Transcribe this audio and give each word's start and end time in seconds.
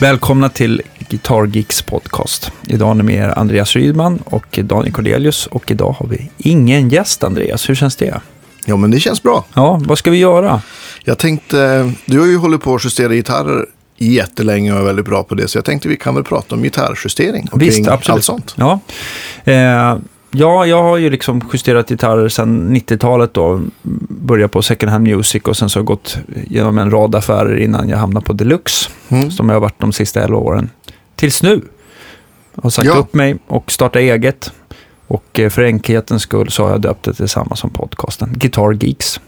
Välkomna 0.00 0.48
till 0.48 0.82
Guitar 1.08 1.46
Geeks 1.46 1.82
podcast. 1.82 2.52
Idag 2.66 2.90
är 2.90 2.94
ni 2.94 3.02
med 3.02 3.14
er 3.14 3.38
Andreas 3.38 3.76
Rydman 3.76 4.18
och 4.24 4.58
Daniel 4.62 4.92
Cordelius 4.92 5.46
och 5.46 5.70
idag 5.70 5.92
har 5.92 6.06
vi 6.06 6.30
ingen 6.38 6.88
gäst 6.88 7.24
Andreas. 7.24 7.68
Hur 7.68 7.74
känns 7.74 7.96
det? 7.96 8.20
Ja, 8.64 8.76
men 8.76 8.90
det 8.90 9.00
känns 9.00 9.22
bra. 9.22 9.44
Ja, 9.54 9.80
vad 9.86 9.98
ska 9.98 10.10
vi 10.10 10.18
göra? 10.18 10.62
Jag 11.04 11.18
tänkte, 11.18 11.92
du 12.04 12.18
har 12.20 12.26
ju 12.26 12.36
hållit 12.36 12.60
på 12.62 12.74
att 12.74 12.84
justera 12.84 13.14
gitarrer 13.14 13.66
jättelänge 13.98 14.72
och 14.72 14.78
är 14.78 14.84
väldigt 14.84 15.04
bra 15.06 15.22
på 15.22 15.34
det. 15.34 15.48
Så 15.48 15.58
jag 15.58 15.64
tänkte 15.64 15.88
vi 15.88 15.96
kan 15.96 16.14
väl 16.14 16.24
prata 16.24 16.54
om 16.54 16.62
gitarrjustering 16.62 17.48
och 17.52 17.62
Visst, 17.62 17.88
absolut. 17.88 18.08
allt 18.08 18.24
sånt. 18.24 18.54
Ja. 18.56 18.80
Eh, 19.44 19.96
ja, 20.36 20.66
jag 20.66 20.82
har 20.82 20.96
ju 20.96 21.10
liksom 21.10 21.48
justerat 21.52 21.88
gitarrer 21.88 22.28
sedan 22.28 22.76
90-talet 22.76 23.34
då. 23.34 23.60
Började 24.08 24.48
på 24.48 24.62
second 24.62 24.92
hand 24.92 25.04
music 25.08 25.42
och 25.42 25.56
sen 25.56 25.68
så 25.68 25.78
har 25.78 25.80
jag 25.80 25.86
gått 25.86 26.18
genom 26.46 26.78
en 26.78 26.90
rad 26.90 27.14
affärer 27.14 27.56
innan 27.56 27.88
jag 27.88 27.98
hamnade 27.98 28.26
på 28.26 28.32
Deluxe. 28.32 28.90
Mm. 29.08 29.30
Som 29.30 29.48
jag 29.48 29.56
har 29.56 29.60
varit 29.60 29.80
de 29.80 29.92
sista 29.92 30.22
11 30.22 30.36
åren. 30.38 30.70
Tills 31.16 31.42
nu. 31.42 31.62
Jag 32.54 32.62
har 32.62 32.70
sagt 32.70 32.86
Ja. 32.86 32.94
upp 32.94 33.14
mig 33.14 33.36
och 33.46 33.72
startat 33.72 34.00
eget. 34.00 34.52
Och 35.06 35.40
eh, 35.40 35.50
för 35.50 35.62
enkelhetens 35.64 36.22
skull 36.22 36.50
så 36.50 36.64
har 36.64 36.70
jag 36.70 36.80
döpt 36.80 37.04
det 37.04 37.12
till 37.14 37.28
samma 37.28 37.56
som 37.56 37.70
podcasten. 37.70 38.28
Guitar 38.36 38.72
Geeks. 38.72 39.20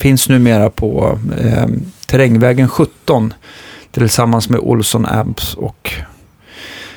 Finns 0.00 0.28
numera 0.28 0.70
på 0.70 1.18
eh, 1.38 1.66
Terrängvägen 2.06 2.68
17. 2.68 3.34
Tillsammans 3.90 4.48
med 4.48 4.60
Olsson 4.60 5.06
Amps 5.06 5.54
och 5.54 5.92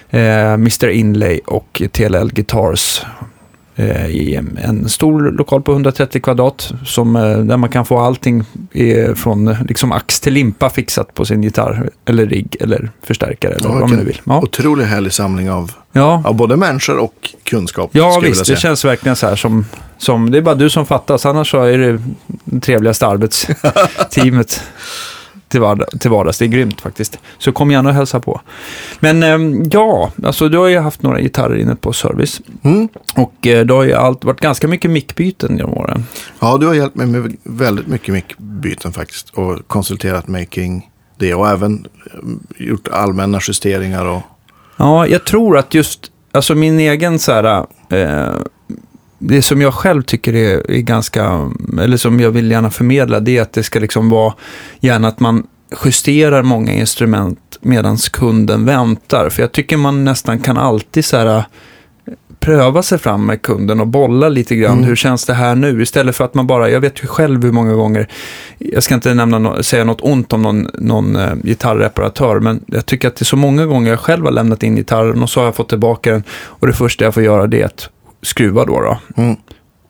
eh, 0.09 0.53
Mr 0.53 0.87
Inlay 0.89 1.39
och 1.45 1.81
TLL 1.91 2.29
Guitars. 2.33 3.01
Eh, 3.81 4.05
I 4.05 4.35
en 4.63 4.89
stor 4.89 5.31
lokal 5.31 5.61
på 5.61 5.71
130 5.71 6.21
kvadrat. 6.21 6.73
Som, 6.85 7.15
eh, 7.15 7.37
där 7.37 7.57
man 7.57 7.69
kan 7.69 7.85
få 7.85 7.99
allting 7.99 8.43
eh, 8.71 9.13
från 9.13 9.55
liksom 9.67 9.91
ax 9.91 10.19
till 10.19 10.33
limpa 10.33 10.69
fixat 10.69 11.13
på 11.13 11.25
sin 11.25 11.43
gitarr. 11.43 11.89
Eller 12.05 12.25
rigg 12.25 12.55
eller 12.59 12.91
förstärkare 13.03 13.53
eller 13.53 13.69
Ja, 13.69 13.73
vad 13.73 13.89
man 13.89 13.99
nu 13.99 14.05
vill. 14.05 14.21
Ja, 14.23 14.39
Otroligt 14.41 14.87
härlig 14.87 15.13
samling 15.13 15.51
av, 15.51 15.71
ja. 15.91 16.21
av 16.25 16.35
både 16.35 16.55
människor 16.55 16.97
och 16.97 17.29
kunskap. 17.43 17.89
Ja, 17.93 18.19
visst. 18.23 18.45
Det 18.45 18.55
känns 18.55 18.85
verkligen 18.85 19.15
så 19.15 19.27
här 19.27 19.35
som, 19.35 19.65
som... 19.97 20.31
Det 20.31 20.37
är 20.37 20.41
bara 20.41 20.55
du 20.55 20.69
som 20.69 20.85
fattas. 20.85 21.25
Annars 21.25 21.51
så 21.51 21.63
är 21.63 21.77
det 21.77 22.01
trevligaste 22.61 23.07
arbetsteamet 23.07 24.61
till, 25.51 25.61
vardag, 25.61 25.87
till 25.99 26.11
vardags. 26.11 26.37
Det 26.37 26.45
är 26.45 26.47
grymt 26.47 26.81
faktiskt. 26.81 27.19
Så 27.37 27.51
kom 27.51 27.71
gärna 27.71 27.89
och 27.89 27.95
hälsa 27.95 28.19
på. 28.19 28.41
Men 28.99 29.23
ehm, 29.23 29.69
ja, 29.71 30.11
alltså 30.23 30.49
du 30.49 30.57
har 30.57 30.67
ju 30.67 30.79
haft 30.79 31.03
några 31.03 31.21
gitarrer 31.21 31.55
inne 31.55 31.75
på 31.75 31.93
service. 31.93 32.41
Mm. 32.63 32.89
Och 33.15 33.47
eh, 33.47 33.65
det 33.65 33.73
har 33.73 33.83
ju 33.83 33.93
allt, 33.93 34.23
varit 34.23 34.41
ganska 34.41 34.67
mycket 34.67 34.91
mickbyten 34.91 35.57
genom 35.57 35.73
åren. 35.73 36.05
Ja, 36.39 36.57
du 36.57 36.67
har 36.67 36.73
hjälpt 36.73 36.95
mig 36.95 37.07
med 37.07 37.37
väldigt 37.43 37.87
mycket 37.87 38.13
mickbyten 38.13 38.93
faktiskt. 38.93 39.29
Och 39.29 39.67
konsulterat 39.67 40.27
mig 40.27 40.45
kring 40.45 40.89
det. 41.17 41.33
Och 41.33 41.49
även 41.49 41.87
eh, 42.05 42.67
gjort 42.67 42.87
allmänna 42.87 43.39
justeringar. 43.41 44.05
Och, 44.05 44.21
Ja, 44.77 45.07
jag 45.07 45.25
tror 45.25 45.57
att 45.57 45.73
just, 45.73 46.11
alltså 46.31 46.55
min 46.55 46.79
egen 46.79 47.19
så 47.19 47.31
här, 47.31 47.65
eh, 47.89 48.35
det 49.23 49.41
som 49.41 49.61
jag 49.61 49.73
själv 49.73 50.01
tycker 50.01 50.35
är, 50.35 50.71
är 50.71 50.81
ganska, 50.81 51.51
eller 51.81 51.97
som 51.97 52.19
jag 52.19 52.31
vill 52.31 52.51
gärna 52.51 52.69
förmedla, 52.69 53.19
det 53.19 53.37
är 53.37 53.41
att 53.41 53.53
det 53.53 53.63
ska 53.63 53.79
liksom 53.79 54.09
vara 54.09 54.33
gärna 54.79 55.07
att 55.07 55.19
man 55.19 55.47
justerar 55.85 56.43
många 56.43 56.73
instrument 56.73 57.39
medan 57.61 57.97
kunden 57.97 58.65
väntar. 58.65 59.29
För 59.29 59.41
jag 59.41 59.51
tycker 59.51 59.77
man 59.77 60.05
nästan 60.05 60.39
kan 60.39 60.57
alltid 60.57 61.05
så 61.05 61.17
här, 61.17 61.43
pröva 62.39 62.83
sig 62.83 62.97
fram 62.97 63.25
med 63.25 63.41
kunden 63.41 63.79
och 63.79 63.87
bolla 63.87 64.29
lite 64.29 64.55
grann. 64.55 64.73
Mm. 64.73 64.83
Hur 64.83 64.95
känns 64.95 65.25
det 65.25 65.33
här 65.33 65.55
nu? 65.55 65.81
Istället 65.81 66.15
för 66.15 66.25
att 66.25 66.33
man 66.33 66.47
bara, 66.47 66.69
jag 66.69 66.79
vet 66.79 67.03
ju 67.03 67.07
själv 67.07 67.43
hur 67.43 67.51
många 67.51 67.73
gånger, 67.73 68.07
jag 68.57 68.83
ska 68.83 68.95
inte 68.95 69.13
nämna 69.13 69.39
no, 69.39 69.63
säga 69.63 69.83
något 69.83 70.01
ont 70.01 70.33
om 70.33 70.41
någon, 70.41 70.67
någon 70.73 71.15
eh, 71.15 71.35
gitarrreparatör, 71.43 72.39
men 72.39 72.63
jag 72.67 72.85
tycker 72.85 73.07
att 73.07 73.15
det 73.15 73.23
är 73.23 73.25
så 73.25 73.37
många 73.37 73.65
gånger 73.65 73.89
jag 73.89 73.99
själv 73.99 74.25
har 74.25 74.31
lämnat 74.31 74.63
in 74.63 74.75
gitarren 74.75 75.23
och 75.23 75.29
så 75.29 75.39
har 75.39 75.45
jag 75.45 75.55
fått 75.55 75.69
tillbaka 75.69 76.11
den 76.11 76.23
och 76.31 76.67
det 76.67 76.73
första 76.73 77.03
jag 77.05 77.13
får 77.13 77.23
göra 77.23 77.47
det 77.47 77.61
är 77.61 77.65
att 77.65 77.89
skruva 78.21 78.65
då. 78.65 78.81
då. 78.81 79.21
mm. 79.21 79.35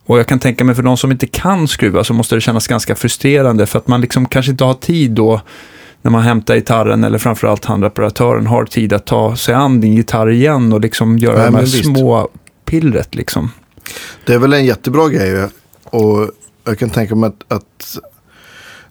Och 0.05 0.19
jag 0.19 0.27
kan 0.27 0.39
tänka 0.39 0.63
mig 0.63 0.75
för 0.75 0.83
de 0.83 0.97
som 0.97 1.11
inte 1.11 1.27
kan 1.27 1.67
skruva 1.67 2.03
så 2.03 2.13
måste 2.13 2.35
det 2.35 2.41
kännas 2.41 2.67
ganska 2.67 2.95
frustrerande 2.95 3.65
för 3.65 3.79
att 3.79 3.87
man 3.87 4.01
liksom 4.01 4.25
kanske 4.25 4.51
inte 4.51 4.63
har 4.63 4.73
tid 4.73 5.11
då 5.11 5.41
när 6.01 6.11
man 6.11 6.21
hämtar 6.21 6.55
gitarren 6.55 7.03
eller 7.03 7.17
framförallt 7.17 7.65
handreparatören 7.65 8.47
har 8.47 8.65
tid 8.65 8.93
att 8.93 9.05
ta 9.05 9.35
sig 9.35 9.53
an 9.53 9.81
din 9.81 9.93
gitarr 9.93 10.29
igen 10.29 10.73
och 10.73 10.81
liksom 10.81 11.17
göra 11.17 11.37
Nej, 11.37 11.45
de 11.45 11.55
här 11.55 11.61
visst. 11.61 11.85
små 11.85 12.29
pillret 12.65 13.15
liksom. 13.15 13.51
Det 14.25 14.33
är 14.33 14.39
väl 14.39 14.53
en 14.53 14.65
jättebra 14.65 15.09
grej. 15.09 15.47
Och 15.83 16.29
jag 16.63 16.79
kan 16.79 16.89
tänka 16.89 17.15
mig 17.15 17.27
att, 17.27 17.57
att 17.57 17.97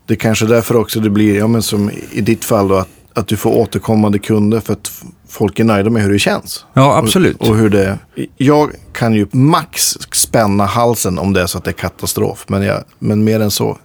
det 0.06 0.16
kanske 0.16 0.44
är 0.44 0.48
därför 0.48 0.76
också 0.76 1.00
det 1.00 1.10
blir, 1.10 1.36
ja 1.36 1.46
men 1.46 1.62
som 1.62 1.90
i 2.12 2.20
ditt 2.20 2.44
fall 2.44 2.68
då, 2.68 2.74
att, 2.74 2.88
att 3.14 3.26
du 3.26 3.36
får 3.36 3.50
återkommande 3.50 4.18
kunder 4.18 4.60
för 4.60 4.72
att 4.72 4.90
folk 5.28 5.58
är 5.58 5.64
nöjda 5.64 5.90
med 5.90 6.02
hur 6.02 6.12
det 6.12 6.18
känns. 6.18 6.64
Ja, 6.72 6.96
absolut. 6.96 7.36
Och, 7.36 7.48
och 7.48 7.56
hur 7.56 7.70
det, 7.70 7.98
jag 8.36 8.70
kan 8.92 9.14
ju 9.14 9.26
max 9.30 9.98
spänna 10.12 10.66
halsen 10.66 11.18
om 11.18 11.32
det 11.32 11.42
är 11.42 11.46
så 11.46 11.58
att 11.58 11.64
det 11.64 11.70
är 11.70 11.72
katastrof. 11.72 12.44
Men, 12.48 12.62
jag, 12.62 12.84
men 12.98 13.24
mer 13.24 13.40
än 13.40 13.50
så 13.50 13.78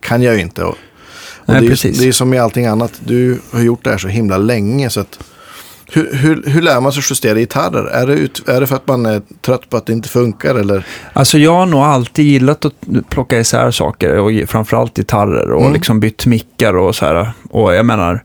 kan 0.00 0.22
jag 0.22 0.34
ju 0.34 0.40
inte. 0.40 0.64
Och, 0.64 0.70
och 0.70 0.76
Nej, 1.46 1.60
det, 1.60 1.66
är, 1.66 1.70
precis. 1.70 1.98
det 1.98 2.08
är 2.08 2.12
som 2.12 2.30
med 2.30 2.42
allting 2.42 2.66
annat. 2.66 2.92
Du 3.04 3.40
har 3.50 3.60
gjort 3.60 3.84
det 3.84 3.90
här 3.90 3.98
så 3.98 4.08
himla 4.08 4.38
länge. 4.38 4.90
Så 4.90 5.00
att, 5.00 5.18
hur, 5.92 6.16
hur, 6.16 6.42
hur 6.46 6.62
lär 6.62 6.80
man 6.80 6.92
sig 6.92 7.02
justera 7.10 7.38
gitarrer? 7.38 7.84
Är 7.84 8.06
det, 8.06 8.12
ut, 8.12 8.48
är 8.48 8.60
det 8.60 8.66
för 8.66 8.76
att 8.76 8.88
man 8.88 9.06
är 9.06 9.22
trött 9.40 9.70
på 9.70 9.76
att 9.76 9.86
det 9.86 9.92
inte 9.92 10.08
funkar? 10.08 10.54
Eller? 10.54 10.86
Alltså 11.12 11.38
jag 11.38 11.54
har 11.54 11.66
nog 11.66 11.80
alltid 11.80 12.26
gillat 12.26 12.64
att 12.64 12.74
plocka 13.08 13.38
isär 13.40 13.70
saker 13.70 14.18
och 14.18 14.30
framförallt 14.48 14.96
gitarrer 14.96 15.50
och 15.50 15.60
Mm. 15.60 15.72
liksom 15.72 16.00
bytt 16.00 16.26
mickar 16.26 16.76
och 16.76 16.94
så 16.94 17.06
här. 17.06 17.30
Och 17.50 17.74
jag 17.74 17.86
menar, 17.86 18.22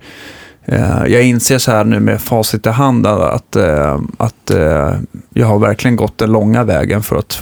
eh, 0.65 1.05
jag 1.07 1.23
inser 1.23 1.57
så 1.57 1.71
här 1.71 1.83
nu 1.83 1.99
med 1.99 2.21
facit 2.21 2.65
i 2.65 2.69
hand 2.69 3.07
att, 3.07 3.55
eh, 3.55 3.99
att 4.17 4.49
eh, 4.51 4.93
jag 5.33 5.47
har 5.47 5.59
verkligen 5.59 5.95
gått 5.95 6.17
den 6.17 6.31
långa 6.31 6.63
vägen 6.63 7.03
för 7.03 7.15
att 7.15 7.41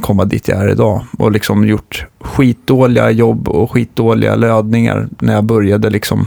komma 0.00 0.24
dit 0.24 0.48
jag 0.48 0.58
är 0.58 0.68
idag. 0.68 1.04
Och 1.18 1.32
liksom 1.32 1.66
gjort 1.66 2.06
skitdåliga 2.20 3.10
jobb 3.10 3.48
och 3.48 3.70
skitdåliga 3.70 4.34
lödningar 4.34 5.08
när 5.18 5.34
jag 5.34 5.44
började 5.44 5.90
liksom 5.90 6.26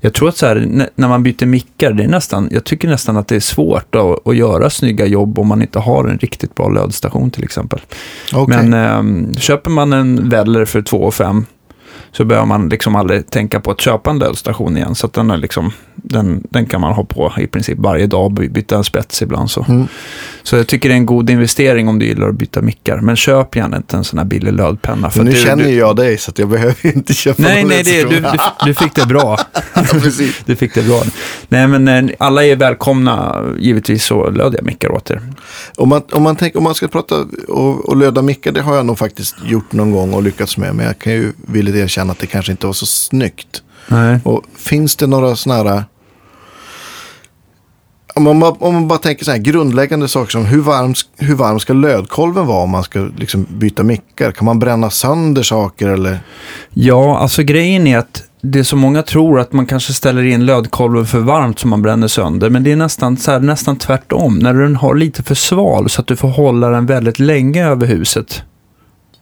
jag 0.00 0.14
tror 0.14 0.28
att 0.28 0.36
så 0.36 0.46
här, 0.46 0.88
när 0.94 1.08
man 1.08 1.22
byter 1.22 1.46
mickar, 1.46 1.92
det 1.92 2.04
är 2.04 2.08
nästan, 2.08 2.48
jag 2.52 2.64
tycker 2.64 2.88
nästan 2.88 3.16
att 3.16 3.28
det 3.28 3.36
är 3.36 3.40
svårt 3.40 3.94
att, 3.94 4.28
att 4.28 4.36
göra 4.36 4.70
snygga 4.70 5.06
jobb 5.06 5.38
om 5.38 5.46
man 5.46 5.62
inte 5.62 5.78
har 5.78 6.04
en 6.04 6.18
riktigt 6.18 6.54
bra 6.54 6.68
lödstation 6.68 7.30
till 7.30 7.44
exempel. 7.44 7.80
Okej. 8.34 8.56
Men 8.56 8.74
ehm, 8.74 9.34
köper 9.34 9.70
man 9.70 9.92
en 9.92 10.28
Weller 10.28 10.64
för 10.64 10.82
2 10.82 11.10
5 11.10 11.46
så 12.12 12.24
behöver 12.24 12.46
man 12.46 12.68
liksom 12.68 12.96
aldrig 12.96 13.30
tänka 13.30 13.60
på 13.60 13.70
att 13.70 13.80
köpa 13.80 14.10
en 14.10 14.18
lödstation 14.18 14.76
igen. 14.76 14.94
Så 14.94 15.06
att 15.06 15.12
den, 15.12 15.30
är 15.30 15.36
liksom, 15.36 15.72
den, 15.96 16.42
den 16.50 16.66
kan 16.66 16.80
man 16.80 16.92
ha 16.92 17.04
på 17.04 17.32
i 17.38 17.46
princip 17.46 17.78
varje 17.78 18.06
dag, 18.06 18.32
by- 18.32 18.48
byta 18.48 18.76
en 18.76 18.84
spets 18.84 19.22
ibland. 19.22 19.50
Så. 19.50 19.66
Mm. 19.68 19.86
så 20.42 20.56
jag 20.56 20.66
tycker 20.66 20.88
det 20.88 20.94
är 20.94 20.96
en 20.96 21.06
god 21.06 21.30
investering 21.30 21.88
om 21.88 21.98
du 21.98 22.06
gillar 22.06 22.28
att 22.28 22.34
byta 22.34 22.62
mickar. 22.62 23.00
Men 23.00 23.16
köp 23.16 23.56
gärna 23.56 23.76
inte 23.76 23.96
en 23.96 24.04
sån 24.04 24.18
här 24.18 24.26
billig 24.26 24.52
lödpenna. 24.52 25.10
För 25.10 25.24
nu 25.24 25.30
du, 25.30 25.36
känner 25.36 25.64
du, 25.64 25.70
jag 25.70 25.96
dig 25.96 26.18
så 26.18 26.30
att 26.30 26.38
jag 26.38 26.48
behöver 26.48 26.86
inte 26.96 27.14
köpa 27.14 27.42
Nej, 27.42 27.62
någon 27.62 27.70
nej, 27.70 27.82
det, 27.82 28.02
du, 28.02 28.20
du, 28.20 28.38
du 28.64 28.74
fick 28.74 28.94
det 28.94 29.06
bra. 29.06 29.38
Du 30.46 30.56
fick 30.56 30.74
det 30.74 30.82
bra. 30.82 31.02
Nej, 31.48 31.66
men 31.68 31.88
eh, 31.88 32.14
alla 32.18 32.44
är 32.44 32.56
välkomna. 32.56 33.44
Givetvis 33.58 34.04
så 34.04 34.30
löd 34.30 34.54
jag 34.58 34.64
mickar 34.64 34.92
åt 34.92 35.10
er. 35.10 35.20
Om 35.76 35.88
man, 35.88 36.02
om, 36.12 36.22
man 36.22 36.36
tänker, 36.36 36.58
om 36.58 36.64
man 36.64 36.74
ska 36.74 36.88
prata 36.88 37.14
och, 37.48 37.88
och 37.88 37.96
löda 37.96 38.22
mickar, 38.22 38.52
det 38.52 38.60
har 38.62 38.76
jag 38.76 38.86
nog 38.86 38.98
faktiskt 38.98 39.36
gjort 39.44 39.72
någon 39.72 39.90
gång 39.92 40.14
och 40.14 40.22
lyckats 40.22 40.56
med. 40.56 40.74
Men 40.74 40.86
jag 40.86 40.98
kan 40.98 41.12
ju 41.12 41.32
villigt 41.36 41.76
erkänna 41.76 42.12
att 42.12 42.18
det 42.18 42.26
kanske 42.26 42.52
inte 42.52 42.66
var 42.66 42.72
så 42.74 42.86
snyggt. 42.86 43.62
Nej. 43.88 44.20
Och 44.24 44.42
finns 44.56 44.96
det 44.96 45.06
några 45.06 45.36
sådana 45.36 45.70
här... 45.70 45.84
Om 48.14 48.22
man, 48.22 48.40
bara, 48.40 48.50
om 48.50 48.74
man 48.74 48.88
bara 48.88 48.98
tänker 48.98 49.24
så 49.24 49.30
här 49.30 49.38
grundläggande 49.38 50.08
saker 50.08 50.30
som 50.30 50.44
hur 50.44 50.60
varm, 50.60 50.94
hur 51.16 51.34
varm 51.34 51.60
ska 51.60 51.72
lödkolven 51.72 52.46
vara 52.46 52.62
om 52.62 52.70
man 52.70 52.82
ska 52.82 53.08
liksom 53.16 53.46
byta 53.50 53.82
mickar? 53.82 54.32
Kan 54.32 54.44
man 54.44 54.58
bränna 54.58 54.90
sönder 54.90 55.42
saker 55.42 55.88
eller? 55.88 56.18
Ja, 56.70 57.18
alltså 57.18 57.42
grejen 57.42 57.86
är 57.86 57.98
att 57.98 58.22
det 58.52 58.58
är 58.58 58.62
så 58.62 58.76
många 58.76 59.02
tror 59.02 59.40
att 59.40 59.52
man 59.52 59.66
kanske 59.66 59.92
ställer 59.92 60.22
in 60.22 60.46
lödkolven 60.46 61.06
för 61.06 61.18
varmt 61.18 61.58
så 61.58 61.68
man 61.68 61.82
bränner 61.82 62.08
sönder. 62.08 62.50
Men 62.50 62.64
det 62.64 62.72
är 62.72 62.76
nästan, 62.76 63.16
så 63.16 63.30
här, 63.30 63.40
nästan 63.40 63.76
tvärtom. 63.76 64.38
När 64.38 64.54
du 64.54 64.62
den 64.62 64.76
har 64.76 64.94
lite 64.94 65.22
för 65.22 65.34
sval 65.34 65.90
så 65.90 66.00
att 66.00 66.06
du 66.06 66.16
får 66.16 66.28
hålla 66.28 66.70
den 66.70 66.86
väldigt 66.86 67.18
länge 67.18 67.66
över 67.66 67.86
huset. 67.86 68.42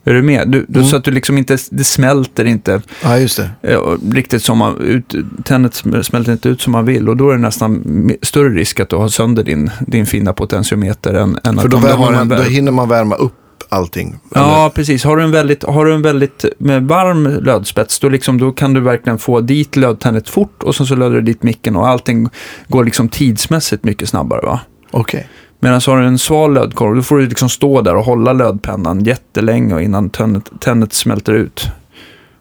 Är 0.05 0.15
du 0.15 0.23
med? 0.23 0.49
Du, 0.49 0.65
du, 0.69 0.79
Mm. 0.79 0.91
Så 0.91 0.97
att 0.97 1.05
du 1.05 1.11
liksom 1.11 1.39
inte, 1.39 1.57
det 1.71 1.85
smälter 1.85 2.45
inte 2.45 2.83
Ja, 3.03 3.19
just 3.19 3.37
det. 3.63 3.73
eh, 3.73 3.81
riktigt 4.13 4.43
som 4.43 4.59
man, 4.59 4.81
ut, 4.81 5.15
tennet 5.45 5.73
sm- 5.73 6.03
smälter 6.03 6.33
inte 6.33 6.49
ut 6.49 6.61
som 6.61 6.73
man 6.73 6.85
vill. 6.85 7.09
Och 7.09 7.17
då 7.17 7.31
är 7.31 7.35
det 7.35 7.41
nästan 7.41 8.11
större 8.23 8.49
risk 8.49 8.81
att 8.81 8.89
du 8.89 8.97
har 8.97 9.09
sönder 9.09 9.43
din, 9.45 9.71
din 9.87 10.07
fina 10.07 10.33
potentiometer 10.33 11.15
än, 11.15 11.39
än 11.45 11.57
För 11.57 11.65
att 11.65 11.71
då, 11.71 11.77
värmer 11.77 11.97
har 11.97 12.13
en 12.13 12.29
man, 12.29 12.39
då 12.39 12.43
hinner 12.45 12.73
man 12.73 12.89
värma 12.89 13.15
upp 13.15 13.33
allting. 13.69 14.17
eller? 14.35 14.45
Ja, 14.47 14.73
precis. 14.75 15.05
Har 15.05 15.17
du 15.17 15.23
en 15.23 15.31
väldigt, 15.31 15.63
har 15.65 15.85
du 15.85 15.95
en 15.95 16.03
väldigt 16.03 16.45
varm 16.81 17.25
lödspets, 17.45 17.99
då, 17.99 18.09
liksom, 18.09 18.39
då 18.39 18.53
kan 18.53 18.75
du 18.75 18.81
verkligen 18.81 19.19
få 19.19 19.41
dit 19.41 19.77
lödtennet 19.77 20.29
fort 20.29 20.63
och 20.63 20.75
sen 20.75 20.87
så 20.87 20.97
löder 20.97 21.15
du 21.17 21.23
dit 21.23 21.43
micken 21.43 21.77
och 21.77 21.89
allting 21.89 22.29
går 22.69 22.85
liksom 22.85 23.09
tidsmässigt 23.09 23.85
mycket 23.85 24.09
snabbare. 24.09 24.41
Va? 24.47 24.61
Okej. 24.91 25.29
Medan 25.65 25.81
har 25.87 25.99
du 26.01 26.07
en 26.07 26.19
sval 26.19 26.55
lödkorv, 26.55 26.95
då 26.97 27.03
får 27.03 27.19
du 27.19 27.27
liksom 27.27 27.49
stå 27.49 27.81
där 27.81 27.97
och 27.97 28.05
hålla 28.05 28.33
lödpennan 28.33 29.05
jättelänge 29.05 29.83
innan 29.83 30.11
tennet, 30.11 30.51
tennet 30.61 30.93
smälter 30.93 31.33
ut. 31.33 31.69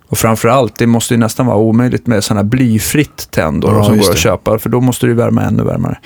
Och 0.07 0.17
framförallt, 0.17 0.77
det 0.77 0.87
måste 0.87 1.13
ju 1.13 1.17
nästan 1.19 1.45
vara 1.45 1.57
omöjligt 1.57 2.07
med 2.07 2.23
sådana 2.23 2.41
här 2.41 2.49
blyfritt 2.49 3.27
tenn 3.31 3.59
då, 3.59 3.67
Ja, 3.67 3.83
som 3.83 3.97
går 3.97 4.09
att 4.09 4.17
köpa, 4.17 4.59
för 4.59 4.69
då 4.69 4.81
måste 4.81 5.05
du 5.05 5.13
värma 5.13 5.41
ännu 5.41 5.63
varmare. 5.63 5.97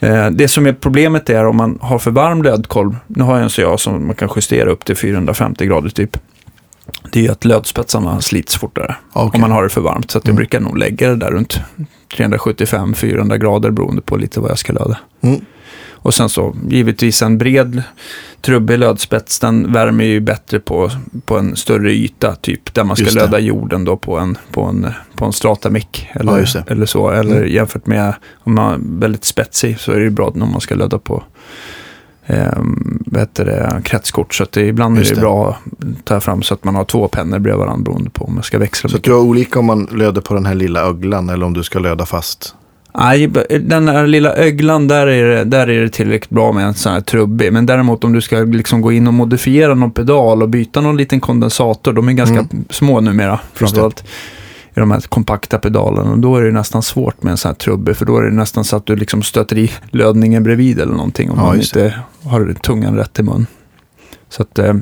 Eh, 0.00 0.30
Det 0.30 0.48
som 0.48 0.66
är 0.66 0.72
problemet 0.72 1.30
är 1.30 1.44
om 1.46 1.56
man 1.56 1.78
har 1.82 1.98
för 1.98 2.10
varm 2.10 2.42
lödkolv, 2.42 2.96
nu 3.06 3.22
har 3.24 3.34
jag 3.34 3.42
en 3.42 3.50
så 3.50 3.60
jag 3.60 3.80
som 3.80 4.06
man 4.06 4.16
kan 4.16 4.28
justera 4.36 4.70
upp 4.70 4.84
till 4.84 4.96
450 4.96 5.66
grader 5.66 5.88
typ. 5.90 6.16
Det 7.12 7.18
är 7.18 7.22
ju 7.24 7.30
att 7.30 7.44
lödspetsarna 7.44 8.20
slits 8.20 8.56
fortare 8.56 8.96
Okej. 9.12 9.30
om 9.34 9.40
man 9.40 9.50
har 9.50 9.62
det 9.62 9.68
för 9.68 9.80
varmt. 9.80 10.10
Så 10.10 10.18
att 10.18 10.24
jag 10.24 10.30
Mm. 10.30 10.36
brukar 10.36 10.60
nog 10.60 10.78
lägga 10.78 11.08
det 11.08 11.16
där 11.16 11.30
runt 11.30 11.60
375-400 12.16 13.36
grader 13.36 13.70
beroende 13.70 14.02
på 14.02 14.16
lite 14.16 14.40
vad 14.40 14.50
jag 14.50 14.58
ska 14.58 14.72
löda. 14.72 14.98
Mm. 15.20 15.40
Och 16.08 16.14
sen 16.14 16.28
så 16.28 16.54
givetvis 16.68 17.22
en 17.22 17.38
bred 17.38 17.82
trubbig 18.40 18.78
lödspets, 18.78 19.38
den 19.38 19.72
värmer 19.72 20.04
ju 20.04 20.20
bättre 20.20 20.60
på, 20.60 20.90
på 21.24 21.38
en 21.38 21.56
större 21.56 21.92
yta, 21.92 22.34
typ 22.34 22.74
där 22.74 22.84
man 22.84 22.96
ska 22.96 23.10
löda 23.10 23.38
jorden 23.38 23.84
då 23.84 23.96
på 23.96 24.18
en, 24.18 24.38
på 24.52 24.62
en, 24.62 24.86
på 25.16 25.24
en 25.24 25.32
stratamick. 25.32 26.08
Ja, 26.14 26.20
Eller, 26.20 26.32
det. 26.54 26.64
eller 26.72 26.86
så. 26.86 27.10
Eller 27.10 27.36
Mm. 27.36 27.48
jämfört 27.54 27.86
med 27.86 28.14
om 28.44 28.54
man 28.54 28.72
är 28.74 29.00
väldigt 29.00 29.24
spetsig 29.24 29.78
så 29.80 29.92
är 29.92 29.96
det 29.96 30.02
ju 30.02 30.10
bra 30.10 30.28
om 30.28 30.38
man 30.52 30.60
ska 30.60 30.74
löda 30.74 30.98
på 30.98 31.22
eh, 32.26 32.62
det, 33.06 33.80
kretskort. 33.84 34.34
Så 34.34 34.42
att 34.42 34.52
det, 34.52 34.66
ibland 34.66 34.94
är 34.96 35.00
Just 35.00 35.10
det, 35.10 35.14
det. 35.16 35.20
bra 35.20 35.48
att 35.50 36.04
ta 36.04 36.20
fram 36.20 36.42
så 36.42 36.54
att 36.54 36.64
man 36.64 36.74
har 36.74 36.84
två 36.84 37.08
pennor 37.08 37.38
bredvid 37.38 37.58
varandra 37.58 37.84
beroende 37.84 38.10
på 38.10 38.24
om 38.24 38.34
man 38.34 38.42
ska 38.42 38.58
växla 38.58 38.88
Så 38.88 38.96
att 38.96 38.98
mycket. 38.98 39.04
du 39.10 39.14
har 39.14 39.20
olika 39.22 39.58
om 39.58 39.66
man 39.66 39.88
löder 39.92 40.20
på 40.20 40.34
den 40.34 40.46
här 40.46 40.54
lilla 40.54 40.80
öglan 40.80 41.28
eller 41.28 41.46
om 41.46 41.52
du 41.52 41.62
ska 41.62 41.78
löda 41.78 42.06
fast. 42.06 42.54
Nej, 42.94 43.26
den 43.60 43.86
där 43.86 44.06
lilla 44.06 44.34
öglan, 44.34 44.88
där 44.88 45.06
är, 45.06 45.28
det, 45.28 45.44
där 45.44 45.68
är 45.68 45.80
det 45.82 45.88
tillräckligt 45.88 46.30
bra 46.30 46.52
med 46.52 46.64
en 46.66 46.74
sån 46.74 46.92
här 46.92 47.00
trubbig. 47.00 47.52
Men 47.52 47.66
däremot 47.66 48.04
om 48.04 48.12
du 48.12 48.20
ska 48.20 48.36
liksom 48.38 48.80
gå 48.80 48.92
in 48.92 49.06
och 49.06 49.14
modifiera 49.14 49.74
någon 49.74 49.90
pedal 49.90 50.42
och 50.42 50.48
byta 50.48 50.80
någon 50.80 50.96
liten 50.96 51.20
kondensator, 51.20 51.92
de 51.92 52.08
är 52.08 52.12
ganska 52.12 52.38
Mm. 52.38 52.64
små 52.70 53.00
numera, 53.00 53.40
framförallt 53.54 54.04
i 54.76 54.80
de 54.80 54.90
här 54.90 55.00
kompakta 55.00 55.58
pedalerna. 55.58 56.10
Och 56.10 56.18
då 56.18 56.36
är 56.36 56.42
det 56.42 56.52
nästan 56.52 56.82
svårt 56.82 57.22
med 57.22 57.30
en 57.30 57.36
sån 57.36 57.48
här 57.48 57.54
trubbig, 57.56 57.96
för 57.96 58.04
då 58.06 58.18
är 58.18 58.22
det 58.22 58.30
nästan 58.30 58.64
så 58.64 58.76
att 58.76 58.86
du 58.86 58.96
liksom 58.96 59.22
stöter 59.22 59.58
i 59.58 59.70
lödningen 59.90 60.42
bredvid 60.42 60.80
eller 60.80 60.92
någonting 60.92 61.30
om 61.30 61.38
Ja, 61.38 61.44
man 61.46 61.56
inte 61.60 61.94
har 62.24 62.54
tungan 62.62 62.96
rätt 62.96 63.18
i 63.18 63.22
mun. 63.22 63.46
Så 64.28 64.42
att, 64.42 64.58
eh, 64.58 64.74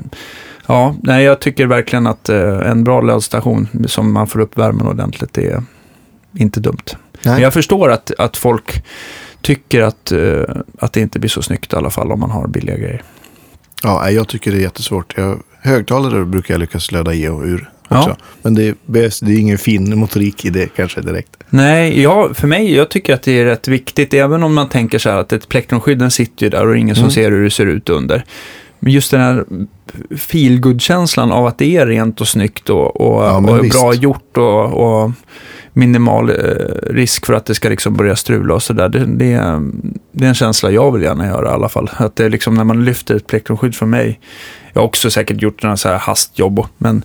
ja, 0.66 0.94
nej, 1.02 1.24
jag 1.24 1.40
tycker 1.40 1.66
verkligen 1.66 2.06
att 2.06 2.28
eh, 2.28 2.70
en 2.70 2.84
bra 2.84 3.00
lödstation 3.00 3.68
som 3.86 4.12
man 4.12 4.26
får 4.26 4.40
upp 4.40 4.58
värmen 4.58 4.86
ordentligt, 4.86 5.32
det 5.32 5.46
är 5.46 5.62
inte 6.34 6.60
dumt. 6.60 6.84
Men 7.26 7.34
Nej. 7.34 7.42
jag 7.42 7.52
förstår 7.52 7.90
att, 7.90 8.10
att 8.18 8.36
folk 8.36 8.84
tycker 9.42 9.82
att, 9.82 10.12
eh, 10.12 10.42
att 10.78 10.92
det 10.92 11.00
inte 11.00 11.18
blir 11.18 11.30
så 11.30 11.42
snyggt 11.42 11.72
i 11.72 11.76
alla 11.76 11.90
fall 11.90 12.12
om 12.12 12.20
man 12.20 12.30
har 12.30 12.48
billiga 12.48 12.76
grejer. 12.76 13.02
Ja, 13.82 14.10
jag 14.10 14.28
tycker 14.28 14.50
det 14.52 14.56
är 14.58 14.60
jättesvårt. 14.62 15.14
Jag, 15.16 15.42
högtalare 15.60 16.24
brukar 16.24 16.54
jag 16.54 16.58
lyckas 16.60 16.92
löda 16.92 17.14
i 17.14 17.28
och 17.28 17.42
ur 17.42 17.70
Ja. 17.88 17.98
också. 17.98 18.16
Men 18.42 18.54
det 18.54 18.68
är, 18.68 18.74
bäst, 18.86 19.26
det 19.26 19.32
är 19.32 19.38
ingen 19.38 19.58
fin 19.58 19.98
motorik 19.98 20.44
i 20.44 20.50
det 20.50 20.66
kanske 20.76 21.00
direkt. 21.00 21.30
Nej, 21.50 22.02
ja, 22.02 22.30
för 22.34 22.46
mig, 22.46 22.74
jag 22.74 22.88
tycker 22.90 23.14
att 23.14 23.22
det 23.22 23.32
är 23.40 23.44
rätt 23.44 23.68
viktigt, 23.68 24.14
även 24.14 24.42
om 24.42 24.54
man 24.54 24.68
tänker 24.68 24.98
så 24.98 25.10
här 25.10 25.16
att 25.16 25.32
ett 25.32 25.48
plektrumskydd 25.48 25.98
den 25.98 26.10
sitter 26.10 26.46
ju 26.46 26.50
där 26.50 26.66
och 26.68 26.76
ingen 26.76 26.94
som 26.94 27.02
Mm. 27.04 27.10
ser 27.10 27.30
hur 27.30 27.44
det 27.44 27.50
ser 27.50 27.66
ut 27.66 27.88
under. 27.88 28.24
Men 28.78 28.92
just 28.92 29.10
den 29.10 29.20
här 29.20 29.44
feelgood-känslan 30.16 31.32
av 31.32 31.46
att 31.46 31.58
det 31.58 31.76
är 31.76 31.86
rent 31.86 32.20
och 32.20 32.28
snyggt 32.28 32.70
och, 32.70 33.00
och, 33.00 33.24
Ja, 33.24 33.40
men 33.40 33.54
och 33.60 33.64
bra 33.68 33.94
gjort 33.94 34.36
och, 34.36 34.64
och 34.72 35.10
minimal 35.76 36.30
eh, 36.30 36.34
risk 36.90 37.26
för 37.26 37.34
att 37.34 37.46
det 37.46 37.54
ska 37.54 37.68
liksom 37.68 37.94
börja 37.96 38.16
strula 38.16 38.54
och 38.54 38.62
sådär. 38.62 38.88
Det, 38.88 39.04
det, 39.06 39.32
är- 39.32 39.62
det 40.12 40.24
är 40.24 40.28
en 40.28 40.34
känsla 40.34 40.70
jag 40.70 40.92
vill 40.92 41.02
gärna 41.02 41.26
göra 41.26 41.48
i 41.50 41.52
alla 41.52 41.68
fall. 41.68 41.90
Att 41.96 42.16
det 42.16 42.24
är 42.24 42.30
liksom 42.30 42.54
när 42.54 42.64
man 42.64 42.84
lyfter 42.84 43.14
ett 43.14 43.26
plektrumskydd 43.26 43.74
för 43.74 43.86
mig. 43.86 44.20
Jag 44.72 44.80
har 44.80 44.86
också 44.86 45.10
säkert 45.10 45.42
gjort 45.42 45.62
några 45.62 45.76
så 45.76 45.88
här 45.88 45.98
hastjobb, 45.98 46.66
men 46.78 47.02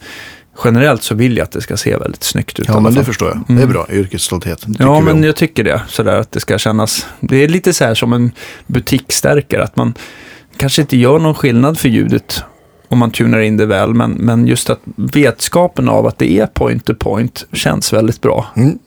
generellt 0.63 1.03
så 1.03 1.15
vill 1.15 1.37
jag 1.37 1.43
att 1.43 1.51
det 1.51 1.61
ska 1.61 1.77
se 1.77 1.97
väldigt 1.97 2.23
snyggt 2.23 2.59
ut. 2.59 2.65
Ja, 2.67 2.79
men 2.79 2.93
det 2.93 3.03
förstår 3.03 3.27
jag. 3.27 3.35
Mm. 3.37 3.55
Det 3.55 3.63
är 3.63 3.67
bra. 3.67 3.85
Yrkesstolthet. 3.91 4.65
Ja, 4.79 4.99
men 4.99 5.23
jag 5.23 5.35
tycker 5.35 5.63
det. 5.63 5.81
Sådär 5.87 6.15
att 6.15 6.31
det 6.31 6.39
ska 6.39 6.57
kännas. 6.57 7.07
Det 7.19 7.37
är 7.43 7.47
lite 7.47 7.73
så 7.73 7.83
här 7.83 7.93
som 7.93 8.13
en 8.13 8.31
butikstärkare. 8.67 9.63
Att 9.63 9.75
man 9.75 9.93
kanske 10.57 10.81
inte 10.81 10.97
gör 10.97 11.19
någon 11.19 11.35
skillnad 11.35 11.77
för 11.79 11.89
ljudet 11.89 12.43
om 12.91 12.97
man 12.97 13.11
tunar 13.11 13.39
in 13.39 13.57
det 13.57 13.65
väl. 13.65 13.93
Men, 13.93 14.11
men 14.11 14.47
just 14.47 14.69
att 14.69 14.79
vetskapen 14.95 15.89
av 15.89 16.07
att 16.07 16.17
det 16.17 16.31
är 16.31 16.47
point 16.47 16.85
to 16.85 16.93
point 16.95 17.45
känns 17.53 17.93
väldigt 17.93 18.21
bra. 18.21 18.45
Mm. 18.55 18.79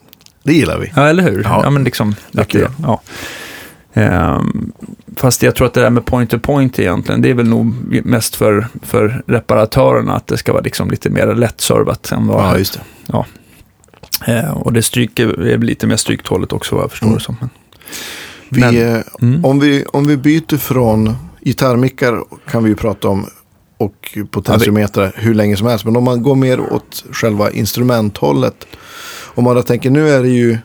Det 0.43 0.53
gillar 0.53 0.79
vi. 0.79 0.91
Ja, 0.95 1.07
eller 1.07 1.23
hur? 1.23 1.43
Ja. 1.43 1.61
Ja, 1.63 1.69
men 1.69 1.83
liksom. 1.83 2.15
Att 2.37 2.49
det, 2.49 2.71
ja. 2.83 3.01
Ehm, 3.93 4.71
fast 5.15 5.43
jag 5.43 5.55
tror 5.55 5.67
att 5.67 5.73
det 5.73 5.81
där 5.81 5.89
med 5.89 6.05
point 6.05 6.29
to 6.29 6.39
point 6.39 6.79
egentligen, 6.79 7.21
det 7.21 7.29
är 7.29 7.33
väl 7.33 7.47
nog 7.47 7.73
mest 8.05 8.35
för, 8.35 8.67
för 8.81 9.23
reparatörerna 9.27 10.15
att 10.15 10.27
det 10.27 10.37
ska 10.37 10.53
vara 10.53 10.63
liksom 10.63 10.89
lite 10.89 11.09
mer 11.09 11.35
lättservat 11.35 12.11
än 12.11 12.27
vad 12.27 12.43
Ja, 12.43 12.57
just 12.57 12.79
det. 13.07 13.25
Eh, 14.27 14.51
och 14.51 14.73
det 14.73 14.81
stryker, 14.81 15.41
är 15.41 15.57
lite 15.57 15.87
mer 15.87 15.95
stryktåligt 15.97 16.53
också 16.53 16.75
vad 16.75 16.83
jag 16.83 16.91
förstår 16.91 17.07
Mm. 17.07 17.17
det 17.17 17.23
som. 17.23 17.37
Men, 17.39 17.49
Vi, 18.49 18.59
Men- 18.61 18.95
eh, 18.95 19.01
mm. 19.21 19.45
om, 19.45 19.59
vi, 19.59 19.85
om 19.85 20.07
vi 20.07 20.17
byter 20.17 20.57
från 20.57 21.15
gitarrmickar 21.41 22.23
kan 22.51 22.63
vi 22.63 22.69
ju 22.69 22.75
prata 22.75 23.07
om 23.07 23.25
och 23.77 24.17
potentiometrar 24.31 25.11
hur 25.15 25.33
länge 25.33 25.57
som 25.57 25.67
helst. 25.67 25.85
Men 25.85 25.95
om 25.97 26.03
man 26.03 26.23
går 26.23 26.35
mer 26.35 26.59
åt 26.73 27.03
själva 27.11 27.51
instrumenthållet. 27.51 28.65
Om 29.35 29.43
man 29.43 29.55
då 29.55 29.61
tänker 29.61 29.89
nu 29.89 30.09
är 30.09 30.21
det 30.23 30.29
ju, 30.29 30.57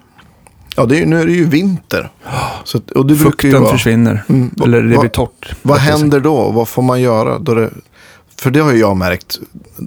ja, 0.76 0.84
det 0.86 0.98
är, 1.02 1.06
nu 1.06 1.20
är 1.20 1.26
det 1.26 1.32
ju 1.32 1.44
vinter. 1.44 2.10
Så, 2.64 2.80
och 2.94 3.06
det 3.06 3.14
brukar 3.14 3.24
ju 3.24 3.30
Fukten 3.30 3.62
vara, 3.62 3.72
försvinner. 3.72 4.24
Mm, 4.28 4.50
Eller 4.64 4.82
det 4.82 4.90
vad- 4.90 5.00
blir 5.00 5.10
torrt. 5.10 5.54
Vad 5.62 5.78
händer 5.78 6.20
då? 6.20 6.50
Vad 6.50 6.68
får 6.68 6.82
man 6.82 7.00
göra? 7.00 7.38
Då 7.38 7.54
det, 7.54 7.70
för 8.36 8.50
det 8.50 8.60
har 8.60 8.72
ju 8.72 8.78
jag 8.78 8.96
märkt, 8.96 9.38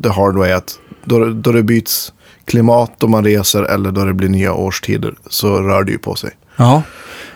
the 0.04 0.10
hard 0.10 0.36
way, 0.38 0.52
att 0.52 0.80
då, 1.06 1.20
det- 1.20 1.34
då 1.34 1.52
det 1.52 1.64
byts 1.64 2.14
klimat 2.46 2.92
då 2.98 3.08
man 3.08 3.24
reser 3.24 3.64
eller 3.64 3.92
då 3.92 4.06
det 4.06 4.14
blir 4.14 4.30
nya 4.30 4.54
årstider 4.54 5.14
så 5.30 5.62
rör 5.62 5.84
det 5.84 5.92
ju 5.92 5.98
på 5.98 6.16
sig. 6.16 6.32
Ja. 6.56 6.82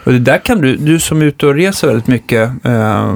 Och 0.07 0.13
det 0.13 0.19
där 0.19 0.37
kan 0.37 0.61
du, 0.61 0.75
du 0.75 0.99
som 0.99 1.21
är 1.21 1.25
ute 1.25 1.47
och 1.47 1.55
reser 1.55 1.87
väldigt 1.87 2.07
mycket, 2.07 2.51
eh, 2.63 3.15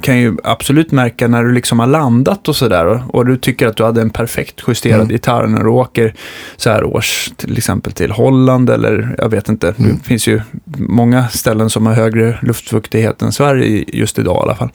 kan 0.00 0.18
ju 0.18 0.36
absolut 0.44 0.92
märka 0.92 1.28
när 1.28 1.44
du 1.44 1.52
liksom 1.52 1.78
har 1.78 1.86
landat 1.86 2.48
och 2.48 2.56
sådär. 2.56 2.86
Och, 2.86 3.14
och 3.14 3.26
du 3.26 3.36
tycker 3.36 3.66
att 3.66 3.76
du 3.76 3.84
hade 3.84 4.00
en 4.00 4.10
perfekt 4.10 4.62
justerad 4.68 5.00
Mm. 5.00 5.10
gitarr 5.10 5.46
när 5.46 5.64
du 5.64 5.68
åker 5.70 6.14
så 6.56 6.70
här 6.70 6.84
års, 6.84 7.30
till 7.36 7.58
exempel 7.58 7.92
till 7.92 8.10
Holland 8.10 8.70
eller 8.70 9.14
jag 9.18 9.28
vet 9.28 9.48
inte. 9.48 9.74
Mm. 9.78 9.96
Det 9.96 10.08
finns 10.08 10.26
ju 10.28 10.40
många 10.78 11.28
ställen 11.28 11.70
som 11.70 11.86
har 11.86 11.94
högre 11.94 12.38
luftfuktighet 12.42 13.22
än 13.22 13.32
Sverige 13.32 13.84
just 13.92 14.18
idag 14.18 14.36
i 14.36 14.42
alla 14.42 14.54
fall. 14.54 14.70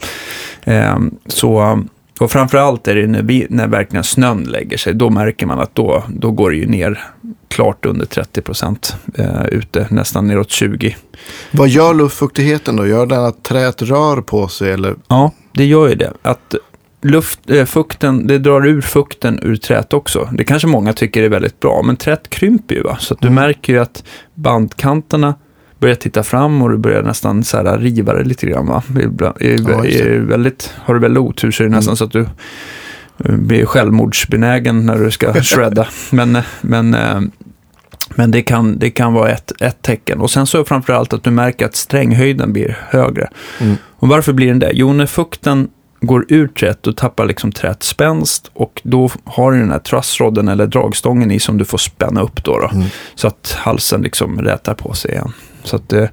Eh, 0.64 0.98
så, 1.26 1.82
och 2.20 2.30
framförallt 2.30 2.88
är 2.88 2.94
det 2.94 3.06
när, 3.06 3.22
vi, 3.22 3.46
när 3.50 3.66
verkligen 3.68 4.04
snön 4.04 4.42
lägger 4.44 4.76
sig, 4.76 4.94
då 4.94 5.10
märker 5.10 5.46
man 5.46 5.60
att 5.60 5.74
då, 5.74 6.02
då 6.08 6.30
går 6.30 6.50
det 6.50 6.56
ju 6.56 6.66
ner 6.66 7.04
klart 7.48 7.86
under 7.86 8.06
30 8.06 8.40
procent 8.42 8.96
eh, 9.18 9.46
ute, 9.46 9.86
nästan 9.90 10.26
neråt 10.26 10.50
20. 10.50 10.96
Vad 11.50 11.68
gör 11.68 11.94
luftfuktigheten 11.94 12.76
då? 12.76 12.86
Gör 12.86 13.06
den 13.06 13.24
att 13.24 13.42
träet 13.42 13.82
rör 13.82 14.20
på 14.20 14.48
sig 14.48 14.72
eller? 14.72 14.94
Ja, 15.08 15.30
det 15.52 15.64
gör 15.64 15.88
ju 15.88 15.94
det. 15.94 16.12
Att 16.22 16.54
luft, 17.02 17.50
eh, 17.50 17.64
fukten, 17.64 18.26
det 18.26 18.38
drar 18.38 18.66
ur 18.66 18.80
fukten 18.80 19.40
ur 19.42 19.56
träet 19.56 19.92
också. 19.92 20.28
Det 20.32 20.44
kanske 20.44 20.68
många 20.68 20.92
tycker 20.92 21.22
är 21.22 21.28
väldigt 21.28 21.60
bra, 21.60 21.82
men 21.84 21.96
träet 21.96 22.30
krymper 22.30 22.74
ju. 22.74 22.82
Va? 22.82 22.96
Så 23.00 23.14
du 23.14 23.26
Mm. 23.28 23.34
märker 23.34 23.72
ju 23.72 23.78
att 23.78 24.04
bandkanterna 24.34 25.34
börjar 25.84 25.94
titta 25.96 26.22
fram 26.22 26.62
och 26.62 26.70
du 26.70 26.76
börjar 26.78 27.02
nästan 27.02 27.44
så 27.44 27.56
här 27.56 27.78
riva 27.78 28.12
det 28.14 28.24
lite 28.24 28.46
grann. 28.46 28.66
Va? 28.66 28.82
Ibland- 29.02 29.36
Är, 29.42 29.70
Ja, 29.70 29.84
är 29.86 30.18
väldigt, 30.18 30.74
har 30.76 30.94
du 30.94 31.00
väldigt 31.00 31.20
otur 31.20 31.50
så 31.50 31.62
är 31.62 31.68
det 31.68 31.74
nästan 31.74 31.90
Mm. 31.90 31.96
så 31.96 32.04
att 32.04 32.12
du 32.12 32.20
eh, 33.24 33.36
blir 33.36 33.66
självmordsbenägen 33.66 34.86
när 34.86 34.98
du 34.98 35.10
ska 35.10 35.32
shredda. 35.42 35.86
men, 36.10 36.36
eh, 36.36 36.42
men, 36.60 36.94
eh, 36.94 37.20
men 38.14 38.30
det 38.30 38.42
kan, 38.42 38.78
det 38.78 38.90
kan 38.90 39.12
vara 39.12 39.30
ett, 39.30 39.52
ett 39.60 39.82
tecken. 39.82 40.20
Och 40.20 40.30
sen 40.30 40.46
så 40.46 40.64
framförallt 40.64 41.12
att 41.12 41.22
du 41.24 41.30
märker 41.30 41.66
att 41.66 41.76
stränghöjden 41.76 42.52
blir 42.52 42.78
högre. 42.88 43.28
Mm. 43.60 43.76
Och 43.96 44.08
varför 44.08 44.32
blir 44.32 44.46
den 44.48 44.58
det? 44.58 44.70
Jo, 44.74 44.92
när 44.92 45.06
fukten 45.06 45.68
går 46.00 46.26
ur 46.28 46.48
träet, 46.48 46.82
då 46.82 46.92
tappar 46.92 47.26
liksom 47.26 47.52
träet 47.52 47.82
spänst 47.82 48.50
och 48.54 48.80
då 48.84 49.10
har 49.24 49.52
du 49.52 49.58
den 49.58 49.70
här 49.70 49.78
trussrodden 49.78 50.48
eller 50.48 50.66
dragstången 50.66 51.30
i 51.30 51.38
som 51.40 51.58
du 51.58 51.64
får 51.64 51.78
spänna 51.78 52.20
upp 52.22 52.44
då. 52.44 52.58
då 52.58 52.70
Mm. 52.74 52.86
Så 53.14 53.26
att 53.28 53.56
halsen 53.58 54.02
liksom 54.02 54.40
rätar 54.40 54.74
på 54.74 54.92
sig 54.94 55.10
igen. 55.10 55.32
Så 55.64 55.76
att 55.76 55.92
eh, 55.92 56.06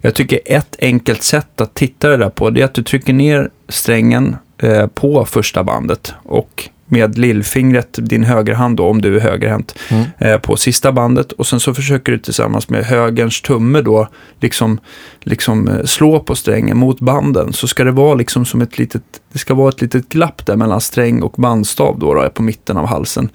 jag 0.00 0.14
tycker 0.14 0.40
ett 0.44 0.76
enkelt 0.80 1.22
sätt 1.22 1.60
att 1.60 1.74
titta 1.74 2.08
det 2.08 2.16
där 2.16 2.30
på, 2.30 2.50
det 2.50 2.60
är 2.60 2.64
att 2.64 2.74
du 2.74 2.82
trycker 2.82 3.12
ner 3.12 3.50
strängen 3.68 4.36
eh, 4.58 4.86
på 4.86 5.24
första 5.24 5.64
bandet 5.64 6.14
och 6.22 6.68
med 6.88 7.18
lillfingret, 7.18 7.98
din 8.00 8.24
högerhand 8.24 8.76
då, 8.76 8.86
om 8.86 9.02
du 9.02 9.16
är 9.16 9.20
högerhänt, 9.20 9.78
Mm. 9.88 10.04
eh, 10.18 10.38
på 10.38 10.56
sista 10.56 10.92
bandet 10.92 11.32
och 11.32 11.46
sen 11.46 11.60
så 11.60 11.74
försöker 11.74 12.12
du 12.12 12.18
tillsammans 12.18 12.68
med 12.68 12.84
högerns 12.84 13.42
tumme 13.42 13.80
då 13.80 14.08
liksom, 14.40 14.80
liksom 15.20 15.70
slå 15.84 16.20
på 16.20 16.34
strängen 16.34 16.76
mot 16.76 17.00
banden. 17.00 17.52
Så 17.52 17.68
ska 17.68 17.84
det 17.84 17.90
vara 17.90 18.14
liksom 18.14 18.44
som 18.44 18.60
ett 18.60 18.78
litet, 18.78 19.02
det 19.32 19.38
ska 19.38 19.54
vara 19.54 19.68
ett 19.68 19.80
litet 19.80 20.08
glapp 20.08 20.46
där 20.46 20.56
mellan 20.56 20.80
sträng 20.80 21.22
och 21.22 21.34
bandstav 21.36 21.98
då, 21.98 22.14
då 22.14 22.30
på 22.30 22.42
mitten 22.42 22.76
av 22.76 22.86
halsen. 22.86 23.28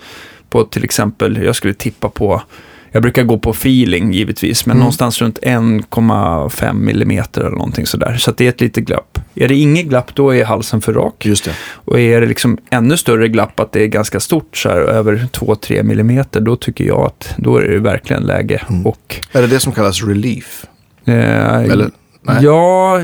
På 0.49 0.63
till 0.63 0.83
exempel, 0.83 1.43
jag 1.43 1.55
skulle 1.55 1.73
tippa 1.73 2.09
på 2.09 2.41
Jag 2.93 3.01
brukar 3.01 3.23
gå 3.23 3.37
på 3.39 3.49
feeling 3.49 4.13
givetvis, 4.13 4.65
men 4.65 4.71
Mm. 4.71 4.79
någonstans 4.79 5.21
runt 5.21 5.39
1,5 5.41 6.73
millimeter 6.73 7.41
eller 7.41 7.51
någonting 7.51 7.85
sådär. 7.85 8.15
Så 8.19 8.31
det 8.31 8.45
är 8.45 8.49
ett 8.49 8.61
litet 8.61 8.85
glapp. 8.85 9.19
Är 9.35 9.47
det 9.47 9.55
inget 9.55 9.85
glapp, 9.85 10.15
då 10.15 10.35
är 10.35 10.45
halsen 10.45 10.81
för 10.81 10.93
rak. 10.93 11.25
Just 11.25 11.45
det. 11.45 11.51
Och 11.73 11.99
är 11.99 12.21
det 12.21 12.27
liksom 12.27 12.57
ännu 12.69 12.97
större 12.97 13.27
glapp, 13.27 13.59
att 13.59 13.71
det 13.71 13.83
är 13.83 13.87
ganska 13.87 14.19
stort, 14.19 14.57
så 14.57 14.69
här, 14.69 14.77
över 14.77 15.27
2-3 15.31 15.83
millimeter, 15.83 16.41
då 16.41 16.55
tycker 16.55 16.83
jag 16.85 16.99
att 17.05 17.33
då 17.37 17.57
är 17.57 17.61
det 17.67 17.79
verkligen 17.79 18.23
läge. 18.23 18.61
Mm. 18.69 18.85
Och, 18.85 19.15
Är 19.31 19.41
det 19.41 19.47
det 19.47 19.59
som 19.59 19.71
kallas 19.71 20.03
relief? 20.03 20.65
eh, 21.05 21.15
Eller? 21.55 21.89
Nej. 22.23 22.43
Ja, 22.43 23.01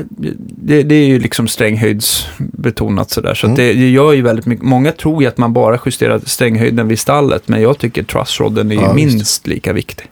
det, 0.48 0.82
det 0.82 0.94
är 0.94 1.06
ju 1.06 1.18
liksom 1.18 1.48
stränghöjdsbetonat 1.48 3.10
sådär. 3.10 3.34
Så 3.34 3.46
Mm. 3.46 3.56
det, 3.56 3.72
det 3.72 3.90
gör 3.90 4.12
ju 4.12 4.22
väldigt 4.22 4.46
mycket. 4.46 4.64
Många 4.64 4.92
tror 4.92 5.22
ju 5.22 5.28
att 5.28 5.38
man 5.38 5.52
bara 5.52 5.78
justerar 5.86 6.20
stränghöjden 6.24 6.88
vid 6.88 6.98
stallet, 6.98 7.48
men 7.48 7.62
jag 7.62 7.78
tycker 7.78 8.02
trussrodden 8.02 8.70
är 8.72 8.74
Ja, 8.74 8.92
visst. 8.92 8.94
minst 9.16 9.46
lika 9.46 9.72
viktig. 9.72 10.06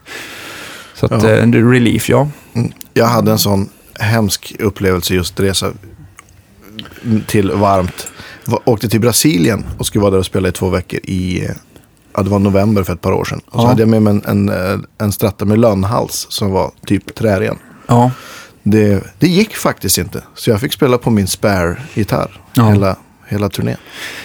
Så 0.95 1.05
att 1.05 1.23
Ja. 1.23 1.29
eh, 1.29 1.51
relief, 1.51 2.09
ja. 2.09 2.29
Mm. 2.53 2.71
Jag 2.93 3.05
hade 3.05 3.31
en 3.31 3.39
sån 3.39 3.69
hemsk 3.99 4.55
upplevelse 4.59 5.13
just 5.13 5.39
resa 5.39 5.71
till 7.27 7.51
varmt. 7.51 8.07
Va- 8.45 8.59
Åkte 8.65 8.89
till 8.89 8.99
Brasilien 9.01 9.65
och 9.77 9.85
skulle 9.85 10.01
vara 10.01 10.11
där 10.11 10.17
och 10.19 10.25
spela 10.25 10.47
i 10.47 10.51
två 10.51 10.69
veckor 10.69 10.99
i, 11.03 11.47
ja 12.15 12.23
det 12.23 12.29
var 12.29 12.39
november 12.39 12.83
för 12.83 12.93
ett 12.93 13.01
par 13.01 13.11
år 13.11 13.25
sedan. 13.25 13.41
Och 13.45 13.59
så 13.61 13.65
Ja. 13.65 13.69
hade 13.69 13.81
jag 13.81 13.89
med 13.89 14.01
mig 14.01 14.21
en, 14.25 14.49
en, 14.49 14.85
en 14.97 15.11
stratta 15.11 15.45
med 15.45 15.59
lönnhals 15.59 16.27
som 16.29 16.51
var 16.51 16.71
typ 16.85 17.15
trären. 17.15 17.57
Ja, 17.87 18.11
Det, 18.71 19.03
det 19.19 19.27
gick 19.27 19.55
faktiskt 19.55 19.97
inte. 19.97 20.23
Så 20.35 20.49
jag 20.49 20.59
fick 20.61 20.73
spela 20.73 20.97
på 20.97 21.09
min 21.09 21.27
spare-gitarr 21.27 22.41
Ja. 22.53 22.69
hela, 22.69 22.95
hela 23.27 23.49
turnén. 23.49 23.77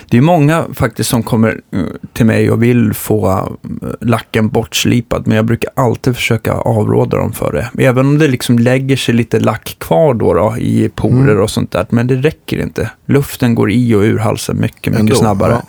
det 0.06 0.16
är 0.16 0.20
många 0.20 0.64
faktiskt 0.74 1.10
som 1.10 1.22
kommer 1.22 1.60
eh, 1.72 1.80
till 2.12 2.26
mig 2.26 2.50
och 2.50 2.62
vill 2.62 2.94
få 2.94 3.28
eh, 3.30 3.88
lacken 4.00 4.48
bortslipad, 4.48 5.26
men 5.26 5.36
jag 5.36 5.44
brukar 5.44 5.70
alltid 5.76 6.16
försöka 6.16 6.52
avråda 6.52 7.16
dem 7.16 7.32
för 7.32 7.52
det. 7.52 7.84
Även 7.84 8.06
om 8.06 8.18
det 8.18 8.28
liksom 8.28 8.58
lägger 8.58 8.96
sig 8.96 9.14
lite 9.14 9.40
lack 9.40 9.76
kvar 9.78 10.14
då, 10.14 10.34
då 10.34 10.56
i 10.58 10.88
porer 10.94 11.12
Mm. 11.30 11.40
och 11.42 11.50
sånt 11.50 11.70
där, 11.72 11.86
men 11.90 12.06
det 12.06 12.16
räcker 12.16 12.58
inte. 12.62 12.90
Luften 13.06 13.54
går 13.54 13.70
i 13.72 13.94
och 13.94 14.00
ur 14.00 14.18
halsen 14.18 14.60
mycket, 14.60 14.86
mycket 14.86 15.00
Ändå, 15.00 15.14
snabbare. 15.14 15.52
ja. 15.52 15.62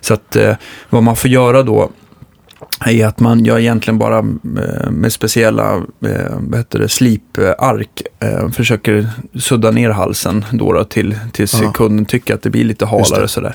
Så 0.00 0.14
att 0.14 0.36
eh, 0.36 0.54
vad 0.90 1.02
man 1.02 1.16
får 1.16 1.30
göra 1.30 1.62
då 1.62 1.90
är 2.86 3.06
att 3.06 3.20
man 3.20 3.44
gör 3.44 3.58
egentligen 3.58 3.98
bara 3.98 4.18
eh, 4.18 4.90
med 4.90 5.12
speciella 5.12 5.74
eh, 6.06 6.32
vad 6.38 6.58
heter 6.58 6.78
det, 6.78 6.88
slipark 6.88 8.02
eh, 8.20 8.48
försöker 8.50 9.08
sudda 9.38 9.70
ner 9.70 9.90
halsen 9.90 10.44
då, 10.52 10.72
då 10.72 10.84
till, 10.84 11.18
tills 11.32 11.60
Ja. 11.62 11.72
kunden 11.72 12.04
tycker 12.04 12.34
att 12.34 12.42
det 12.42 12.50
blir 12.50 12.64
lite 12.64 12.86
halare 12.86 13.28
sådär. 13.28 13.54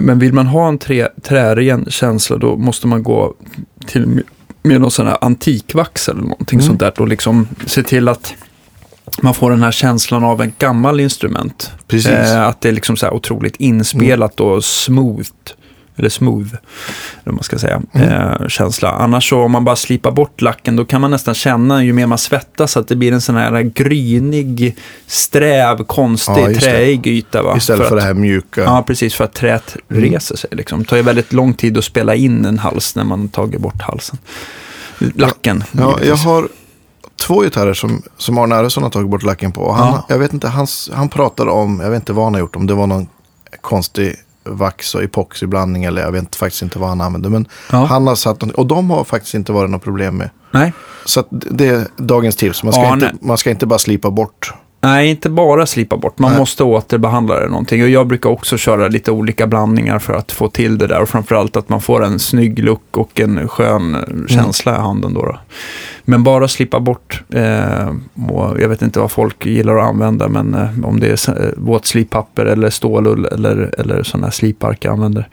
Men 0.00 0.18
vill 0.18 0.32
man 0.32 0.46
ha 0.46 0.68
en 0.68 0.78
trä, 0.78 1.08
trären 1.22 1.86
känsla 1.88 2.36
då 2.36 2.56
måste 2.56 2.86
man 2.86 3.02
gå 3.02 3.34
till 3.86 4.22
med- 4.62 4.80
någon 4.80 4.90
sån 4.90 5.06
här 5.06 5.18
antikvax 5.20 6.08
eller 6.08 6.20
någonting 6.22 6.58
Mm. 6.58 6.66
sånt 6.66 6.80
där 6.80 7.00
och 7.00 7.08
liksom 7.08 7.48
se 7.66 7.82
till 7.82 8.08
att 8.08 8.34
man 9.22 9.34
får 9.34 9.50
den 9.50 9.62
här 9.62 9.70
känslan 9.70 10.24
av 10.24 10.42
en 10.42 10.52
gammal 10.58 11.00
instrument. 11.00 11.70
Precis. 11.86 12.06
Eh, 12.10 12.46
att 12.46 12.60
det 12.60 12.68
är 12.68 12.72
liksom 12.72 12.96
så 12.96 13.06
här 13.06 13.14
otroligt 13.14 13.56
inspelat 13.56 14.40
och 14.40 14.64
smooth. 14.64 15.26
Eller 15.96 16.08
smooth, 16.08 16.48
eller 17.24 17.32
man 17.32 17.42
ska 17.42 17.58
säga, 17.58 17.82
Mm. 17.92 18.08
eh, 18.08 18.48
känsla. 18.48 18.90
Annars 18.90 19.28
så 19.28 19.38
om 19.42 19.52
man 19.52 19.64
bara 19.64 19.76
slipar 19.76 20.10
bort 20.10 20.40
lacken, 20.40 20.76
då 20.76 20.84
kan 20.84 21.00
man 21.00 21.10
nästan 21.10 21.34
känna 21.34 21.84
ju 21.84 21.92
mer 21.92 22.06
man 22.06 22.18
svettas 22.18 22.76
att 22.76 22.88
det 22.88 22.96
blir 22.96 23.12
en 23.12 23.20
sån 23.20 23.36
här 23.36 23.62
grynig, 23.62 24.76
sträv, 25.06 25.84
konstig, 25.84 26.32
Ja, 26.36 26.60
träig 26.60 27.06
yta. 27.06 27.42
Va? 27.42 27.56
Istället 27.56 27.88
för, 27.88 27.96
att, 27.96 28.02
det 28.02 28.06
här 28.06 28.14
mjuka. 28.14 28.62
Ja, 28.62 28.82
precis, 28.86 29.14
för 29.14 29.24
att 29.24 29.32
träet 29.34 29.76
Mm. 29.90 30.02
reser 30.02 30.36
sig. 30.36 30.50
Liksom. 30.52 30.78
Det 30.82 30.88
tar 30.88 30.96
ju 30.96 31.02
väldigt 31.02 31.32
lång 31.32 31.54
tid 31.54 31.78
att 31.78 31.84
spela 31.84 32.14
in 32.14 32.44
en 32.44 32.58
hals 32.58 32.94
när 32.96 33.04
man 33.04 33.28
tagit 33.28 33.60
bort 33.60 33.82
halsen. 33.82 34.18
Lacken. 34.98 35.64
Ja, 35.72 35.80
jag 35.82 36.00
givetvis. 36.00 36.24
har 36.24 36.48
två 37.26 37.40
gitarrer 37.42 37.74
som, 37.74 38.02
som 38.16 38.38
Arne 38.38 38.54
Arresson 38.54 38.82
har 38.82 38.90
tagit 38.90 39.10
bort 39.10 39.22
lacken 39.22 39.52
på. 39.52 39.60
Och 39.60 39.74
han, 39.74 39.88
Ja. 39.88 40.06
Jag 40.08 40.18
vet 40.18 40.32
inte, 40.32 40.48
han, 40.48 40.66
han 40.92 41.08
pratade 41.08 41.50
om, 41.50 41.80
jag 41.80 41.90
vet 41.90 41.96
inte 42.02 42.12
vad 42.12 42.24
han 42.24 42.34
har 42.34 42.40
gjort, 42.40 42.56
om 42.56 42.66
det 42.66 42.74
var 42.74 42.86
någon 42.86 43.06
konstig 43.60 44.16
vax 44.44 44.94
och 44.94 45.02
epoxyblandning 45.02 45.84
eller 45.84 46.02
jag 46.02 46.12
vet 46.12 46.36
faktiskt 46.36 46.62
inte 46.62 46.78
vad 46.78 46.88
han 46.88 47.00
använde. 47.00 47.28
Men 47.30 47.48
Ja. 47.72 47.84
han 47.84 48.06
har 48.06 48.14
satt, 48.14 48.42
och 48.42 48.66
de 48.66 48.90
har 48.90 49.04
faktiskt 49.04 49.34
inte 49.34 49.52
varit 49.52 49.70
något 49.70 49.82
problem 49.84 50.16
med. 50.16 50.30
Nej. 50.50 50.72
Så 51.04 51.24
det 51.30 51.68
är 51.68 51.86
dagens 51.96 52.36
tips. 52.36 52.62
Man 52.62 52.72
ska, 52.72 52.82
Ja, 52.82 52.94
inte, 52.94 53.14
man 53.20 53.38
ska 53.38 53.50
inte 53.50 53.66
bara 53.66 53.78
slipa 53.78 54.10
bort. 54.10 54.52
Nej, 54.84 55.10
inte 55.10 55.30
bara 55.30 55.66
slipa 55.66 55.96
bort. 55.96 56.18
Man 56.18 56.30
Nej. 56.30 56.38
måste 56.40 56.64
återbehandla 56.64 57.40
det 57.40 57.48
någonting. 57.48 57.82
Och 57.82 57.88
jag 57.88 58.06
brukar 58.06 58.30
också 58.30 58.56
köra 58.56 58.88
lite 58.88 59.10
olika 59.10 59.46
blandningar 59.46 59.98
för 59.98 60.14
att 60.14 60.32
få 60.32 60.48
till 60.48 60.78
det 60.78 60.86
där. 60.86 61.02
Och 61.02 61.08
framförallt 61.08 61.56
att 61.56 61.68
man 61.68 61.80
får 61.80 62.04
en 62.04 62.18
snygg 62.18 62.58
look 62.58 62.96
och 62.96 63.20
en 63.20 63.48
skön 63.48 63.94
Mm. 63.94 64.28
känsla 64.28 64.76
i 64.76 64.78
handen. 64.78 65.14
Då, 65.14 65.22
då. 65.22 65.38
Men 66.04 66.22
bara 66.24 66.48
slipa 66.48 66.80
bort. 66.80 67.22
Eh, 67.28 67.88
och 68.28 68.60
jag 68.60 68.68
vet 68.68 68.82
inte 68.82 69.00
vad 69.00 69.10
folk 69.10 69.46
gillar 69.46 69.76
att 69.76 69.84
använda. 69.88 70.28
Men 70.28 70.54
eh, 70.54 70.84
om 70.84 71.00
det 71.00 71.28
är 71.28 71.42
eh, 71.44 71.50
våtslipapper 71.56 72.46
eller 72.46 72.70
stålull 72.70 73.24
eller, 73.26 73.74
eller 73.78 74.02
sådana 74.02 74.26
här 74.26 74.32
slipark 74.32 74.84
jag 74.84 74.92
använder. 74.92 75.28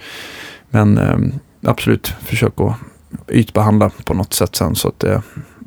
Men 0.69 0.97
eh, 0.97 1.17
absolut, 1.71 2.13
försök 2.25 2.53
att 2.61 2.75
ytbehandla 3.31 3.91
på 4.05 4.13
något 4.13 4.33
sätt 4.33 4.55
sen. 4.55 4.75
Så 4.75 4.87
att 4.87 4.99
det, 4.99 5.21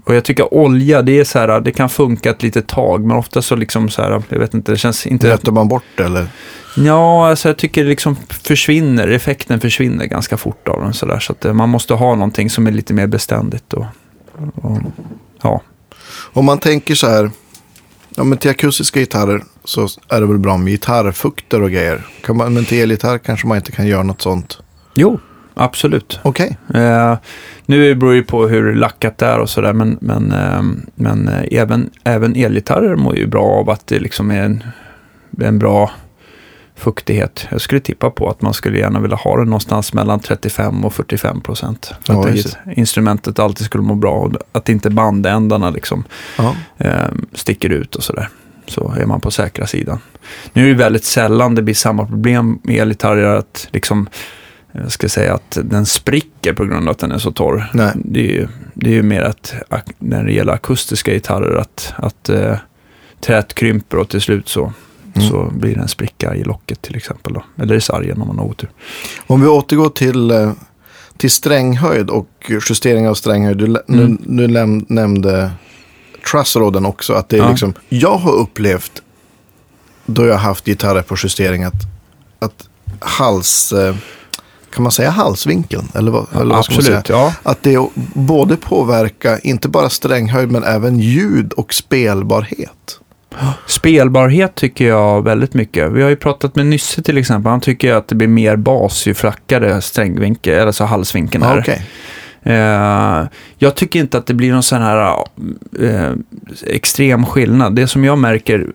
och 0.05 0.15
jag 0.15 0.25
tycker 0.25 0.55
olja, 0.55 1.03
det 1.03 1.21
är 1.21 1.25
så 1.25 1.39
här, 1.39 1.61
det 1.61 1.73
kan 1.73 1.89
funka 1.89 2.31
ett 2.31 2.43
litet 2.43 2.69
tag, 2.69 3.05
men 3.05 3.17
ofta 3.17 3.43
så 3.43 3.57
liksom 3.57 3.89
så 3.89 4.03
här, 4.03 4.23
jag 4.29 4.39
vet 4.39 4.55
inte, 4.55 4.73
det 4.73 4.79
känns 4.79 5.07
inte... 5.07 5.31
Rättar 5.31 5.53
man 5.53 5.69
bort 5.69 5.85
det 5.97 6.05
eller? 6.05 6.27
Ja, 6.77 7.29
alltså 7.29 7.49
jag 7.49 7.57
tycker 7.57 7.85
det 7.85 7.91
liksom 7.91 8.17
försvinner, 8.29 9.09
effekten 9.09 9.61
försvinner 9.61 10.07
ganska 10.07 10.37
fort 10.37 10.69
av 10.69 10.83
den 10.83 10.95
så 10.95 11.07
där. 11.07 11.19
Så 11.19 11.33
att 11.33 11.45
eh, 11.45 11.53
man 11.53 11.69
måste 11.69 11.95
ha 11.95 12.15
någonting 12.15 12.51
som 12.51 12.67
är 12.67 12.71
lite 12.71 12.95
mer 12.95 13.07
beständigt 13.07 13.73
och, 13.73 13.87
och 14.55 14.79
ja. 15.43 15.61
Om 16.33 16.45
man 16.45 16.59
tänker 16.59 16.95
så 16.95 17.07
här, 17.07 17.31
ja 18.17 18.25
men 18.25 18.39
till 18.39 18.51
akustiska 18.51 19.01
gitarrer 19.01 19.45
så 19.65 19.89
är 20.09 20.21
det 20.21 20.27
väl 20.27 20.39
bra 20.39 20.57
med 20.57 20.73
gitarrfukter 20.73 21.63
och 21.63 21.71
grejer. 21.71 22.07
Kan 22.25 22.37
man, 22.37 22.55
men 22.55 22.65
till 22.65 22.79
elgitarr 22.79 23.19
kanske 23.19 23.47
man 23.47 23.57
inte 23.57 23.73
kan 23.73 23.87
göra 23.87 24.03
något 24.03 24.23
sånt. 24.23 24.59
Jo, 24.95 25.19
absolut. 25.55 26.21
Okej. 26.23 26.59
Eh, 26.75 27.17
nu 27.67 27.95
beror 27.95 28.15
det 28.15 28.23
på 28.23 28.49
hur 28.49 28.75
lackat 28.75 29.19
det 29.19 29.27
är 29.27 29.39
och 29.39 29.51
sådär, 29.51 29.73
men, 29.73 29.99
men, 30.01 30.33
eh, 30.33 30.63
men 30.95 31.31
även, 31.51 31.91
även 32.05 32.37
elgitarrer 32.37 32.97
mår 32.97 33.17
ju 33.17 33.27
bra 33.27 33.45
av 33.45 33.71
att 33.71 33.87
det 33.87 33.99
liksom 33.99 34.31
är 34.31 34.43
en, 34.43 34.65
en 35.41 35.59
bra 35.59 35.91
fuktighet. 36.83 37.47
Jag 37.51 37.61
skulle 37.61 37.81
tippa 37.81 38.11
på 38.11 38.29
att 38.29 38.43
man 38.43 38.55
skulle 38.55 38.79
gärna 38.79 39.01
vilja 39.01 39.17
ha 39.17 39.37
det 39.37 39.45
någonstans 39.45 39.93
mellan 39.93 40.21
35 40.21 40.85
och 40.85 40.95
45 40.95 41.41
procent. 41.41 41.95
För 42.03 42.21
att 42.21 42.35
det, 42.35 42.59
instrumentet 42.77 43.39
alltid 43.39 43.67
skulle 43.67 43.85
må 43.85 43.95
bra 43.95 44.13
och 44.13 44.33
att 44.53 44.69
inte 44.69 44.91
bandändarna 44.91 45.71
liksom 45.71 46.05
eh, 46.79 46.95
sticker 47.33 47.71
ut 47.71 47.95
och 47.95 48.03
sådär. 48.03 48.29
Så 48.67 48.95
är 49.01 49.07
man 49.07 49.21
på 49.21 49.31
säkra 49.31 49.67
sidan. 49.67 49.99
Nu 50.53 50.65
är 50.65 50.69
det 50.69 50.75
väldigt 50.75 51.05
sällan 51.05 51.55
det 51.55 51.63
blir 51.63 51.75
samma 51.75 52.07
problem 52.07 52.59
med 52.63 52.77
elgitarrer 52.77 53.37
att 53.37 53.69
liksom, 53.73 54.09
jag 54.73 54.93
ska 54.93 55.09
säga 55.09 55.35
att 55.35 55.59
den 55.65 55.87
spricker 55.87 56.53
på 56.53 56.65
grund 56.65 56.89
av 56.89 56.93
att 56.93 56.99
den 56.99 57.13
är 57.13 57.19
så 57.19 57.33
torr. 57.33 57.71
Nej. 57.75 57.93
Det 57.95 58.21
är 58.21 58.33
ju, 58.33 58.49
det 58.75 58.91
är 58.91 58.95
ju 58.95 59.03
mer 59.03 59.23
att 59.23 59.55
när 59.99 60.25
det 60.25 60.33
gäller 60.33 60.53
akustiska 60.53 61.13
gitarrer 61.13 61.57
att, 61.57 61.93
att 61.97 62.29
eh, 62.29 62.57
träet 63.21 63.55
krymper 63.55 63.97
och 63.97 64.09
till 64.09 64.21
slut 64.21 64.49
så, 64.49 64.73
Mm. 65.17 65.29
så 65.29 65.51
blir 65.53 65.75
det 65.75 65.81
en 65.81 65.89
spricka 65.89 66.35
i 66.35 66.45
locket 66.45 66.83
till 66.83 66.97
exempel. 66.97 67.33
Då. 67.33 67.45
Eller 67.63 67.75
i 67.75 67.81
sargen 67.81 68.21
om 68.23 68.29
man 68.29 68.39
har 68.39 68.45
otur. 68.47 68.71
Om 69.27 69.41
vi 69.41 69.47
återgår 69.47 69.89
till, 69.89 70.31
eh, 70.31 70.53
till 71.17 71.31
stränghöjd 71.31 72.11
och 72.11 72.29
justering 72.69 73.09
av 73.09 73.15
stränghöjd. 73.15 73.57
Du, 73.57 73.65
Mm. 73.65 74.19
nu, 74.27 74.47
nu 74.49 74.83
nämnde 74.89 75.51
trussrodden 76.31 76.87
också. 76.87 77.13
Att 77.13 77.29
det 77.29 77.37
är 77.37 77.41
Ja. 77.41 77.51
liksom, 77.51 77.75
jag 77.89 78.17
har 78.17 78.33
upplevt 78.33 79.03
då 80.07 80.27
jag 80.27 80.33
har 80.35 80.41
haft 80.41 80.65
gitarrer 80.65 81.03
på 81.03 81.17
justering 81.23 81.65
att, 81.65 81.83
att 82.39 82.69
hals, 83.01 83.73
eh, 83.73 83.95
kan 84.73 84.83
man 84.83 84.93
säga 84.93 85.11
halsvinkeln? 85.11 85.89
Eller 85.95 86.11
vad, 86.11 86.27
eller? 86.41 86.55
Absolut, 86.55 87.09
ja. 87.09 87.35
Att 87.43 87.63
det 87.63 87.79
både 88.15 88.57
påverkar, 88.57 89.47
inte 89.47 89.69
bara 89.69 89.89
stränghöjd, 89.89 90.51
men 90.51 90.65
även 90.65 90.99
ljud 90.99 91.53
och 91.53 91.75
spelbarhet. 91.75 92.99
Spelbarhet 93.67 94.55
tycker 94.55 94.89
jag 94.89 95.25
väldigt 95.25 95.55
mycket. 95.55 95.93
Vi 95.93 96.03
har 96.03 96.11
ju 96.11 96.17
pratat 96.17 96.57
med 96.57 96.67
Nysse 96.67 97.03
till 97.03 97.19
exempel. 97.19 97.51
Han 97.51 97.61
tycker 97.61 97.95
att 97.95 98.09
det 98.09 98.15
blir 98.15 98.29
mer 98.29 98.57
bas 98.57 99.07
ju 99.07 99.15
flackare 99.15 99.81
strängvinkel, 99.81 100.55
eller 100.55 100.73
så 100.73 100.85
halsvinkeln 100.85 101.45
är. 101.45 101.61
Okej. 101.61 101.87
Eh, 102.43 103.27
jag 103.59 103.75
tycker 103.75 104.01
inte 104.01 104.19
att 104.19 104.27
det 104.27 104.35
blir 104.35 104.53
någon 104.53 104.63
sån 104.63 104.83
här 104.83 105.17
eh, 105.81 106.13
extrem 106.67 107.27
skillnad. 107.27 107.75
Det 107.75 107.87
som 107.87 108.05
jag 108.05 108.19
märker 108.19 108.67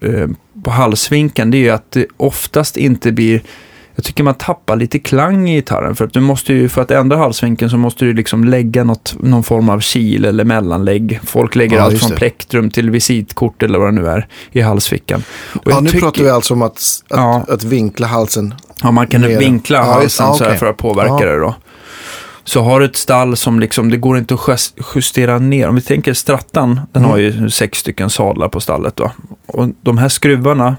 eh, 0.00 0.28
på 0.64 0.70
halsvinkeln 0.70 1.50
det 1.50 1.56
är 1.56 1.62
ju 1.62 1.70
att 1.70 1.90
det 1.90 2.06
oftast 2.16 2.76
inte 2.76 3.12
blir 3.12 3.42
jag 3.94 4.04
tycker 4.04 4.24
man 4.24 4.34
tappar 4.34 4.76
lite 4.76 4.98
klang 4.98 5.48
i 5.48 5.54
gitarren. 5.54 5.96
För 5.96 6.04
att 6.04 6.12
du 6.12 6.20
måste 6.20 6.52
ju, 6.52 6.68
för 6.68 6.82
att 6.82 6.90
ändra 6.90 7.16
halsvinkeln 7.16 7.70
så 7.70 7.76
måste 7.76 8.04
du 8.04 8.12
liksom 8.12 8.44
lägga 8.44 8.84
något, 8.84 9.14
någon 9.20 9.42
form 9.42 9.68
av 9.68 9.80
kil 9.80 10.24
eller 10.24 10.44
mellanlägg. 10.44 11.20
Folk 11.24 11.54
lägger 11.54 11.76
Ja, 11.76 11.82
allt 11.82 11.98
från 11.98 12.10
det. 12.10 12.16
plektrum 12.16 12.70
till 12.70 12.90
visitkort 12.90 13.62
eller 13.62 13.78
vad 13.78 13.88
det 13.88 14.00
nu 14.02 14.08
är 14.08 14.26
i 14.52 14.60
halsfickan. 14.60 15.22
Och 15.54 15.70
Ja, 15.72 15.80
nu 15.80 15.86
tycker- 15.90 16.00
pratar 16.00 16.22
vi 16.22 16.30
alltså 16.30 16.54
om 16.54 16.62
att, 16.62 16.72
att, 16.72 17.02
Ja. 17.08 17.44
att 17.48 17.64
vinkla 17.64 18.06
halsen. 18.06 18.54
Ja, 18.82 18.90
man 18.90 19.06
kan 19.06 19.20
Mer. 19.20 19.38
vinkla 19.38 19.78
Ja, 19.78 19.84
halsen 19.84 20.26
ja, 20.26 20.36
okej. 20.40 20.58
för 20.58 20.66
att 20.66 20.76
påverka 20.76 21.26
det 21.26 21.38
då. 21.38 21.54
Så 22.44 22.62
har 22.62 22.80
du 22.80 22.86
ett 22.86 22.96
stall 22.96 23.36
som 23.36 23.60
liksom, 23.60 23.90
det 23.90 23.96
går 23.96 24.18
inte 24.18 24.34
att 24.34 24.72
justera 24.94 25.38
ner. 25.38 25.68
Om 25.68 25.74
vi 25.74 25.80
tänker 25.80 26.14
strattan, 26.14 26.80
den 26.92 27.02
Mm. 27.02 27.10
har 27.10 27.18
ju 27.18 27.50
sex 27.50 27.78
stycken 27.78 28.10
sadlar 28.10 28.48
på 28.48 28.60
stallet 28.60 28.96
då. 28.96 29.12
Och 29.46 29.68
de 29.82 29.98
här 29.98 30.08
skruvarna, 30.08 30.76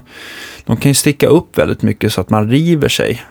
de 0.66 0.76
kan 0.76 0.90
ju 0.90 0.94
sticka 0.94 1.26
upp 1.26 1.58
väldigt 1.58 1.82
mycket 1.82 2.12
så 2.12 2.20
att 2.20 2.30
man 2.30 2.50
river 2.50 2.88
sig. 2.88 3.22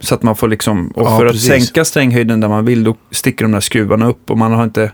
Så 0.00 0.14
att 0.14 0.22
man 0.22 0.36
får 0.36 0.48
liksom, 0.48 0.88
och 0.88 1.06
Ja, 1.06 1.18
för 1.18 1.26
precis. 1.28 1.50
att 1.50 1.56
sänka 1.62 1.84
stränghöjden 1.84 2.40
där 2.40 2.48
man 2.48 2.64
vill, 2.64 2.84
då 2.84 2.96
sticker 3.10 3.44
de 3.44 3.52
där 3.52 3.60
skruvarna 3.60 4.06
upp. 4.08 4.30
Och 4.30 4.38
man 4.38 4.52
har 4.52 4.64
inte 4.64 4.92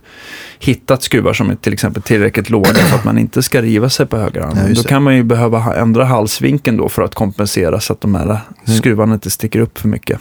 hittat 0.59 1.03
skruvar 1.03 1.33
som 1.33 1.51
är 1.51 1.55
till 1.55 1.73
exempel 1.73 2.03
tillräckligt 2.03 2.51
låga 2.51 2.75
för 2.75 2.97
att 2.97 3.05
man 3.05 3.19
inte 3.19 3.43
ska 3.43 3.63
riva 3.63 3.89
sig 3.91 4.07
på 4.07 4.17
Ja, 4.17 4.23
högerarmen. 4.23 4.69
just 4.69 4.83
då 4.83 4.89
kan 4.89 5.03
man 5.03 5.17
ju 5.17 5.23
behöva 5.23 5.75
ändra 5.75 6.05
halsvinkeln 6.05 6.77
då 6.77 6.89
för 6.89 7.03
att 7.03 7.15
kompensera 7.15 7.81
så 7.81 7.93
att 7.93 8.01
de 8.01 8.15
här 8.15 8.25
Mm. 8.25 8.39
skruvarna 8.79 9.15
inte 9.15 9.31
sticker 9.31 9.61
upp 9.61 9.79
för 9.79 9.89
mycket. 9.89 10.21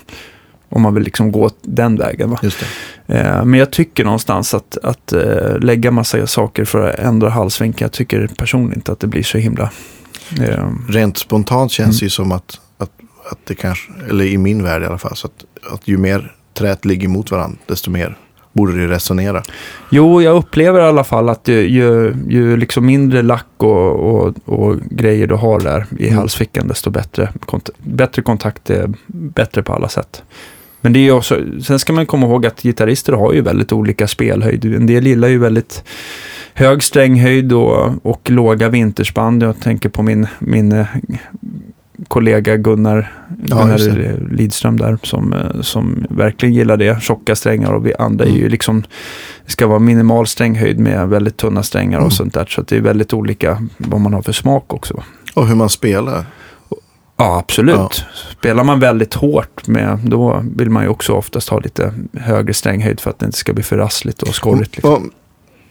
Om 0.69 0.81
man 0.81 0.93
vill 0.93 1.03
liksom 1.03 1.31
gå 1.31 1.49
den 1.61 1.95
vägen. 1.97 2.29
Va? 2.29 2.39
Eh, 3.07 3.45
Men 3.45 3.59
jag 3.59 3.71
tycker 3.71 4.03
någonstans 4.03 4.53
att, 4.53 4.77
att 4.83 5.13
eh, 5.13 5.59
lägga 5.59 5.91
massa 5.91 6.27
saker 6.27 6.65
för 6.65 6.89
att 6.89 6.99
ändra 6.99 7.29
halsvinkeln, 7.29 7.85
jag 7.85 7.91
tycker 7.91 8.27
personligen 8.37 8.77
inte 8.79 8.91
att 8.91 8.99
det 8.99 9.07
blir 9.07 9.23
så 9.23 9.37
himla... 9.37 9.69
Rent 10.89 11.17
spontant 11.17 11.71
känns 11.71 11.99
det 11.99 12.03
Mm. 12.03 12.05
ju 12.05 12.09
som 12.09 12.31
att, 12.31 12.59
att, 12.77 12.91
att 13.31 13.39
det 13.43 13.55
kanske, 13.55 13.91
eller 14.09 14.25
i 14.25 14.37
min 14.37 14.63
värld 14.63 14.81
i 14.81 14.85
alla 14.85 14.97
fall, 14.97 15.15
så 15.15 15.27
att, 15.27 15.71
att 15.73 15.87
ju 15.87 15.97
mer 15.97 16.35
träet 16.53 16.85
ligger 16.85 17.07
mot 17.07 17.31
varandra, 17.31 17.57
desto 17.65 17.91
mer 17.91 18.17
borde 18.53 18.77
det 18.77 18.87
resonera. 18.87 19.43
Jo, 19.91 20.21
jag 20.21 20.35
upplever 20.35 20.79
i 20.79 20.83
alla 20.83 21.03
fall 21.03 21.29
att 21.29 21.47
ju, 21.47 21.61
ju, 21.67 22.15
ju 22.29 22.57
liksom 22.57 22.85
mindre 22.85 23.21
lack 23.21 23.45
och, 23.57 24.15
och, 24.15 24.33
och 24.45 24.75
grejer 24.91 25.27
du 25.27 25.35
har 25.35 25.59
där 25.59 25.85
i 25.97 26.03
Mm. 26.07 26.17
halsfickan, 26.19 26.67
desto 26.67 26.89
bättre, 26.89 27.29
kont- 27.45 27.69
bättre 27.77 28.21
kontakt 28.21 28.69
är 28.69 28.93
bättre 29.07 29.63
på 29.63 29.73
alla 29.73 29.89
sätt. 29.89 30.23
Men 30.81 30.93
det 30.93 30.99
är 31.07 31.11
också, 31.11 31.39
sen 31.63 31.79
ska 31.79 31.93
man 31.93 32.05
komma 32.05 32.25
ihåg 32.27 32.45
att 32.45 32.61
gitarrister 32.61 33.13
har 33.13 33.33
ju 33.33 33.41
väldigt 33.41 33.71
olika 33.73 34.07
spelhöjd. 34.07 34.65
En 34.65 34.85
del 34.87 35.07
gillar 35.07 35.27
ju 35.27 35.37
väldigt 35.37 35.83
hög 36.53 36.83
stränghöjd 36.83 37.53
och, 37.53 38.05
och 38.05 38.29
låga 38.31 38.69
vinterspann. 38.69 39.41
Jag 39.41 39.59
tänker 39.59 39.89
på 39.89 40.03
min, 40.03 40.27
min 40.39 40.71
eh, 40.71 40.85
kollega 42.07 42.57
Gunnar, 42.57 43.11
Ja, 43.47 43.55
Gunnar 43.57 43.77
det. 43.77 44.35
Lidström 44.35 44.77
där 44.77 44.97
som, 45.03 45.33
eh, 45.33 45.61
som 45.61 46.05
verkligen 46.09 46.55
gillar 46.55 46.77
det. 46.77 47.01
Tjocka 47.01 47.35
strängar 47.35 47.71
och 47.71 47.85
vi 47.85 47.93
andra 47.99 48.25
är 48.25 48.29
ju 48.29 48.37
Mm. 48.39 48.51
liksom, 48.51 48.81
det 49.45 49.51
ska 49.51 49.67
vara 49.67 49.79
minimal 49.79 50.27
stränghöjd 50.27 50.79
med 50.79 51.09
väldigt 51.09 51.37
tunna 51.37 51.63
strängar 51.63 51.97
Mm. 51.97 52.05
och 52.05 52.13
sånt 52.13 52.33
där. 52.33 52.45
Så 52.45 52.61
det 52.61 52.77
är 52.77 52.81
väldigt 52.81 53.13
olika 53.13 53.61
vad 53.77 54.01
man 54.01 54.13
har 54.13 54.21
för 54.21 54.31
smak 54.31 54.73
också. 54.73 55.03
Och 55.35 55.47
hur 55.47 55.55
man 55.55 55.69
spelar. 55.69 56.25
Ja, 57.17 57.37
absolut. 57.39 57.75
Ja. 57.75 57.89
Spelar 58.39 58.63
man 58.63 58.79
väldigt 58.79 59.13
hårt 59.13 59.67
med, 59.67 59.99
då 60.03 60.43
vill 60.55 60.69
man 60.69 60.83
ju 60.83 60.89
också 60.89 61.13
oftast 61.13 61.49
ha 61.49 61.59
lite 61.59 61.93
högre 62.13 62.53
stränghöjd 62.53 62.99
för 62.99 63.09
att 63.09 63.19
det 63.19 63.25
inte 63.25 63.37
ska 63.37 63.53
bli 63.53 63.63
för 63.63 63.77
rassligt 63.77 64.21
och 64.21 64.35
skorrigt. 64.35 64.75
Liksom. 64.75 65.11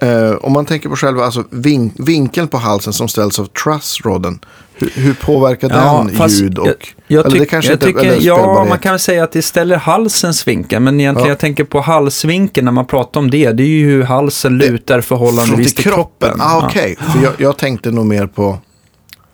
Eh, 0.00 0.30
om 0.40 0.52
man 0.52 0.66
tänker 0.66 0.88
på 0.88 0.96
själva 0.96 1.24
alltså, 1.24 1.44
vin, 1.50 1.92
vinkeln 1.98 2.48
på 2.48 2.56
halsen 2.58 2.92
som 2.92 3.08
ställs 3.08 3.38
av 3.38 3.44
trussrodden. 3.44 4.38
Hur, 4.74 4.90
hur 4.94 5.14
påverkar 5.14 5.70
Ja, 5.70 6.06
den 6.18 6.28
ljud? 6.28 6.58
Och, 6.58 6.68
Jag, 7.06 7.20
eller 7.20 7.30
tyck, 7.30 7.40
det 7.40 7.46
kanske 7.46 7.70
jag 7.70 7.74
inte- 7.76 7.86
tycker, 7.86 8.00
eller 8.00 8.26
ja, 8.26 8.66
man 8.68 8.78
kan 8.78 8.98
säga 8.98 9.24
att 9.24 9.32
det 9.32 9.42
ställer 9.42 9.76
halsens 9.76 10.48
vinkel, 10.48 10.80
men 10.82 11.00
egentligen 11.00 11.26
Ja. 11.26 11.32
jag 11.32 11.38
tänker 11.38 11.64
på 11.64 11.80
halsvinkeln 11.80 12.64
när 12.64 12.72
man 12.72 12.86
pratar 12.86 13.20
om 13.20 13.30
det, 13.30 13.52
det 13.52 13.62
är 13.62 13.66
ju 13.66 13.84
hur 13.90 14.02
halsen 14.02 14.58
lutar 14.58 15.00
förhållandevis 15.00 15.74
till 15.74 15.84
kroppen. 15.84 16.40
Ah, 16.40 16.66
Okej, 16.66 16.96
för 17.00 17.22
jag, 17.24 17.32
jag 17.38 17.56
tänkte 17.56 17.90
nog 17.90 18.06
mer 18.06 18.26
på... 18.26 18.58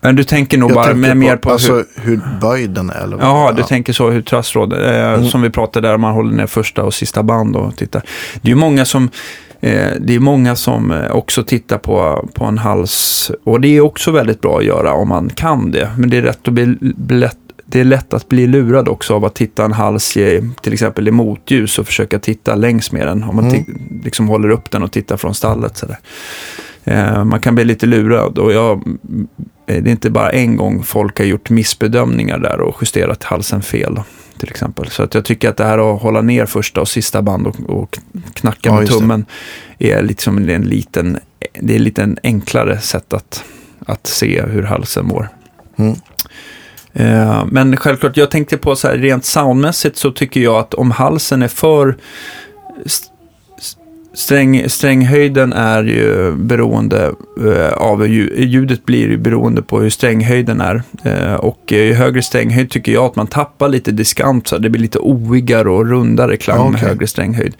Men 0.01 0.15
du 0.15 0.23
tänker 0.23 0.57
nog 0.57 0.69
Jag 0.71 0.75
bara 0.75 0.85
tänkte 0.85 0.99
med, 1.07 1.17
mer 1.17 1.37
på 1.37 1.51
alltså, 1.51 1.73
hur... 1.73 1.85
hur 1.95 2.21
böjd 2.41 2.69
den 2.69 2.89
är. 2.89 3.03
Eller 3.03 3.17
vad? 3.17 3.25
Ja, 3.25 3.51
du 3.55 3.61
Ja. 3.61 3.67
tänker 3.67 3.93
så 3.93 4.09
hur 4.09 4.21
trassråd, 4.21 4.73
eh, 4.73 4.79
Mm. 5.13 5.27
som 5.29 5.41
vi 5.41 5.49
pratade 5.49 5.87
där, 5.87 5.97
man 5.97 6.13
håller 6.13 6.35
ner 6.35 6.47
första 6.47 6.83
och 6.83 6.93
sista 6.93 7.23
band 7.23 7.55
och 7.55 7.75
tittar. 7.77 8.01
Det 8.41 8.47
är 8.47 8.49
ju 8.49 8.55
många 8.55 8.85
som, 8.85 9.09
det 9.99 10.15
är 10.15 10.19
många 10.19 10.55
som 10.55 10.91
eh, 10.91 11.11
också 11.11 11.43
tittar 11.43 11.77
på, 11.77 12.29
på 12.33 12.45
en 12.45 12.57
hals, 12.57 13.31
och 13.43 13.61
det 13.61 13.67
är 13.67 13.81
också 13.81 14.11
väldigt 14.11 14.41
bra 14.41 14.57
att 14.57 14.65
göra 14.65 14.93
om 14.93 15.09
man 15.09 15.29
kan 15.29 15.71
det. 15.71 15.89
Men 15.97 16.09
det 16.09 16.17
är, 16.17 16.21
rätt 16.21 16.47
att 16.47 16.53
bli, 16.53 16.75
lätt, 17.09 17.37
det 17.65 17.79
är 17.79 17.83
lätt 17.83 18.13
att 18.13 18.29
bli 18.29 18.47
lurad 18.47 18.87
också 18.87 19.15
av 19.15 19.25
att 19.25 19.35
titta 19.35 19.65
en 19.65 19.73
hals 19.73 20.17
i, 20.17 20.49
till 20.61 20.73
exempel 20.73 21.07
i 21.07 21.11
motljus 21.11 21.79
och 21.79 21.85
försöka 21.85 22.19
titta 22.19 22.55
längs 22.55 22.91
med 22.91 23.07
den. 23.07 23.23
Om 23.23 23.35
man 23.35 23.45
Mm. 23.45 24.01
liksom 24.03 24.27
håller 24.27 24.49
upp 24.49 24.71
den 24.71 24.83
och 24.83 24.91
tittar 24.91 25.17
från 25.17 25.35
stallet. 25.35 25.77
Så. 25.77 25.87
Eh, 26.83 27.23
man 27.23 27.39
kan 27.39 27.55
bli 27.55 27.65
lite 27.65 27.85
lurad 27.85 28.37
och 28.37 28.53
jag, 28.53 28.83
eh, 29.67 29.83
det 29.83 29.89
är 29.89 29.91
inte 29.91 30.09
bara 30.09 30.29
en 30.29 30.55
gång 30.57 30.83
folk 30.83 31.17
har 31.17 31.25
gjort 31.25 31.49
missbedömningar 31.49 32.37
där 32.37 32.61
och 32.61 32.77
justerat 32.81 33.23
halsen 33.23 33.61
fel. 33.61 33.99
Till 34.39 34.49
exempel. 34.49 34.89
Så 34.89 35.03
att 35.03 35.13
jag 35.13 35.25
tycker 35.25 35.49
att 35.49 35.57
det 35.57 35.63
här 35.63 35.95
att 35.95 36.01
hålla 36.01 36.21
ner 36.21 36.45
första 36.45 36.81
och 36.81 36.87
sista 36.87 37.21
band 37.21 37.47
och, 37.47 37.55
och 37.69 37.99
knacka 38.33 38.59
Ja, 38.61 38.73
med 38.73 38.81
just 38.81 38.93
det. 38.93 38.99
tummen 38.99 39.25
är 39.79 40.03
liksom 40.03 40.49
en 40.49 40.61
liten, 40.63 41.19
det 41.61 41.75
är 41.75 41.99
en 41.99 42.17
enklare 42.23 42.79
sätt 42.79 43.13
att, 43.13 43.43
att 43.85 44.07
se 44.07 44.41
hur 44.41 44.63
halsen 44.63 45.05
mår. 45.05 45.29
Mm. 45.77 45.95
Eh, 46.93 47.45
Men 47.45 47.77
självklart, 47.77 48.17
jag 48.17 48.31
tänkte 48.31 48.57
på 48.57 48.75
så 48.75 48.87
här 48.87 48.97
rent 48.97 49.25
soundmässigt 49.25 49.97
så 49.97 50.11
tycker 50.11 50.41
jag 50.41 50.55
att 50.55 50.73
om 50.73 50.91
halsen 50.91 51.41
är 51.41 51.47
för 51.47 51.97
Sträng, 54.15 54.69
stränghöjden 54.69 55.53
är 55.53 55.83
ju 55.83 56.31
beroende 56.31 57.13
eh, 57.45 57.73
av 57.73 58.05
lju- 58.07 58.39
ljudet 58.45 58.85
blir 58.85 59.07
ju 59.07 59.17
beroende 59.17 59.61
på 59.61 59.79
hur 59.79 59.89
stränghöjden 59.89 60.61
är. 60.61 60.83
Eh, 61.03 61.33
och 61.33 61.59
ju 61.67 61.93
högre 61.93 62.21
stränghöjd 62.21 62.69
tycker 62.69 62.91
jag 62.91 63.05
att 63.05 63.15
man 63.15 63.27
tappar 63.27 63.69
lite 63.69 63.91
diskant 63.91 64.47
så 64.47 64.57
det 64.57 64.69
blir 64.69 64.81
lite 64.81 64.99
oigare 64.99 65.69
och 65.69 65.87
rundare 65.89 66.37
klang 66.37 66.57
Ja, 66.57 66.69
med 66.69 66.79
högre 66.79 67.07
stränghöjd. 67.07 67.55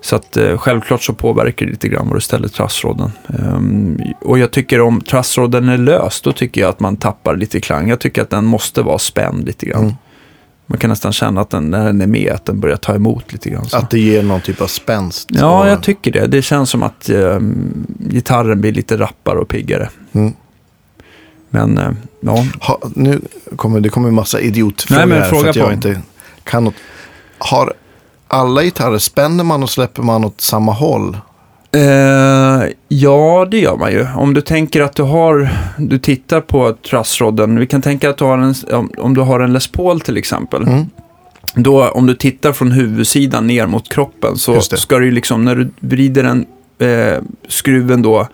Så 0.00 0.16
att 0.16 0.36
eh, 0.36 0.58
självklart 0.58 1.02
så 1.02 1.12
påverkar 1.12 1.66
det 1.66 1.72
lite 1.72 1.88
grann 1.88 2.08
var 2.08 2.14
du 2.14 2.20
ställer 2.20 2.48
trassråden. 2.48 3.10
Ehm, 3.38 3.98
och 4.20 4.38
jag 4.38 4.50
tycker 4.50 4.80
om 4.80 5.00
trassråden 5.00 5.68
är 5.68 5.78
lös, 5.78 6.20
då 6.20 6.32
tycker 6.32 6.60
jag 6.60 6.70
att 6.70 6.80
man 6.80 6.96
tappar 6.96 7.36
lite 7.36 7.60
klang. 7.60 7.88
Jag 7.88 8.00
tycker 8.00 8.22
att 8.22 8.30
den 8.30 8.44
måste 8.44 8.82
vara 8.82 8.98
spänd 8.98 9.46
lite 9.46 9.66
grann. 9.66 9.82
Mm. 9.82 9.94
Man 10.70 10.78
kan 10.78 10.90
nästan 10.90 11.12
känna 11.12 11.40
att 11.40 11.50
den, 11.50 11.70
när 11.70 11.84
den 11.86 12.00
är 12.00 12.06
med, 12.06 12.32
att 12.32 12.44
den 12.44 12.60
börjar 12.60 12.76
ta 12.76 12.94
emot 12.94 13.32
lite 13.32 13.50
grann. 13.50 13.68
Så. 13.68 13.76
Att 13.76 13.90
det 13.90 13.98
ger 13.98 14.22
någon 14.22 14.40
typ 14.40 14.60
av 14.60 14.66
spänst. 14.66 15.28
Ja, 15.32 15.60
Och- 15.62 15.68
jag 15.68 15.82
tycker 15.82 16.12
det. 16.12 16.26
Det 16.26 16.42
känns 16.42 16.70
som 16.70 16.82
att 16.82 17.08
eh, 17.10 17.38
gitarren 17.98 18.60
blir 18.60 18.72
lite 18.72 18.98
rappare 18.98 19.38
och 19.38 19.48
piggare. 19.48 19.88
Mm. 20.12 20.32
Men 21.50 21.78
eh, 21.78 21.90
ja, 22.20 22.44
Ha, 22.60 22.80
nu 22.94 23.20
kommer 23.56 23.80
det 23.80 23.88
kommer 23.88 24.08
en 24.08 24.14
massa 24.14 24.40
idiotfrågor 24.40 24.98
Nej, 24.98 25.08
men 25.08 25.22
här 25.22 25.28
fråga 25.28 25.42
för 25.42 25.48
att 25.50 25.54
på. 25.56 25.60
jag 25.60 25.72
inte 25.72 26.00
kan 26.44 26.64
något. 26.64 26.74
Har 27.38 27.72
alla 28.28 28.62
gitarrer, 28.62 28.98
spänner 28.98 29.44
man 29.44 29.62
och 29.62 29.70
släpper 29.70 30.02
man 30.02 30.24
åt 30.24 30.40
samma 30.40 30.72
håll? 30.72 31.16
Eh, 31.72 32.68
ja, 32.88 33.46
det 33.50 33.58
gör 33.58 33.76
man 33.76 33.92
ju. 33.92 34.06
Om 34.16 34.34
du 34.34 34.40
tänker 34.40 34.80
att 34.80 34.96
du 34.96 35.02
har, 35.02 35.48
du 35.78 35.98
tittar 35.98 36.40
på 36.40 36.72
trussrodden, 36.90 37.58
vi 37.58 37.66
kan 37.66 37.82
tänka 37.82 38.10
att 38.10 38.16
du 38.16 38.24
har 38.24 38.38
en, 38.38 38.54
om, 38.72 38.90
om 38.98 39.14
du 39.14 39.20
har 39.20 39.40
en 39.40 39.52
Les 39.52 39.66
Paul 39.66 40.00
till 40.00 40.16
exempel. 40.16 40.62
Mm. 40.62 40.86
Då, 41.54 41.88
om 41.88 42.06
du 42.06 42.14
tittar 42.14 42.52
från 42.52 42.72
huvudsidan 42.72 43.46
ner 43.46 43.66
mot 43.66 43.88
kroppen 43.88 44.36
så 44.36 44.60
ska 44.60 44.98
du 44.98 45.10
liksom, 45.10 45.44
när 45.44 45.56
du 45.56 45.70
vrider 45.80 46.22
den 46.22 46.46
eh, 46.78 47.22
skruven 47.48 48.02
då 48.02 48.28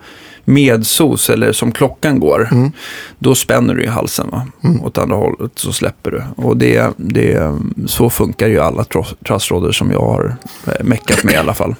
medsos 0.45 1.29
eller 1.29 1.51
som 1.51 1.71
klockan 1.71 2.19
går, 2.19 2.49
Mm. 2.51 2.71
då 3.19 3.35
spänner 3.35 3.75
du 3.75 3.83
i 3.83 3.87
halsen 3.87 4.29
va? 4.31 4.47
Mm. 4.63 4.81
åt 4.83 4.97
andra 4.97 5.15
hållet 5.15 5.51
så 5.55 5.73
släpper 5.73 6.11
du. 6.11 6.23
Och 6.35 6.57
det, 6.57 6.93
det, 6.97 7.55
så 7.87 8.09
funkar 8.09 8.47
ju 8.47 8.59
alla 8.59 8.85
trassrådor 9.27 9.71
som 9.71 9.91
jag 9.91 9.99
har 9.99 10.35
eh, 10.67 10.83
meckat 10.85 11.23
med 11.23 11.33
i 11.33 11.37
alla 11.37 11.53
fall. 11.53 11.75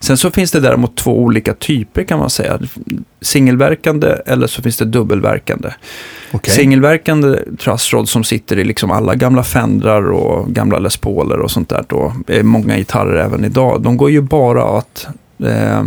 Sen 0.00 0.16
så 0.16 0.30
finns 0.30 0.52
det 0.52 0.60
däremot 0.60 0.96
två 0.96 1.18
olika 1.18 1.54
typer 1.54 2.04
kan 2.04 2.18
man 2.18 2.30
säga. 2.30 2.58
Singelverkande 3.20 4.16
eller 4.26 4.46
så 4.46 4.62
finns 4.62 4.76
det 4.76 4.84
dubbelverkande. 4.84 5.70
Okej. 6.32 6.54
Singelverkande 6.54 7.38
trassråd 7.58 8.08
som 8.08 8.24
sitter 8.24 8.58
i 8.58 8.64
liksom 8.64 8.90
alla 8.90 9.14
gamla 9.14 9.42
Fendrar 9.42 10.10
och 10.10 10.48
gamla 10.48 10.78
Les 10.78 10.96
Pauler 10.96 11.38
och 11.40 11.50
sånt 11.50 11.68
där. 11.68 11.84
Då 11.88 12.12
många 12.42 12.76
gitarrer 12.76 13.16
även 13.24 13.44
idag. 13.44 13.82
De 13.82 13.96
går 13.96 14.10
ju 14.10 14.20
bara 14.20 14.78
att... 14.78 15.06
Eh, 15.44 15.82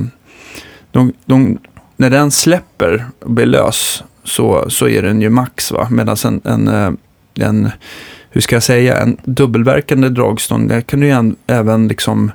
de, 0.91 1.13
de, 1.25 1.57
när 1.99 2.09
den 2.09 2.31
släpper 2.31 3.05
och 3.19 3.31
blir 3.31 3.45
lös 3.45 4.03
så, 4.23 4.69
så 4.69 4.87
är 4.87 5.01
den 5.01 5.21
ju 5.21 5.29
max. 5.29 5.71
va 5.71 5.87
Medan 5.91 6.17
en, 6.25 6.41
en, 6.43 6.67
eh, 6.67 6.91
en, 7.47 7.71
hur 8.29 8.41
ska 8.41 8.55
jag 8.55 8.63
säga, 8.63 8.97
en 8.97 9.17
dubbelverkande 9.23 10.09
dragstång, 10.09 10.67
den 10.67 10.81
kan 10.81 10.99
du 10.99 11.07
ju 11.07 11.33
även 11.47 11.87
liksom 11.87 12.31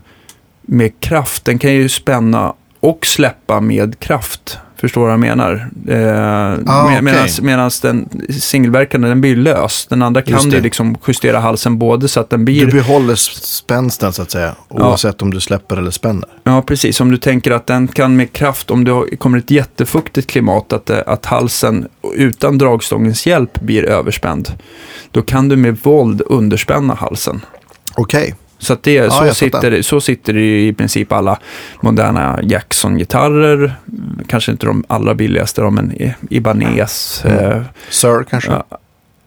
med 0.62 1.00
kraft, 1.00 1.44
den 1.44 1.59
kan 1.59 1.72
ju 1.72 1.88
spänna 1.88 2.55
och 2.81 3.07
släppa 3.07 3.61
med 3.61 3.98
kraft. 3.98 4.59
Förstår 4.81 5.03
vad 5.03 5.13
jag 5.13 5.21
menar? 5.21 5.69
Eh, 5.89 6.59
Ah, 6.67 7.01
med, 7.01 7.29
medans 7.43 7.81
den 7.81 8.09
singelverkande, 8.41 9.09
den 9.09 9.21
blir 9.21 9.37
lös. 9.37 9.87
Den 9.87 10.03
andra 10.03 10.23
kan 10.23 10.51
du 10.51 10.61
liksom 10.61 10.97
justera 11.07 11.39
halsen 11.41 11.79
både 11.79 12.09
så 12.09 12.21
att 12.21 12.31
den 12.31 12.45
blir... 12.45 12.67
Du 12.67 12.73
behåller 12.73 13.15
spänsten 13.15 14.13
så 14.13 14.23
att 14.23 14.31
säga, 14.31 14.55
Ja. 14.69 14.77
oavsett 14.89 15.23
om 15.23 15.31
du 15.35 15.41
släpper 15.41 15.77
eller 15.77 15.91
spänner. 15.91 16.29
Ja, 16.45 16.63
precis. 16.63 17.01
Om 17.01 17.11
du 17.11 17.17
tänker 17.17 17.51
att 17.51 17.67
den 17.67 17.89
kan 17.89 18.17
med 18.17 18.33
kraft, 18.33 18.71
om 18.71 18.85
det 18.85 19.17
kommer 19.17 19.39
ett 19.39 19.51
jättefuktigt 19.51 20.31
klimat, 20.31 20.73
att, 20.73 20.87
det- 20.87 21.03
att 21.03 21.27
halsen 21.27 21.89
utan 22.15 22.59
dragstångens 22.59 23.27
hjälp 23.27 23.61
blir 23.61 23.85
överspänd. 23.85 24.49
Då 25.11 25.23
kan 25.23 25.49
du 25.49 25.57
med 25.57 25.79
våld 25.83 26.23
underspänna 26.27 26.95
halsen. 26.95 27.41
Okej, 27.97 28.35
Så, 28.64 28.77
det, 28.81 28.92
Ja, 28.94 29.11
så, 29.11 29.35
sitter, 29.35 29.83
så 29.83 30.00
sitter 30.00 30.33
det 30.33 30.66
i 30.66 30.72
princip 30.72 31.12
alla 31.12 31.38
moderna 31.81 32.38
Jackson-gitarrer. 32.42 33.74
Kanske 34.29 34.53
inte 34.53 34.66
de 34.66 34.85
allra 34.88 35.14
billigaste, 35.14 35.61
då, 35.61 35.70
men 35.70 35.92
I- 35.92 36.14
Ibanez. 36.31 37.22
Mm. 37.24 37.38
Eh, 37.53 37.62
Sir 37.90 38.24
kanske? 38.31 38.50
ja, 38.50 38.64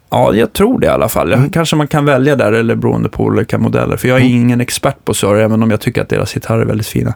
ja, 0.10 0.34
jag 0.34 0.54
tror 0.54 0.80
det 0.80 0.86
i 0.88 0.90
alla 0.90 1.10
fall. 1.10 1.34
Mm. 1.34 1.50
Kanske 1.50 1.76
man 1.76 1.88
kan 1.88 2.06
välja 2.06 2.36
där, 2.36 2.52
eller 2.52 2.76
beroende 2.76 3.10
på 3.10 3.24
olika 3.24 3.58
modeller. 3.58 3.98
För 3.98 4.08
jag 4.08 4.18
är 4.18 4.22
Mm. 4.26 4.38
ingen 4.38 4.62
expert 4.62 5.06
på 5.06 5.14
Sör, 5.14 5.36
även 5.36 5.64
om 5.64 5.72
jag 5.72 5.82
tycker 5.82 6.02
att 6.02 6.10
deras 6.10 6.34
gitarrer 6.34 6.62
är 6.62 6.66
väldigt 6.66 6.88
fina. 6.88 7.14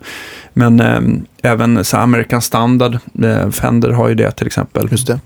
Men 0.53 0.79
eh, 0.79 1.51
även 1.51 1.85
så 1.85 1.97
American 1.97 2.41
Standard, 2.41 2.97
eh, 3.23 3.49
Fender 3.49 3.89
har 3.89 4.09
ju 4.09 4.15
det 4.15 4.31
till 4.31 4.47
exempel. 4.47 4.87
Just 4.91 5.07
det. 5.07 5.19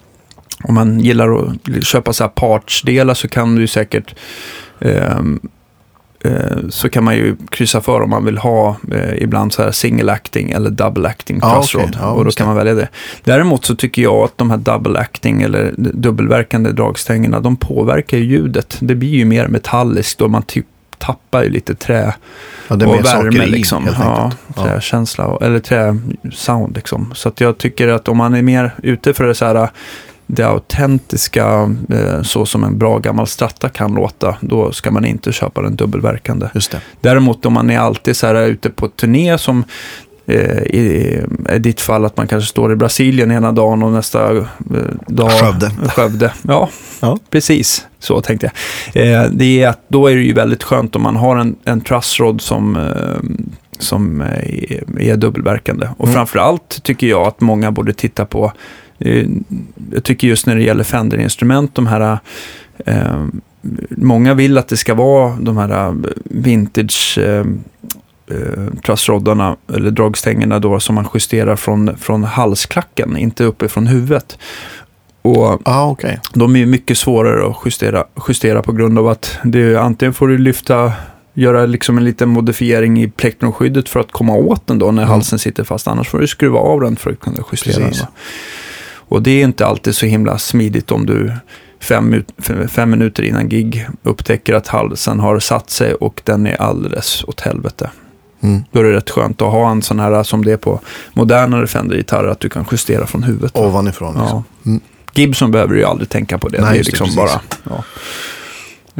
Om 0.63 0.75
man 0.75 0.99
gillar 0.99 1.36
att 1.43 1.84
köpa 1.86 2.13
så 2.13 2.23
här 2.23 2.29
partsdelar 2.29 3.13
så 3.13 3.27
kan 3.27 3.55
du 3.55 3.67
säkert 3.67 4.15
eh, 4.79 5.19
så 6.70 6.90
kan 6.90 7.04
man 7.04 7.16
ju 7.16 7.36
kryssa 7.50 7.82
för 7.82 8.02
om 8.02 8.10
man 8.10 8.26
vill 8.26 8.38
ha 8.38 8.76
eh, 8.92 9.24
ibland 9.24 9.54
så 9.54 9.64
här 9.64 9.72
single 9.72 10.12
acting 10.12 10.52
eller 10.52 10.70
double 10.70 11.08
acting 11.10 11.40
Ja, 11.42 11.54
truss 11.56 11.76
okej. 11.76 11.86
rod. 11.88 11.98
Ja, 12.02 12.12
och 12.12 12.26
då 12.26 12.32
kan 12.32 12.48
man 12.48 12.56
välja 12.56 12.74
det. 12.74 12.88
Däremot 13.24 13.66
så 13.66 13.76
tycker 13.76 14.02
jag 14.02 14.16
att 14.16 14.38
de 14.38 14.50
här 14.52 14.58
double 14.58 15.00
acting 15.00 15.42
eller 15.42 15.74
dubbelverkande 15.78 16.72
dragstängerna, 16.72 17.40
de 17.40 17.56
påverkar 17.56 18.18
ju 18.18 18.24
ljudet. 18.24 18.78
Det 18.80 18.96
blir 18.96 19.10
ju 19.10 19.26
mer 19.26 19.48
metalliskt 19.48 20.22
och 20.22 20.32
man 20.32 20.44
typ 20.44 20.66
tappar 20.98 21.44
ju 21.44 21.50
lite 21.50 21.76
trä 21.76 22.14
Ja, 22.68 22.76
det 22.76 22.86
är 22.86 22.90
och 22.90 23.06
värme 23.06 23.44
i 23.44 23.48
liksom. 23.50 23.88
Ja. 24.00 24.32
Ja. 24.56 24.64
träkänsla, 24.64 25.26
och- 25.26 25.42
eller 25.44 25.60
träsound 25.60 26.76
liksom. 26.76 27.12
Så 27.16 27.30
att 27.30 27.42
jag 27.42 27.58
tycker 27.58 27.88
att 27.88 28.08
om 28.08 28.18
man 28.18 28.34
är 28.34 28.42
mer 28.42 28.74
ute 28.84 29.14
för 29.14 29.24
det 29.24 29.36
så 29.36 29.46
här 29.46 29.70
det 30.28 30.44
autentiska, 30.44 31.72
eh, 31.90 32.22
så 32.22 32.46
som 32.46 32.64
en 32.64 32.78
bra 32.78 32.98
gammal 33.00 33.28
stratta 33.28 33.70
kan 33.70 33.94
låta, 33.94 34.36
då 34.42 34.72
ska 34.72 34.92
man 34.92 35.06
inte 35.06 35.32
köpa 35.32 35.62
den 35.62 35.76
dubbelverkande. 35.76 36.48
Just 36.54 36.72
det. 36.72 36.82
Däremot 37.02 37.46
om 37.46 37.54
man 37.54 37.70
är 37.70 37.80
alltid 37.80 38.16
så 38.18 38.28
här 38.28 38.36
ute 38.36 38.70
på 38.70 38.88
turné 38.88 39.38
som 39.38 39.64
eh, 40.26 40.58
i, 40.62 41.20
i 41.56 41.60
ditt 41.60 41.82
fall 41.82 42.06
att 42.06 42.18
man 42.18 42.28
kanske 42.28 42.50
står 42.50 42.72
i 42.72 42.76
Brasilien 42.76 43.32
ena 43.32 43.52
dagen 43.52 43.84
och 43.84 43.92
nästa 43.92 44.32
eh, 44.38 44.44
dag 45.08 45.32
Skövde. 45.32 45.72
Skövde. 45.90 46.34
Ja, 46.42 46.70
Ja. 47.00 47.18
precis. 47.30 47.86
Så 48.00 48.22
tänkte 48.22 48.52
jag. 48.94 49.32
Det 49.34 49.64
är 49.64 49.68
att 49.70 49.80
då 49.88 50.08
är 50.08 50.16
det 50.16 50.22
ju 50.22 50.34
väldigt 50.34 50.64
skönt 50.64 50.96
om 50.96 51.02
man 51.02 51.16
har 51.16 51.36
en, 51.38 51.56
en 51.64 51.82
trussrod 51.82 52.42
som, 52.42 52.78
som 53.80 54.22
är, 54.22 55.16
dubbelverkande. 55.16 55.88
Och 55.98 56.06
Mm. 56.06 56.14
framförallt 56.16 56.84
tycker 56.84 57.08
jag 57.08 57.28
att 57.28 57.42
många 57.42 57.72
borde 57.72 57.94
titta 57.94 58.26
på 58.26 58.52
jag 59.91 60.03
tycker 60.03 60.27
just 60.27 60.45
när 60.45 60.55
det 60.55 60.63
gäller 60.63 60.84
Fender-instrument, 60.84 61.75
de 61.75 61.88
här 61.88 62.19
eh, 62.86 63.25
Många 63.89 64.34
vill 64.34 64.58
att 64.58 64.67
det 64.67 64.77
ska 64.77 64.93
vara 64.93 65.36
de 65.39 65.58
här 65.58 65.88
eh, 65.88 65.93
vintage 66.23 67.17
eh, 67.17 67.45
eh, 68.31 68.73
trussroddarna 68.86 69.55
eller 69.73 69.91
dragstängerna 69.91 70.60
då 70.60 70.79
som 70.79 70.95
man 70.95 71.08
justerar 71.13 71.55
från, 71.55 71.97
från 71.97 72.23
halsklacken, 72.23 73.17
inte 73.17 73.43
uppifrån 73.43 73.88
huvudet. 73.88 74.38
Och 75.21 75.62
Ja, 75.65 75.86
okej. 75.91 76.19
de 76.34 76.55
är 76.55 76.65
mycket 76.65 76.97
svårare 76.97 77.47
att 77.49 77.58
justera, 77.65 78.03
justera 78.27 78.62
på 78.62 78.71
grund 78.71 78.99
av 78.99 79.08
att 79.08 79.38
det, 79.43 79.75
antingen 79.75 80.13
får 80.13 80.27
du 80.27 80.38
lyfta, 80.38 80.93
göra 81.34 81.65
liksom 81.65 81.97
en 81.97 82.03
liten 82.03 82.29
modifiering 82.29 83.03
i 83.03 83.08
plektrumskyddet 83.10 83.89
för 83.89 83.99
att 83.99 84.12
komma 84.12 84.34
åt 84.34 84.67
den 84.67 84.79
då 84.79 84.86
när 84.91 85.03
Mm. 85.03 85.10
halsen 85.10 85.39
sitter 85.39 85.63
fast. 85.63 85.88
Annars 85.88 86.10
får 86.10 86.19
du 86.19 86.27
skruva 86.27 86.60
av 86.60 86.81
den 86.81 86.95
för 86.95 87.12
att 87.12 87.19
kunna 87.19 87.38
justera 87.51 87.73
Precis. 87.86 87.99
den. 88.01 88.08
va. 88.08 88.08
Och 89.08 89.22
det 89.22 89.32
är 89.32 89.44
inte 89.44 89.65
alltid 89.65 89.96
så 89.96 90.06
himla 90.06 90.38
smidigt 90.38 90.91
om 90.91 91.06
du 91.06 91.34
fem, 91.80 92.24
fem, 92.68 92.89
minuter 92.89 93.24
innan 93.24 93.50
gig 93.50 93.88
upptäcker 94.04 94.54
att 94.54 94.68
halsen 94.68 95.20
har 95.20 95.39
satt 95.39 95.70
sig 95.70 95.94
och 95.94 96.22
den 96.24 96.48
är 96.48 96.62
alldeles 96.62 97.24
åt 97.28 97.41
helvete. 97.41 97.89
Mm. 98.41 98.63
Då 98.72 98.80
är 98.80 98.84
det 98.84 98.94
rätt 98.94 99.10
skönt 99.10 99.41
att 99.41 99.52
ha 99.52 99.72
en 99.72 99.82
sån 99.82 100.00
här 100.00 100.24
som 100.24 100.46
det 100.46 100.52
är 100.52 100.58
på 100.58 100.80
modernare 101.13 101.68
Fender-gitarrer, 101.68 102.28
att 102.28 102.39
du 102.39 102.50
kan 102.50 102.65
justera 102.72 103.06
från 103.08 103.24
huvudet. 103.24 103.58
Ovanifrån. 103.58 104.15
Liksom. 104.20 104.44
Ja. 104.63 104.70
Mm. 104.70 104.82
Gibson 105.13 105.52
behöver 105.52 105.76
ju 105.76 105.84
aldrig 105.84 106.10
tänka 106.10 106.38
på 106.38 106.48
det. 106.50 106.62
Nej, 106.62 106.70
det 106.74 106.76
är 106.76 106.84
det, 106.84 106.86
liksom 106.86 107.06
precis. 107.08 107.18
bara... 107.18 107.41
Ja. 107.70 107.84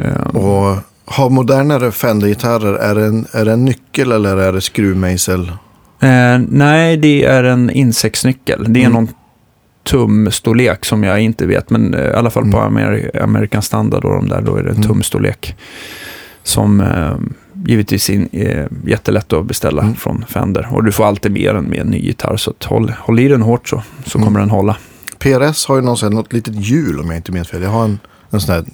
Ehm, 0.04 0.36
Och 0.36 0.76
har 1.04 1.30
modernare 1.30 1.92
Fender-gitarrer, 1.92 2.74
är 2.74 2.94
det, 2.94 3.04
en, 3.04 3.26
är 3.32 3.44
det 3.44 3.52
en 3.52 3.64
nyckel 3.64 4.12
eller 4.12 4.36
är 4.36 4.52
det 4.52 4.60
skruvmejsel? 4.60 5.52
eh, 6.00 6.38
nej, 6.48 6.96
det 6.96 7.24
är 7.24 7.44
en 7.44 7.70
insektsnyckel. 7.70 8.64
Det 8.68 8.80
är 8.80 8.86
Mm. 8.86 8.92
någon 8.92 9.08
tumstorlek 9.86 10.84
som 10.84 11.02
jag 11.04 11.20
inte 11.20 11.46
vet, 11.46 11.70
men 11.70 11.94
eh, 11.94 12.00
i 12.10 12.12
alla 12.12 12.30
fall 12.30 12.50
på 12.52 12.58
Mm. 12.58 12.76
Amer- 12.76 13.22
American 13.22 13.62
Standard 13.62 14.04
och 14.04 14.14
de 14.14 14.28
där, 14.28 14.40
då 14.42 14.56
är 14.56 14.62
det 14.62 14.68
en 14.70 14.76
Mm. 14.76 14.88
tumstorlek. 14.88 15.54
Som 16.42 16.80
eh, 16.80 17.14
givetvis 17.66 18.10
är 18.10 18.26
eh, 18.32 18.66
jättelätt 18.86 19.32
att 19.32 19.46
beställa 19.46 19.82
Mm. 19.82 19.94
från 19.94 20.24
Fender. 20.28 20.68
Och 20.72 20.84
du 20.84 20.92
får 20.92 21.04
alltid 21.04 21.32
med 21.32 21.54
den 21.54 21.64
med 21.64 21.78
en 21.78 21.86
ny 21.86 21.98
gitarr, 21.98 22.36
så 22.36 22.52
håll, 22.64 22.92
håll 22.98 23.20
i 23.20 23.28
den 23.28 23.42
hårt 23.42 23.68
så, 23.68 23.82
så 24.06 24.18
Mm. 24.18 24.26
kommer 24.26 24.40
den 24.40 24.50
hålla. 24.50 24.76
PRS 25.18 25.66
har 25.66 25.76
ju 25.76 25.82
någon, 25.82 25.96
sån 25.96 26.08
här- 26.12 26.16
något 26.16 26.32
litet 26.32 26.54
hjul 26.54 27.00
om 27.00 27.06
jag 27.06 27.16
inte 27.16 27.32
minns 27.32 27.48
fel. 27.48 27.62
Jag 27.62 27.70
har 27.70 27.84
en, 27.84 27.98
en 28.30 28.40
sån 28.40 28.54
här 28.54 28.64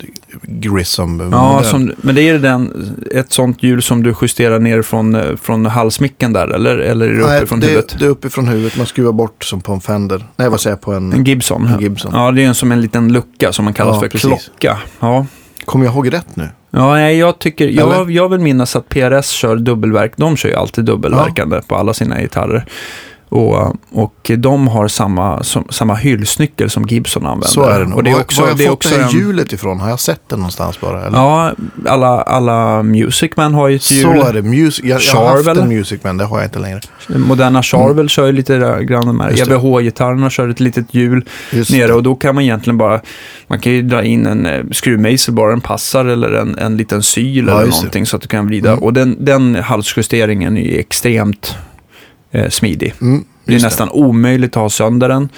Grissom 0.42 1.28
Ja, 1.32 1.62
som, 1.62 1.92
men 1.96 2.14
det 2.14 2.28
är 2.28 2.38
den, 2.38 2.94
ett 3.14 3.32
sånt 3.32 3.62
hjul 3.62 3.82
som 3.82 4.02
du 4.02 4.14
justerar 4.22 4.58
ner 4.58 4.82
från, 4.82 5.14
eh, 5.14 5.36
från 5.36 5.66
halsmicken 5.66 6.32
där, 6.32 6.48
eller, 6.48 6.78
eller 6.78 7.08
är 7.08 7.14
det 7.14 7.26
Nej, 7.26 7.38
uppifrån 7.38 7.60
det, 7.60 7.66
huvudet? 7.66 7.96
det 7.98 8.04
är 8.04 8.08
uppifrån 8.08 8.48
huvudet. 8.48 8.76
Man 8.76 8.86
skruvar 8.86 9.12
bort 9.12 9.44
som 9.44 9.60
på 9.60 9.72
en 9.72 9.80
Fender. 9.80 10.24
Nej, 10.36 10.48
vad 10.48 10.60
säger 10.60 10.76
jag? 10.76 10.80
På 10.80 10.92
en... 10.92 11.12
En 11.12 11.24
Gibson. 11.24 11.66
En 11.66 11.80
Gibson. 11.80 12.10
Ja, 12.14 12.30
det 12.30 12.42
är 12.44 12.48
en 12.48 12.54
som 12.54 12.72
en 12.72 12.80
liten 12.80 13.12
lucka 13.12 13.52
som 13.52 13.64
man 13.64 13.74
kallar 13.74 13.92
Ja, 13.94 14.00
för 14.00 14.08
precis. 14.08 14.20
klocka. 14.30 14.78
Ja. 15.00 15.26
Kommer 15.64 15.84
jag 15.84 15.94
ihåg 15.94 16.12
rätt 16.12 16.36
nu? 16.36 16.48
Ja, 16.70 16.92
nej, 16.94 17.18
jag 17.18 17.38
tycker, 17.38 17.68
jag, 17.68 18.10
jag 18.10 18.28
vill 18.28 18.40
minnas 18.40 18.76
att 18.76 18.88
PRS 18.88 19.28
kör 19.28 19.56
dubbelverk. 19.56 20.12
De 20.16 20.36
kör 20.36 20.48
ju 20.48 20.54
alltid 20.54 20.84
dubbelverkande 20.84 21.60
på 21.66 21.76
alla 21.76 21.94
sina 21.94 22.20
gitarrer. 22.20 22.64
Och, 23.32 23.76
och 23.92 24.30
de 24.38 24.68
har 24.68 24.88
samma, 24.88 25.42
som, 25.42 25.64
samma 25.70 25.94
hylsnyckel 25.94 26.70
som 26.70 26.86
Gibson 26.86 27.26
använder. 27.26 27.48
Så 27.48 27.62
är 27.64 27.80
det 27.80 27.86
nog. 27.86 27.98
Och 27.98 28.04
det 28.04 28.10
är 28.10 28.20
också, 28.20 28.40
var 28.40 28.48
har 28.48 28.60
jag 28.60 28.68
fått 28.68 28.82
det 28.82 29.02
här 29.02 29.12
hjulet 29.12 29.52
ifrån? 29.52 29.80
Har 29.80 29.88
jag 29.88 30.00
sett 30.00 30.20
det 30.28 30.36
någonstans 30.36 30.80
bara? 30.80 31.06
Eller? 31.06 31.18
Ja, 31.18 31.52
alla, 31.86 32.22
alla 32.22 32.82
Music 32.82 33.30
Man 33.36 33.54
har 33.54 33.68
ju 33.68 33.76
ett 33.76 33.90
hjul. 33.90 34.20
Så 34.20 34.26
är 34.28 34.32
det. 34.32 34.42
Music, 34.42 34.84
jag, 34.84 35.00
jag 35.00 35.14
har 35.14 35.36
haft 35.36 35.60
en 35.60 35.68
Music 35.68 36.04
Man, 36.04 36.16
det 36.16 36.24
har 36.24 36.36
jag 36.36 36.46
inte 36.46 36.58
längre. 36.58 36.80
Moderna 37.08 37.62
Charvel 37.62 38.08
kör 38.08 38.26
ju 38.26 38.32
lite 38.32 38.84
grann 38.88 39.06
de 39.06 39.20
här. 39.20 39.28
Mm. 39.28 39.42
EBH-gitarrerna 39.42 40.30
kör 40.30 40.48
ett 40.48 40.60
litet 40.60 40.94
hjul 40.94 41.28
Just 41.52 41.70
nere 41.70 41.86
det. 41.86 41.94
och 41.94 42.02
då 42.02 42.14
kan 42.14 42.34
man 42.34 42.44
egentligen 42.44 42.78
bara, 42.78 43.00
man 43.46 43.60
kan 43.60 43.72
ju 43.72 43.82
dra 43.82 44.02
in 44.02 44.26
en 44.26 44.46
eh, 44.46 44.64
skruvmejsel, 44.72 45.34
bara 45.34 45.50
den 45.50 45.60
passar 45.60 46.04
eller 46.04 46.32
en, 46.32 46.58
en 46.58 46.76
liten 46.76 47.02
syl 47.02 47.46
Ja, 47.46 47.52
eller 47.52 47.64
det. 47.64 47.70
någonting 47.70 48.06
så 48.06 48.16
att 48.16 48.22
du 48.22 48.28
kan 48.28 48.46
vrida. 48.46 48.70
Mm. 48.70 48.82
Och 48.82 48.92
den, 48.92 49.16
den 49.24 49.54
halsjusteringen 49.54 50.56
är 50.56 50.62
ju 50.62 50.78
extremt 50.78 51.56
eh, 52.32 52.48
smidig. 52.48 52.94
Mm, 53.00 53.24
Det 53.44 53.54
är 53.54 53.60
nästan 53.60 53.88
omöjligt 53.90 54.56
att 54.56 54.62
ha 54.62 54.70
sönder 54.70 55.08
den. 55.08 55.28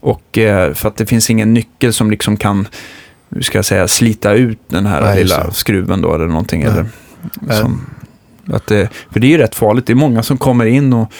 Och 0.00 0.38
eh, 0.38 0.74
för 0.74 0.88
att 0.88 0.96
det 0.96 1.06
finns 1.06 1.30
ingen 1.30 1.54
nyckel 1.54 1.92
som 1.92 2.10
liksom 2.10 2.36
kan, 2.36 2.68
hur 3.30 3.42
ska 3.42 3.58
jag 3.58 3.64
säga, 3.64 3.88
slita 3.88 4.32
ut 4.32 4.58
den 4.68 4.86
här 4.86 5.00
Nej, 5.02 5.16
lilla 5.18 5.44
det. 5.46 5.52
skruven 5.52 6.00
då 6.00 6.14
eller 6.14 6.26
någonting. 6.26 6.60
Nej. 6.64 6.70
Eller, 6.70 6.86
som, 7.60 7.80
att 8.52 8.66
det, 8.66 8.88
för 9.12 9.20
det 9.20 9.26
är 9.26 9.30
ju 9.30 9.38
rätt 9.38 9.54
farligt. 9.54 9.86
Det 9.86 9.92
är 9.92 9.94
många 9.94 10.22
som 10.22 10.38
kommer 10.38 10.66
in 10.66 10.92
och 10.92 11.12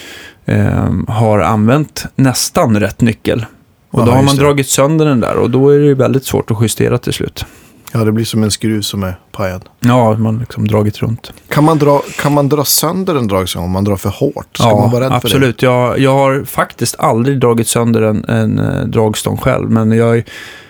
eh, 0.44 0.92
har 1.08 1.38
använt 1.38 2.06
nästan 2.16 2.80
rätt 2.80 3.00
nyckel. 3.00 3.46
Och 3.90 4.00
Ja, 4.00 4.04
då 4.04 4.12
har 4.12 4.22
man 4.22 4.36
det. 4.36 4.42
dragit 4.42 4.68
sönder 4.68 5.06
den 5.06 5.20
där 5.20 5.36
och 5.36 5.50
då 5.50 5.68
är 5.70 5.78
det 5.78 5.94
väldigt 5.94 6.24
svårt 6.24 6.50
att 6.50 6.56
justera 6.60 6.98
till 6.98 7.12
slut. 7.12 7.44
Ja, 7.92 8.04
det 8.04 8.12
blir 8.12 8.24
som 8.24 8.42
en 8.42 8.50
skruv 8.50 8.80
som 8.82 9.02
är 9.02 9.14
pajad. 9.32 9.64
Ja, 9.80 10.16
man 10.18 10.34
har 10.34 10.40
liksom 10.40 10.68
dragit 10.68 10.98
runt. 11.02 11.32
Kan 11.48 11.64
man 11.64 11.78
dra, 11.78 12.02
kan 12.22 12.32
man 12.32 12.48
dra 12.48 12.64
sönder 12.64 13.14
en 13.14 13.26
dragstång 13.28 13.64
om 13.64 13.70
man 13.70 13.84
drar 13.84 13.96
för 13.96 14.08
hårt? 14.08 14.56
Ska 14.56 14.64
man 14.76 14.90
vara 14.90 15.04
rädd 15.04 15.08
för 15.08 15.10
det? 15.10 15.16
absolut. 15.16 15.62
Jag, 15.62 15.98
jag 15.98 16.14
har 16.14 16.44
faktiskt 16.44 16.96
aldrig 16.98 17.40
dragit 17.40 17.68
sönder 17.68 18.02
en, 18.02 18.24
en 18.24 18.58
eh, 18.58 18.84
dragstång 18.84 19.36
själv, 19.36 19.70
men 19.70 19.92
jag, 19.92 20.16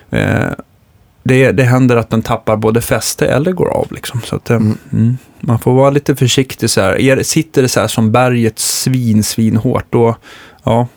eh, 0.09 0.49
det, 1.23 1.51
det 1.51 1.63
händer 1.63 1.95
att 1.95 2.09
den 2.09 2.21
tappar 2.21 2.55
både 2.55 2.81
fäste 2.81 3.27
eller 3.27 3.51
går 3.51 3.69
av. 3.69 3.87
Liksom. 3.91 4.21
Så 4.25 4.35
att, 4.35 4.49
eh, 4.49 4.55
Mm. 4.57 4.77
mm, 4.93 5.17
man 5.39 5.59
får 5.59 5.73
vara 5.73 5.89
lite 5.89 6.15
försiktig. 6.15 6.69
Så 6.69 6.81
här. 6.81 7.01
Är, 7.01 7.23
sitter 7.23 7.61
det 7.61 7.67
så 7.69 7.79
här 7.79 7.87
som 7.87 8.11
berget 8.11 8.59
svin, 8.59 9.23
svin 9.23 9.57
hårt, 9.57 9.85
då, 9.89 10.15
ja, 10.63 10.87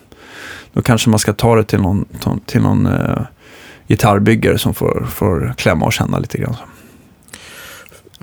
då 0.72 0.82
kanske 0.82 1.10
man 1.10 1.18
ska 1.18 1.32
ta 1.32 1.56
det 1.56 1.64
till 1.64 1.80
någon, 1.80 2.04
till 2.46 2.62
någon 2.62 2.86
eh, 2.86 3.22
gitarrbyggare 3.92 4.58
som 4.58 4.74
får, 4.74 5.06
får 5.10 5.54
klämma 5.56 5.86
och 5.86 5.92
känna 5.92 6.18
lite 6.18 6.38
grann. 6.38 6.56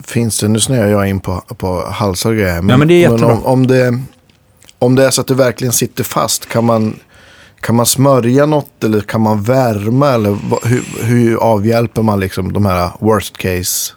Finns 0.04 0.40
det, 0.40 0.48
nu 0.48 0.60
snöar 0.60 0.88
jag 0.88 1.10
in 1.10 1.20
på, 1.20 1.42
på 1.58 1.90
halsar 1.90 2.30
och 2.30 2.36
grejer. 2.36 2.56
Ja, 2.56 2.78
men 2.78 2.88
det 2.88 2.94
är 2.94 3.00
jättebra. 3.00 3.34
om, 3.34 3.46
om, 3.46 3.68
det, 3.68 4.02
om 4.80 4.96
det 4.96 5.06
är 5.06 5.12
så 5.12 5.22
att 5.22 5.28
det 5.28 5.34
verkligen 5.36 5.74
sitter 5.74 6.04
fast, 6.04 6.50
kan 6.50 6.66
man, 6.66 7.00
kan 7.62 7.76
man 7.76 7.86
smörja 7.86 8.46
något 8.46 8.84
eller 8.84 9.02
kan 9.02 9.22
man 9.22 9.44
värma? 9.44 10.10
Eller 10.10 10.38
hur, 10.68 10.84
hur 11.04 11.38
avhjälper 11.38 12.02
man 12.02 12.20
liksom 12.20 12.54
de 12.54 12.66
här 12.66 12.90
worst 13.00 13.38
case? 13.38 13.94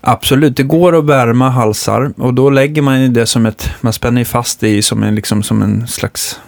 Absolut, 0.00 0.56
det 0.56 0.62
går 0.62 0.98
att 0.98 1.04
värma 1.04 1.50
halsar 1.50 2.12
och 2.16 2.34
då 2.34 2.50
lägger 2.50 2.82
man 2.82 3.02
ju 3.02 3.08
det 3.08 3.26
som 3.26 3.46
ett, 3.46 3.70
man 3.80 3.92
spänner 3.92 4.24
fast 4.24 4.60
det 4.60 4.68
i 4.68 4.82
som 4.82 5.02
en, 5.02 5.14
liksom, 5.14 5.42
som 5.42 5.62
en 5.62 5.88
slags, 5.88 6.40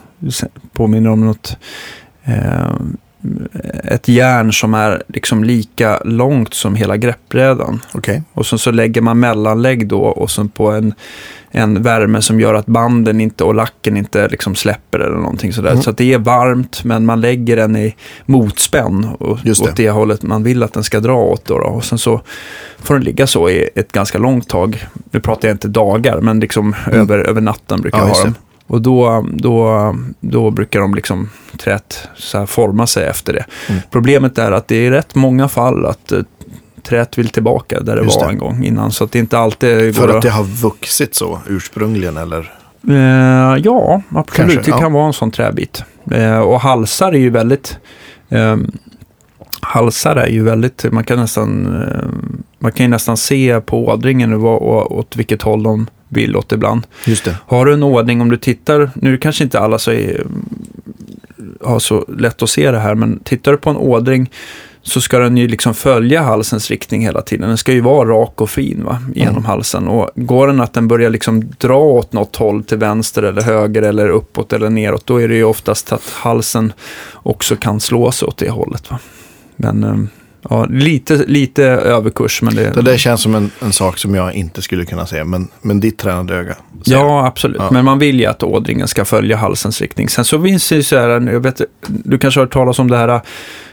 påminner 0.73 1.11
om 1.11 1.27
något, 1.27 1.57
eh, 2.25 2.75
ett 3.85 4.09
järn 4.09 4.53
som 4.53 4.75
är 4.75 5.03
liksom 5.09 5.45
lika 5.45 6.01
långt 6.05 6.55
som 6.55 6.75
hela 6.75 6.97
greppbrädan. 6.97 7.81
Okej. 7.95 8.23
Och 8.33 8.47
sen 8.47 8.59
så 8.59 8.71
lägger 8.71 9.01
man 9.01 9.21
mellanlägg 9.21 9.89
då 9.89 10.01
och 10.01 10.31
sen 10.31 10.49
på 10.49 10.71
en, 10.71 10.95
en 11.51 11.83
värme 11.83 12.23
som 12.23 12.41
gör 12.41 12.55
att 12.55 12.67
banden 12.67 13.21
inte 13.21 13.45
och 13.45 13.55
lacken 13.55 13.97
inte 13.97 14.29
liksom 14.29 14.55
släpper 14.55 14.99
eller 14.99 15.17
någonting 15.17 15.53
sådär. 15.53 15.71
Mm. 15.71 15.83
Så 15.83 15.91
att 15.91 15.97
det 15.97 16.13
är 16.13 16.19
varmt 16.19 16.85
men 16.85 17.07
man 17.07 17.21
lägger 17.21 17.57
den 17.57 17.77
i 17.77 17.95
motspänn 18.27 19.05
och, 19.05 19.39
Just 19.45 19.65
det. 19.65 19.71
åt 19.71 19.77
det 19.77 19.91
hållet 19.91 20.23
man 20.23 20.43
vill 20.43 20.63
att 20.63 20.73
den 20.73 20.85
ska 20.85 21.01
dra 21.01 21.17
åt. 21.17 21.45
Då, 21.45 21.59
då. 21.59 21.65
Och 21.65 21.85
sen 21.85 21.99
så 21.99 22.21
får 22.79 22.95
den 22.95 23.05
ligga 23.05 23.27
så 23.27 23.51
i 23.51 23.69
ett 23.75 23.93
ganska 23.93 24.19
långt 24.19 24.49
tag. 24.49 24.87
Nu 25.11 25.21
pratar 25.21 25.49
jag 25.49 25.55
inte 25.55 25.69
dagar 25.69 26.21
men 26.21 26.41
liksom 26.41 26.77
över, 26.93 27.19
över 27.19 27.41
natten 27.41 27.81
brukar 27.81 27.99
Mm. 27.99 28.09
Ja, 28.09 28.15
jag 28.15 28.19
ha 28.19 28.25
dem. 28.25 28.35
Och 28.67 28.81
då, 28.81 29.27
då, 29.33 29.95
då 30.21 30.51
brukar 30.51 30.81
de 30.81 30.95
liksom 30.95 31.31
träet 31.59 32.09
så 32.17 32.47
forma 32.47 32.87
sig 32.87 33.07
efter 33.07 33.33
det. 33.33 33.45
Mm. 33.69 33.81
Problemet 33.91 34.39
är 34.39 34.53
att 34.53 34.69
det 34.69 34.87
är 34.87 34.91
rätt 34.91 35.15
många 35.15 35.49
fall 35.49 35.87
att 35.87 36.13
eh, 36.13 36.21
träet 36.83 37.19
vill 37.19 37.29
tillbaka 37.29 37.81
där 37.81 37.97
det 37.97 38.03
Just 38.03 38.17
var 38.17 38.27
det. 38.27 38.33
en 38.33 38.39
gång 38.39 38.65
innan. 38.65 38.93
Så 38.93 39.05
att 39.05 39.13
det 39.13 39.19
inte 39.19 39.39
alltid 39.39 39.97
För 39.97 40.17
att 40.17 40.23
det 40.23 40.31
har 40.31 40.45
vuxit 40.45 41.15
så 41.15 41.41
ursprungligen 41.47 42.17
eller? 42.17 42.53
Eh, 42.89 43.57
ja, 43.65 44.03
absolut. 44.09 44.53
Kanske, 44.53 44.71
det 44.71 44.77
ja. 44.77 44.79
kan 44.79 44.93
vara 44.93 45.07
en 45.07 45.13
sån 45.13 45.31
träbit. 45.31 45.85
Eh, 46.11 46.39
och 46.39 46.61
halsar 46.61 47.13
är 47.13 47.19
ju 47.19 47.31
väldigt... 47.31 47.79
ehm, 48.29 48.71
halsar 49.61 50.17
är 50.17 50.29
ju 50.29 50.43
väldigt... 50.43 50.93
Man 50.93 51.05
kan 51.05 51.19
nästan, 51.19 51.67
eh, 51.83 52.09
man 52.59 52.73
kan 52.73 52.85
ju 52.85 52.91
nästan 52.91 53.17
se 53.17 53.61
på 53.61 53.87
ådringen 53.87 54.33
och, 54.33 54.99
åt 54.99 55.17
vilket 55.17 55.43
håll 55.43 55.63
de 55.63 55.87
vill 56.09 56.37
åt 56.37 56.53
ibland. 56.53 56.87
Just 57.05 57.25
det. 57.25 57.37
Har 57.47 57.67
du 57.67 57.73
en 57.73 57.83
ådring, 57.83 58.21
om 58.21 58.31
du 58.31 58.37
tittar... 58.37 58.91
Nu 58.95 59.19
kanske 59.19 59.45
inte 59.45 59.61
alla 59.61 59.79
så 59.79 59.91
är, 59.91 60.27
har 61.61 61.79
så 61.79 62.05
lätt 62.19 62.43
att 62.43 62.51
se 62.51 62.71
det 62.71 62.79
här, 62.79 62.95
men 62.95 63.19
tittar 63.19 63.53
du 63.53 63.59
på 63.59 63.71
en 63.71 63.77
ådring 63.77 64.31
så 64.83 65.01
ska 65.01 65.19
den 65.19 65.37
ju 65.37 65.49
liksom 65.49 65.75
följa 65.75 66.23
halsens 66.23 66.71
riktning 66.71 67.03
hela 67.03 67.23
tiden. 67.23 67.49
Den 67.49 67.59
ska 67.59 67.73
ju 67.73 67.81
vara 67.81 68.09
rak 68.09 68.41
och 68.41 68.51
fin 68.51 68.85
va? 68.85 69.03
genom 69.15 69.35
Mm. 69.35 69.45
halsen. 69.45 69.89
Och 69.89 70.11
går 70.15 70.47
den 70.47 70.61
att 70.61 70.73
den 70.73 70.89
börjar 70.89 71.11
liksom 71.11 71.43
dra 71.59 71.79
åt 71.79 72.13
något 72.13 72.37
håll 72.37 72.65
till 72.65 72.79
vänster 72.79 73.23
eller 73.23 73.43
höger 73.43 73.83
eller 73.83 74.09
uppåt 74.09 74.53
eller 74.53 74.71
neråt, 74.71 75.07
då 75.07 75.23
är 75.23 75.29
det 75.29 75.35
ju 75.35 75.45
oftast 75.45 75.93
att 75.93 76.11
halsen 76.11 76.73
också 77.13 77.57
kan 77.57 77.81
slå 77.81 78.13
sig 78.13 78.29
åt 78.29 78.37
det 78.37 78.51
hållet. 78.51 78.91
Va? 78.91 78.99
Men 79.57 79.85
eh, 79.85 79.97
ja, 80.51 80.65
lite, 80.71 81.15
lite 81.27 81.65
överkurs. 81.65 82.43
Men 82.43 82.55
det, 82.55 82.71
Det 82.75 82.83
där 82.83 82.97
känns 82.97 83.23
som 83.23 83.35
en, 83.35 83.51
en 83.61 83.73
sak 83.73 83.99
som 83.99 84.15
jag 84.15 84.35
inte 84.35 84.63
skulle 84.63 84.85
kunna 84.85 85.07
se. 85.07 85.25
Men, 85.25 85.49
men 85.63 85.81
ditt 85.81 85.99
tränade 85.99 86.35
öga. 86.35 86.55
säger 86.87 86.99
Ja, 86.99 87.27
absolut. 87.27 87.57
Ja. 87.61 87.69
Men 87.71 87.85
man 87.85 87.99
vill 87.99 88.21
ju 88.21 88.27
att 88.27 88.43
ådringen 88.43 88.89
ska 88.89 89.05
följa 89.05 89.37
halsens 89.37 89.81
riktning. 89.81 90.09
Sen 90.09 90.25
så 90.25 90.43
finns 90.43 90.69
det 90.69 90.75
ju 90.75 90.83
så 90.83 90.99
här, 90.99 91.09
jag 91.33 91.41
vet, 91.41 91.61
du 91.87 92.19
kanske 92.19 92.41
har 92.41 92.45
hört 92.45 92.53
talas 92.53 92.79
om 92.79 92.91
det 92.91 92.97
här 92.97 93.21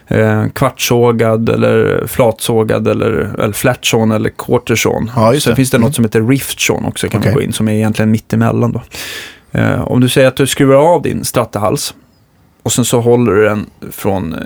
eh, 0.07 0.45
kvartssågad 0.53 1.49
eller 1.49 2.03
flatsågad 2.07 2.87
eller, 2.87 3.11
eller 3.39 3.53
flatsawn 3.53 4.11
eller 4.11 4.29
quartersawn. 4.29 5.11
Ja, 5.15 5.33
just 5.33 5.45
Sen 5.45 5.55
finns 5.55 5.71
det 5.71 5.77
Mm. 5.77 5.85
något 5.87 5.95
som 5.95 6.05
heter 6.05 6.21
riftsawn 6.27 6.85
också 6.85 7.07
kan 7.09 7.19
Okej. 7.19 7.31
man 7.31 7.35
gå 7.35 7.41
in 7.41 7.53
som 7.53 7.67
är 7.67 7.73
egentligen 7.73 8.11
mittemellan 8.11 8.71
då. 8.71 8.81
Eh, 9.59 9.81
om 9.81 9.99
du 9.99 10.09
säger 10.09 10.27
att 10.27 10.35
du 10.35 10.47
skruvar 10.47 10.75
av 10.75 11.01
din 11.01 11.23
strattehals 11.25 11.93
och 12.63 12.71
sen 12.71 12.85
så 12.85 12.99
håller 12.99 13.31
du 13.31 13.43
den 13.43 13.65
från, 13.91 14.33
eh, 14.33 14.41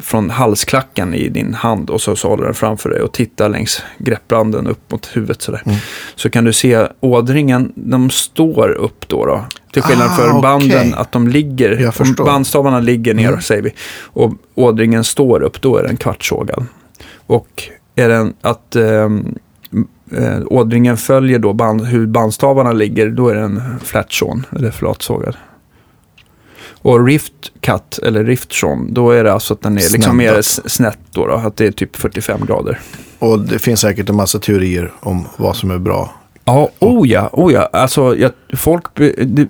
från 0.00 0.30
halsklacken 0.30 1.14
i 1.14 1.28
din 1.28 1.54
hand 1.54 1.90
och 1.90 2.00
så, 2.00 2.16
så 2.16 2.28
håller 2.28 2.42
du 2.42 2.46
den 2.48 2.54
framför 2.54 2.90
dig 2.90 3.00
och 3.00 3.12
tittar 3.12 3.48
längs 3.48 3.82
greppbanden 3.98 4.66
upp 4.66 4.90
mot 4.92 5.06
huvudet 5.16 5.42
sådär. 5.42 5.62
Mm. 5.66 5.78
Så 6.16 6.30
kan 6.30 6.44
du 6.44 6.52
se 6.52 6.86
ådringen, 7.00 7.72
de 7.74 8.10
står 8.10 8.70
upp 8.70 9.08
då. 9.08 9.26
då 9.26 9.44
till 9.72 9.82
skillnad 9.82 10.08
Ah, 10.10 10.16
för 10.16 10.42
banden, 10.42 10.94
att 10.94 11.12
de 11.12 11.28
ligger, 11.28 12.24
bandstavarna 12.24 12.80
ligger 12.80 13.14
ner 13.14 13.28
Mm. 13.28 13.40
säger 13.40 13.62
vi, 13.62 13.74
och 14.02 14.32
ådringen 14.54 15.04
står 15.04 15.42
upp, 15.42 15.60
då 15.60 15.76
är 15.76 15.82
den 15.82 15.96
kvartssågad. 15.96 16.66
Och 17.26 17.62
är 17.94 18.08
den 18.08 18.34
att 18.40 18.76
ehm, 18.76 19.34
eh, 20.10 20.38
ådringen 20.46 20.96
följer 20.96 21.38
då 21.38 21.52
band, 21.52 21.84
hur 21.84 22.06
bandstavarna 22.06 22.72
ligger, 22.72 23.10
då 23.10 23.28
är 23.28 23.34
den 23.34 23.62
flatsawn, 23.82 24.46
eller 24.56 24.70
flatsågad. 24.70 25.36
Och 26.84 27.06
rift 27.06 27.32
cut, 27.60 27.98
eller 28.02 28.24
riftsawn, 28.24 28.94
då 28.94 29.10
är 29.10 29.24
det 29.24 29.32
alltså 29.32 29.54
att 29.54 29.62
den 29.62 29.78
är 29.78 29.92
liksom 29.92 30.16
mer 30.16 30.42
snett 30.68 30.98
då, 31.10 31.26
då, 31.26 31.34
att 31.34 31.56
det 31.56 31.66
är 31.66 31.70
typ 31.70 31.96
45 31.96 32.40
grader. 32.46 32.80
Och 33.18 33.40
det 33.40 33.58
finns 33.58 33.80
säkert 33.80 34.08
en 34.08 34.16
massa 34.16 34.38
teorier 34.38 34.92
om 35.00 35.28
vad 35.36 35.56
som 35.56 35.70
är 35.70 35.78
bra. 35.78 36.12
Ja, 36.44 36.70
oh 36.78 37.08
ja, 37.08 37.30
oh 37.32 37.52
ja. 37.52 37.68
Alltså, 37.72 38.16
jag, 38.16 38.32
folk, 38.56 38.84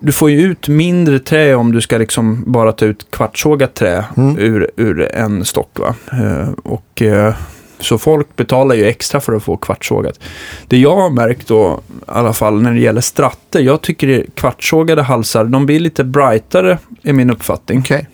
du, 0.01 0.13
får 0.13 0.31
ju 0.31 0.41
ut 0.41 0.69
mindre 0.69 1.19
trä 1.19 1.55
om 1.55 1.73
du 1.73 1.81
ska 1.81 1.99
liksom 1.99 2.45
bara 2.47 2.73
ta 2.73 2.85
ut 2.85 3.07
kvartssågat 3.11 3.75
trä 3.75 4.05
Mm. 4.17 4.39
ur, 4.39 4.71
ur 4.77 5.01
en 5.15 5.45
stock. 5.45 5.79
Va? 5.79 5.95
Eh, 6.13 6.49
och, 6.63 7.03
eh, 7.03 7.35
så 7.79 7.99
folk 7.99 8.37
betalar 8.37 8.75
ju 8.75 8.87
extra 8.87 9.21
för 9.21 9.33
att 9.33 9.43
få 9.43 9.57
kvartsågat. 9.57 10.21
Det 10.69 10.79
jag 10.79 10.97
har 10.97 11.11
märkt 11.11 11.49
då, 11.49 11.81
i 11.91 12.03
alla 12.07 12.33
fall 12.33 12.63
när 12.63 12.73
det 12.73 12.81
gäller 12.81 13.01
stratter, 13.01 13.61
jag 13.61 13.81
tycker 13.81 14.27
kvartsågade 14.35 15.03
halsar, 15.03 15.45
de 15.45 15.67
blir 15.67 15.81
lite 15.81 16.05
brightare 16.05 16.79
i 17.03 17.13
min 17.13 17.31
uppfattning 17.31 17.79
Okay 17.85 18.05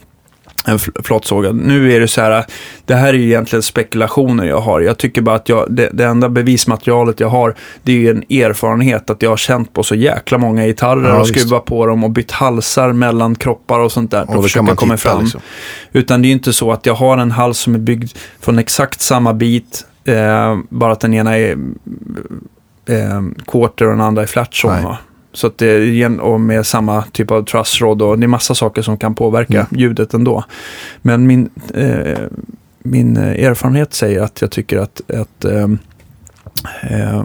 en 0.66 0.78
fl- 0.78 1.02
flatsågad. 1.04 1.54
Nu 1.56 1.92
är 1.92 2.00
det 2.00 2.08
så 2.08 2.20
här, 2.20 2.44
det 2.84 2.94
här 2.94 3.08
är 3.08 3.12
ju 3.18 3.24
egentligen 3.24 3.62
spekulationer 3.62 4.44
jag 4.44 4.60
har. 4.60 4.80
Jag 4.80 4.98
tycker 4.98 5.22
bara 5.22 5.36
att 5.36 5.48
jag, 5.48 5.66
det, 5.70 5.90
det 5.92 6.04
enda 6.04 6.28
bevismaterialet 6.28 7.20
jag 7.20 7.28
har, 7.28 7.54
det 7.82 7.92
är 7.92 7.96
ju 7.96 8.10
en 8.10 8.22
erfarenhet 8.22 9.10
att 9.10 9.22
jag 9.22 9.30
har 9.30 9.36
känt 9.36 9.72
på 9.72 9.82
så 9.82 9.94
jäkla 9.94 10.38
många 10.38 10.66
gitarrer 10.66 11.08
Ja, 11.08 11.20
och 11.20 11.28
skruvat 11.28 11.64
på 11.64 11.86
dem 11.86 12.04
och 12.04 12.10
bytt 12.10 12.30
halsar 12.30 12.92
mellan 12.92 13.34
kroppar 13.34 13.78
och 13.78 13.92
sånt 13.92 14.10
där. 14.10 14.22
Och 14.30 14.36
Och 14.36 14.42
försöka 14.42 14.74
komma 14.74 14.96
titta 14.96 15.08
fram. 15.10 15.22
liksom. 15.22 15.40
Utan 15.92 16.22
det 16.22 16.26
är 16.26 16.28
ju 16.30 16.34
inte 16.34 16.52
så 16.52 16.72
att 16.72 16.86
jag 16.86 16.94
har 16.94 17.18
en 17.18 17.30
hals 17.30 17.58
som 17.58 17.74
är 17.74 17.78
byggd 17.78 18.10
från 18.40 18.58
exakt 18.58 19.00
samma 19.00 19.34
bit, 19.34 19.86
eh, 20.04 20.58
bara 20.68 20.92
att 20.92 21.00
den 21.00 21.14
ena 21.14 21.38
är 21.38 21.50
eh, 22.88 23.22
quarter 23.46 23.84
och 23.84 23.90
den 23.90 24.00
andra 24.00 24.22
är 24.22 24.26
flatsawn. 24.26 24.94
Så 25.32 25.46
att 25.46 25.58
det 25.58 25.66
är 25.66 25.80
igen, 25.80 26.20
och 26.20 26.40
med 26.40 26.66
samma 26.66 27.02
typ 27.02 27.30
av 27.30 27.44
trussrod 27.44 28.02
och 28.02 28.18
det 28.18 28.26
är 28.26 28.28
massa 28.28 28.54
saker 28.54 28.82
som 28.82 28.98
kan 28.98 29.14
påverka 29.14 29.66
Mm. 29.70 29.80
ljudet 29.80 30.14
ändå. 30.14 30.44
Men 31.02 31.26
min, 31.26 31.50
eh, 31.74 32.18
min 32.78 33.16
eh, 33.16 33.44
erfarenhet 33.46 33.94
säger 33.94 34.22
att 34.22 34.40
jag 34.40 34.50
tycker 34.50 34.78
att, 34.78 35.10
att 35.10 35.44
ehm, 35.44 35.78
eh, 36.82 37.24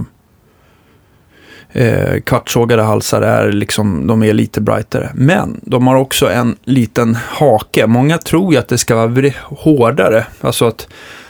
eh, 1.71 2.21
kvartssågade 2.21 2.83
halsar 2.83 3.21
är 3.21 3.51
liksom, 3.51 4.07
de 4.07 4.23
är 4.23 4.33
lite 4.33 4.61
brightare. 4.61 5.11
Men 5.13 5.59
de 5.63 5.87
har 5.87 5.95
också 5.95 6.29
en 6.29 6.55
liten 6.63 7.15
hake. 7.15 7.87
Många 7.87 8.17
tror 8.17 8.53
ju 8.53 8.59
att 8.59 8.67
det 8.67 8.77
ska 8.77 8.95
vara 8.95 9.31
hårdare. 9.43 10.25
Alltså 10.41 10.65
att 10.65 10.87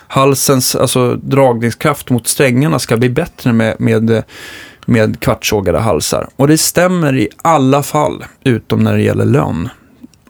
halsens 0.07 0.75
alltså, 0.75 1.15
dragningskraft 1.15 2.09
mot 2.09 2.27
strängarna 2.27 2.79
ska 2.79 2.97
bli 2.97 3.09
bättre 3.09 3.53
med, 3.53 3.75
med, 3.79 4.23
med 4.85 5.19
kvartssågade 5.19 5.79
halsar. 5.79 6.27
Och 6.35 6.47
det 6.47 6.57
stämmer 6.57 7.15
i 7.15 7.29
alla 7.41 7.83
fall, 7.83 8.23
utom 8.43 8.83
när 8.83 8.93
det 8.93 9.01
gäller 9.01 9.25
lönn. 9.25 9.69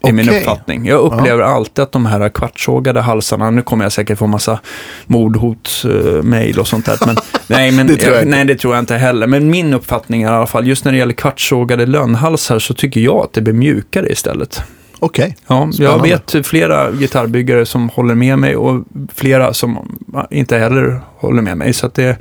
I 0.08 0.12
min 0.12 0.30
Okej. 0.30 0.40
uppfattning. 0.40 0.86
Jag 0.86 1.00
upplever 1.00 1.44
alltid 1.44 1.84
att 1.84 1.92
de 1.92 2.06
här 2.06 2.30
kvartssågade 2.30 3.02
halsarna, 3.02 3.52
nu 3.52 3.62
kommer 3.62 3.86
jag 3.86 3.92
säkert 3.92 4.20
få 4.20 4.28
massa 4.28 4.60
mordhotsmail 5.06 6.60
och 6.60 6.68
sånt 6.68 6.86
där. 6.86 6.98
Men, 7.06 7.16
nej, 7.48 7.72
men, 7.72 7.88
Det 7.88 8.02
jag 8.02 8.28
nej, 8.28 8.46
det 8.46 8.56
tror 8.56 8.76
jag 8.76 8.82
inte 8.82 8.96
heller. 8.96 9.28
Men 9.28 9.50
min 9.50 9.74
uppfattning 9.74 10.24
är 10.24 10.32
i 10.32 10.36
alla 10.36 10.48
fall, 10.48 10.68
just 10.68 10.86
när 10.86 10.92
det 10.92 10.98
gäller 10.98 11.14
kvartssågade 11.14 11.86
lönnhalsar 11.86 12.60
så 12.60 12.74
tycker 12.74 13.02
jag 13.02 13.24
att 13.24 13.34
det 13.34 13.42
blir 13.42 13.54
mjukare 13.54 14.10
istället. 14.12 14.64
Okej. 15.00 15.36
Ja, 15.48 15.70
jag 15.74 16.02
vet 16.02 16.46
flera 16.48 16.92
gitarrbyggare 16.92 17.66
som 17.66 17.90
håller 17.90 18.16
med 18.16 18.40
mig 18.40 18.56
och 18.56 18.84
flera 19.16 19.54
som 19.54 19.98
inte 20.32 20.58
heller 20.58 21.02
håller 21.18 21.42
med 21.42 21.58
mig. 21.58 21.74
Så 21.74 21.90
det, 21.94 22.18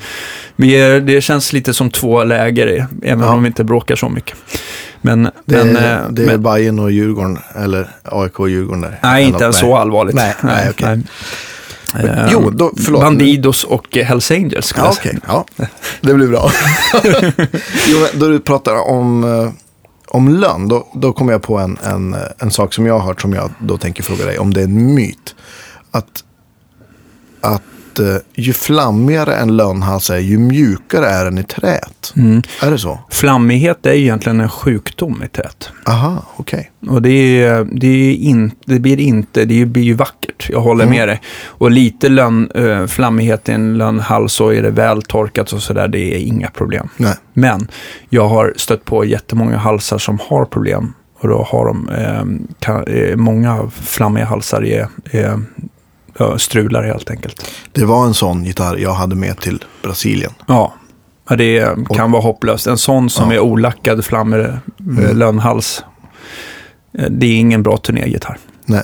är, 0.76 1.00
det 1.00 1.20
känns 1.20 1.52
lite 1.52 1.74
som 1.74 1.90
två 1.90 2.24
läger, 2.24 2.86
även 3.02 3.24
Ja. 3.24 3.32
om 3.32 3.42
vi 3.42 3.46
inte 3.46 3.64
bråkar 3.64 3.96
så 3.96 4.08
mycket. 4.08 4.36
Men, 5.00 5.22
Det, 5.22 5.64
men, 5.64 5.76
är, 5.76 5.96
eh, 5.96 6.08
det 6.10 6.22
är 6.22 6.26
men 6.26 6.42
Bayern 6.42 6.78
och 6.78 6.90
Djurgården, 6.90 7.38
eller 7.56 7.88
AIK 8.02 8.40
och 8.40 8.48
Djurgården 8.50 8.80
där. 8.80 8.98
nej, 9.02 9.24
inte 9.24 9.44
ens 9.44 9.58
så 9.58 9.76
allvarligt. 9.76 10.14
Nej, 10.14 10.34
nej, 10.42 10.66
okej. 10.70 10.88
nej. 10.88 12.06
Eh, 12.06 12.28
Jo, 12.32 12.50
då, 12.50 12.72
förlåt. 12.84 13.02
Bandidos 13.02 13.64
och 13.64 13.96
Hells 13.96 14.30
Angels 14.30 14.66
skulle 14.66 14.86
Ja, 14.86 14.92
okej. 14.98 15.18
Ja, 15.26 15.44
det 16.00 16.14
blir 16.14 16.26
bra. 16.26 16.50
jo, 17.88 17.98
men 18.00 18.20
då 18.20 18.28
du 18.28 18.40
pratar 18.40 18.88
om, 18.90 19.24
eh, 19.24 19.50
om 20.14 20.28
lön, 20.28 20.68
då, 20.68 20.86
då 20.92 21.12
kommer 21.12 21.32
jag 21.32 21.42
på 21.42 21.58
en, 21.58 21.78
en, 21.82 22.16
en 22.38 22.50
sak 22.50 22.74
som 22.74 22.86
jag 22.86 22.98
har 22.98 23.06
hört 23.06 23.20
som 23.20 23.32
jag 23.32 23.50
då 23.58 23.78
tänker 23.78 24.02
fråga 24.02 24.24
dig 24.24 24.38
om 24.38 24.54
det 24.54 24.60
är 24.60 24.64
en 24.64 24.94
myt. 24.94 25.34
Att, 25.90 26.24
att 27.40 27.62
eh, 27.98 28.16
ju 28.34 28.52
flammigare 28.52 29.34
en 29.36 29.56
lönnhals 29.56 30.10
är, 30.10 30.18
ju 30.18 30.38
mjukare 30.38 31.06
är 31.06 31.24
den 31.24 31.38
i 31.38 31.42
träet. 31.44 32.12
Mm. 32.16 32.42
Är 32.62 32.70
det 32.70 32.78
så? 32.78 32.98
Flammighet 33.10 33.86
är 33.86 33.92
egentligen 33.92 34.40
en 34.40 34.48
sjukdom 34.48 35.22
i 35.24 35.28
träet. 35.28 35.70
Aha, 35.86 36.22
okej. 36.36 36.70
Och 36.88 37.02
det, 37.02 37.42
är, 37.42 37.64
det, 37.72 37.86
är 37.86 38.14
in, 38.14 38.52
det 38.66 38.78
blir 38.78 39.00
inte, 39.00 39.44
det 39.44 39.64
blir 39.64 39.82
ju 39.82 39.94
vackert, 39.94 40.48
jag 40.50 40.60
håller 40.60 40.84
Mm. 40.84 40.96
med 40.96 41.08
dig. 41.08 41.20
Och 41.46 41.70
lite 41.70 42.08
lönn, 42.08 42.50
äh, 42.54 42.86
flammighet 42.86 43.48
i 43.48 43.52
en 43.52 43.78
lönnhals 43.78 44.32
så 44.32 44.52
är 44.52 44.62
det 44.62 44.70
väl 44.70 45.02
torkat 45.02 45.52
och 45.52 45.62
sådär, 45.62 45.88
det 45.88 46.14
är 46.14 46.18
inga 46.18 46.50
problem. 46.50 46.88
Nej. 46.96 47.14
Men 47.32 47.68
jag 48.08 48.28
har 48.28 48.54
stött 48.56 48.84
på 48.84 49.04
jättemånga 49.04 49.56
halsar 49.56 49.98
som 49.98 50.18
har 50.28 50.44
problem. 50.44 50.92
Och 51.20 51.28
då 51.28 51.42
har 51.50 51.66
de 51.66 51.88
eh, 51.88 52.24
kan, 52.58 52.84
eh, 52.86 53.16
många 53.16 53.70
flammiga 53.70 54.24
halsar 54.24 54.64
är, 54.64 54.88
är 55.10 55.40
ja, 56.18 56.38
strular 56.38 56.82
helt 56.82 57.10
enkelt. 57.10 57.50
Det 57.72 57.84
var 57.84 58.04
en 58.06 58.14
sån 58.14 58.44
gitarr 58.44 58.76
jag 58.76 58.92
hade 58.94 59.14
med 59.14 59.40
till 59.40 59.64
Brasilien. 59.82 60.32
Ja, 60.46 60.74
det 61.38 61.68
kan 61.96 62.10
vara 62.12 62.22
hopplöst. 62.22 62.66
En 62.66 62.78
sån 62.78 63.10
som 63.10 63.30
Ja. 63.30 63.36
är 63.36 63.40
olackad 63.40 64.04
flammer, 64.04 64.60
mm. 64.80 65.16
lönnhals. 65.16 65.84
eh, 66.98 67.06
Det 67.10 67.26
är 67.26 67.36
ingen 67.36 67.62
bra 67.62 67.76
turnégitarr. 67.76 68.38
Nej. 68.66 68.82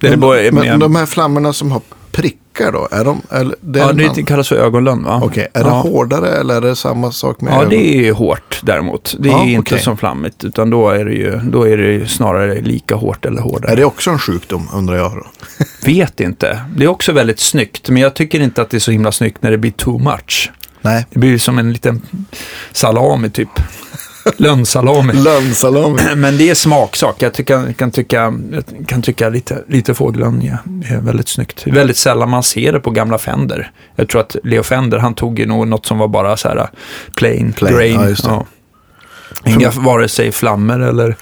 Det 0.00 0.10
Men, 0.10 0.20
bara- 0.20 0.52
men 0.52 0.80
de 0.80 0.96
här 0.96 1.06
flammorna 1.06 1.52
som 1.52 1.72
har 1.72 1.80
prickar 2.16 2.72
då? 2.72 2.88
Är 2.90 3.04
de, 3.04 3.22
eller, 3.30 3.56
det 3.60 3.78
Ja, 3.78 3.92
det 3.92 4.22
kallas 4.22 4.48
för 4.48 4.56
ögonlönn 4.56 5.04
va? 5.04 5.20
Okej, 5.24 5.48
är 5.54 5.60
ja. 5.60 5.66
det 5.66 5.72
hårdare 5.72 6.28
eller 6.28 6.56
är 6.56 6.60
det 6.60 6.76
samma 6.76 7.12
sak 7.12 7.40
med 7.40 7.52
Ja, 7.52 7.56
ögon? 7.58 7.70
det 7.70 8.08
är 8.08 8.12
hårt 8.12 8.60
däremot. 8.62 9.16
Det 9.18 9.28
är 9.28 9.32
Ja, 9.32 9.44
inte 9.44 9.60
okej. 9.74 9.84
som 9.84 9.96
flammigt, 9.96 10.44
utan 10.44 10.70
då 10.70 10.90
är, 10.90 11.04
det 11.04 11.12
ju, 11.14 11.36
då 11.36 11.68
är 11.68 11.76
det 11.76 12.08
snarare 12.08 12.60
lika 12.60 12.94
hårt 12.94 13.24
eller 13.24 13.42
hårdare. 13.42 13.72
Är 13.72 13.76
det 13.76 13.84
också 13.84 14.10
en 14.10 14.18
sjukdom 14.18 14.68
undrar 14.74 14.96
jag 14.96 15.12
då? 15.12 15.26
Vet 15.86 16.20
inte. 16.20 16.60
Det 16.76 16.84
är 16.84 16.88
också 16.88 17.12
väldigt 17.12 17.40
snyggt, 17.40 17.88
men 17.88 18.02
jag 18.02 18.14
tycker 18.14 18.40
inte 18.40 18.62
att 18.62 18.70
det 18.70 18.76
är 18.76 18.78
så 18.78 18.90
himla 18.90 19.12
snyggt 19.12 19.42
när 19.42 19.50
det 19.50 19.58
blir 19.58 19.70
too 19.72 19.98
much. 19.98 20.50
Nej. 20.82 21.06
Det 21.10 21.18
blir 21.18 21.38
som 21.38 21.58
en 21.58 21.72
liten 21.72 22.02
salami 22.72 23.30
typ. 23.30 23.48
Lönnsalami. 24.36 25.12
Lönnsalami. 25.12 25.98
Men 26.16 26.38
det 26.38 26.50
är 26.50 26.54
smaksak. 26.54 27.22
Jag 27.22 27.32
tycker, 27.34 27.72
kan 27.72 27.90
tycka, 27.90 28.34
kan 28.86 29.02
tycka 29.02 29.28
lite, 29.28 29.64
lite 29.68 29.94
fågelön 29.94 30.42
ja, 30.42 30.56
är 30.96 31.00
väldigt 31.00 31.28
snyggt. 31.28 31.62
Det 31.64 31.70
är 31.70 31.74
väldigt 31.74 31.96
sällan 31.96 32.30
man 32.30 32.42
ser 32.42 32.72
det 32.72 32.80
på 32.80 32.90
gamla 32.90 33.18
Fender. 33.18 33.70
Jag 33.96 34.08
tror 34.08 34.20
att 34.20 34.36
Leo 34.44 34.62
Fender, 34.62 34.98
han 34.98 35.14
tog 35.14 35.38
ju 35.38 35.46
nog 35.46 35.68
något 35.68 35.86
som 35.86 35.98
var 35.98 36.08
bara 36.08 36.36
så 36.36 36.48
här 36.48 36.56
uh, 36.56 36.66
plain, 37.14 37.52
Plain, 37.52 37.76
grain. 37.76 38.16
ja, 38.22 38.46
det. 39.44 39.50
Inga 39.50 39.70
vare 39.70 40.08
sig 40.08 40.32
flammor 40.32 40.82
eller, 40.82 41.16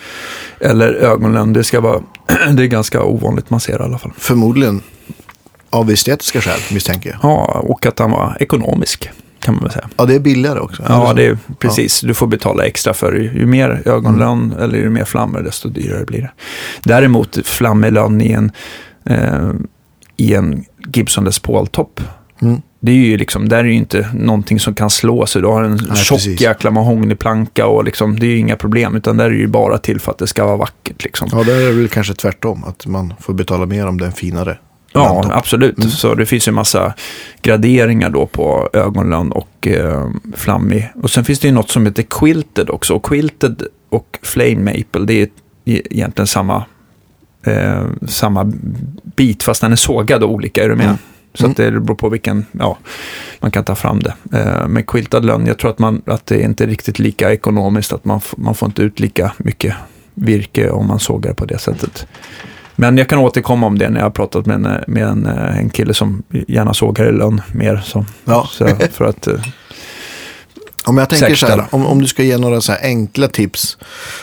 eller 0.60 0.94
ögonlön. 0.94 1.52
Det, 1.52 1.64
ska 1.64 1.80
vara, 1.80 2.00
det 2.52 2.62
är 2.62 2.66
ganska 2.66 3.02
ovanligt 3.02 3.50
man 3.50 3.60
ser 3.60 3.78
det 3.78 3.84
i 3.84 3.86
alla 3.86 3.98
fall. 3.98 4.12
Förmodligen 4.18 4.82
av 5.70 5.90
estetiska 5.90 6.40
skäl 6.40 6.60
misstänker 6.72 7.10
jag. 7.10 7.18
Ja, 7.22 7.44
och 7.64 7.86
att 7.86 7.98
han 7.98 8.10
var 8.10 8.36
ekonomisk 8.40 9.10
kan 9.44 9.54
man 9.54 9.62
väl 9.62 9.72
säga. 9.72 9.88
Ja, 9.96 10.04
det 10.04 10.14
är 10.14 10.20
billigare 10.20 10.58
också. 10.58 10.82
Ja, 10.88 11.12
det 11.16 11.26
är 11.26 11.38
precis. 11.58 12.00
Du 12.00 12.14
får 12.14 12.26
betala 12.26 12.64
extra 12.64 12.94
för 12.94 13.12
ju, 13.12 13.38
ju 13.38 13.46
mer 13.46 13.82
ögonlön 13.84 14.54
eller 14.60 14.78
ju 14.78 14.90
mer 14.90 15.04
flammor 15.04 15.40
desto 15.40 15.68
dyrare 15.68 16.04
blir 16.04 16.20
det. 16.20 16.30
Däremot 16.84 17.46
flammelön 17.46 18.20
i 18.20 18.32
en, 18.32 18.52
eh, 19.06 19.50
i 20.16 20.34
en 20.34 20.64
Gibson 20.94 21.24
Les 21.24 21.38
Paul-topp. 21.38 22.00
Mm. 22.42 22.62
Det 22.80 22.92
är 22.92 22.96
ju 22.96 23.16
liksom, 23.16 23.48
där 23.48 23.58
är 23.58 23.64
ju 23.64 23.74
inte 23.74 24.08
någonting 24.14 24.60
som 24.60 24.74
kan 24.74 24.90
slå 24.90 25.26
sig. 25.26 25.42
Du 25.42 25.48
har 25.48 25.62
en 25.62 25.70
Nej, 25.70 25.96
tjock 25.96 26.18
precis. 26.18 26.40
jäkla 26.40 26.70
mahognyplanka 26.70 27.66
och 27.66 27.84
liksom, 27.84 28.18
det 28.18 28.26
är 28.26 28.30
ju 28.30 28.38
inga 28.38 28.56
problem. 28.56 28.96
Utan 28.96 29.16
där 29.16 29.24
är 29.24 29.30
det 29.30 29.36
ju 29.36 29.46
bara 29.46 29.78
till 29.78 30.00
för 30.00 30.12
att 30.12 30.18
det 30.18 30.26
ska 30.26 30.44
vara 30.44 30.56
vackert. 30.56 31.04
Liksom. 31.04 31.28
Ja, 31.32 31.44
där 31.44 31.60
är 31.60 31.66
det 31.66 31.72
väl 31.72 31.88
kanske 31.88 32.14
tvärtom. 32.14 32.64
Att 32.64 32.86
man 32.86 33.14
får 33.20 33.34
betala 33.34 33.66
mer 33.66 33.86
om 33.86 34.00
det 34.00 34.06
är 34.06 34.10
finare. 34.10 34.58
Ja, 34.94 35.12
landtopp. 35.12 35.32
absolut. 35.36 35.78
Mm. 35.78 35.90
Så 35.90 36.14
det 36.14 36.26
finns 36.26 36.48
ju 36.48 36.50
en 36.50 36.54
massa 36.54 36.94
graderingar 37.42 38.10
då 38.10 38.26
på 38.26 38.70
ögonlön 38.72 39.32
och 39.32 39.66
eh, 39.66 40.08
flammig. 40.36 40.90
Och 41.02 41.10
sen 41.10 41.24
finns 41.24 41.38
det 41.38 41.48
ju 41.48 41.54
något 41.54 41.70
som 41.70 41.86
heter 41.86 42.02
quilted 42.02 42.70
också. 42.70 42.94
Och 42.94 43.04
quilted 43.04 43.62
och 43.88 44.18
flame 44.22 44.56
maple, 44.56 45.04
det 45.06 45.12
är 45.22 45.28
e- 45.64 45.82
egentligen 45.90 46.26
samma, 46.26 46.64
eh, 47.46 47.84
samma 48.08 48.52
bit 49.16 49.42
fast 49.42 49.60
den 49.60 49.72
är 49.72 49.76
sågad 49.76 50.22
och 50.22 50.30
olika. 50.32 50.64
Är 50.64 50.68
du 50.68 50.76
med? 50.76 50.86
Mm. 50.86 50.98
Så 51.34 51.46
att 51.46 51.56
det 51.56 51.70
beror 51.70 51.94
på 51.96 52.08
vilken, 52.08 52.46
ja, 52.52 52.78
man 53.40 53.50
kan 53.50 53.64
ta 53.64 53.74
fram 53.74 54.00
det. 54.00 54.14
Eh, 54.32 54.68
med 54.68 54.86
quiltad 54.86 55.24
lönn, 55.24 55.46
jag 55.46 55.58
tror 55.58 55.70
att, 55.70 55.78
man, 55.78 56.02
att 56.06 56.26
det 56.26 56.36
är 56.36 56.44
inte 56.44 56.66
riktigt 56.66 56.98
lika 56.98 57.32
ekonomiskt, 57.32 57.92
att 57.92 58.04
man, 58.04 58.20
man 58.36 58.54
får 58.54 58.66
inte 58.66 58.82
ut 58.82 59.00
lika 59.00 59.32
mycket 59.38 59.74
virke 60.14 60.70
om 60.70 60.86
man 60.86 60.98
sågar 60.98 61.34
på 61.34 61.44
det 61.44 61.58
sättet. 61.58 62.06
Men 62.76 62.98
jag 62.98 63.08
kan 63.08 63.18
återkomma 63.18 63.66
om 63.66 63.78
det 63.78 63.90
när 63.90 63.98
jag 64.00 64.06
har 64.06 64.10
pratat 64.10 64.46
med 64.46 64.54
en, 64.54 64.84
med 64.86 65.02
en, 65.02 65.26
eh, 65.26 65.58
en 65.58 65.70
kille 65.70 65.94
som 65.94 66.22
gärna 66.48 66.74
sågar 66.74 67.08
i 67.08 67.12
lönn 67.12 67.42
mer. 67.52 67.82
Så, 67.84 68.04
Ja. 68.24 68.48
så 68.52 68.68
för 68.92 69.04
att, 69.04 69.26
eh, 69.26 69.34
Om 70.84 70.98
jag 70.98 71.10
tänker 71.10 71.34
så 71.34 71.46
här, 71.46 71.64
om, 71.70 71.86
om 71.86 72.00
du 72.00 72.06
ska 72.06 72.22
ge 72.22 72.38
några 72.38 72.60
så 72.60 72.72
här 72.72 72.80
enkla 72.82 73.28
tips 73.28 73.78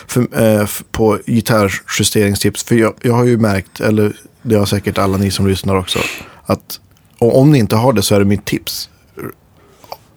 för, 0.06 0.42
eh, 0.60 0.66
på 0.90 1.18
gitarrjusteringstips. 1.26 2.64
För 2.64 2.74
jag, 2.74 2.94
jag 3.02 3.14
har 3.14 3.24
ju 3.24 3.38
märkt, 3.38 3.80
eller 3.80 4.12
det 4.42 4.54
har 4.54 4.66
säkert 4.66 4.98
alla 4.98 5.16
ni 5.16 5.30
som 5.30 5.46
lyssnar 5.46 5.76
också, 5.76 5.98
att 6.46 6.80
om 7.18 7.50
ni 7.52 7.58
inte 7.58 7.76
har 7.76 7.92
det 7.92 8.02
så 8.02 8.14
är 8.14 8.18
det 8.18 8.24
mitt 8.24 8.44
tips. 8.44 8.88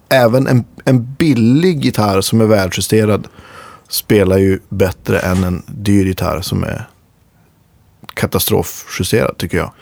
Även 0.08 0.46
en, 0.46 0.64
en 0.84 1.14
billig 1.14 1.84
gitarr 1.84 2.20
som 2.20 2.40
är 2.40 2.44
väljusterad 2.44 3.28
spelar 3.88 4.38
ju 4.38 4.58
bättre 4.68 5.18
än 5.18 5.44
en 5.44 5.62
dyr 5.66 6.04
gitarr 6.04 6.40
som 6.40 6.64
är 6.64 6.88
katastrofjusterad 8.16 9.38
tycker 9.38 9.58
jag. 9.58 9.72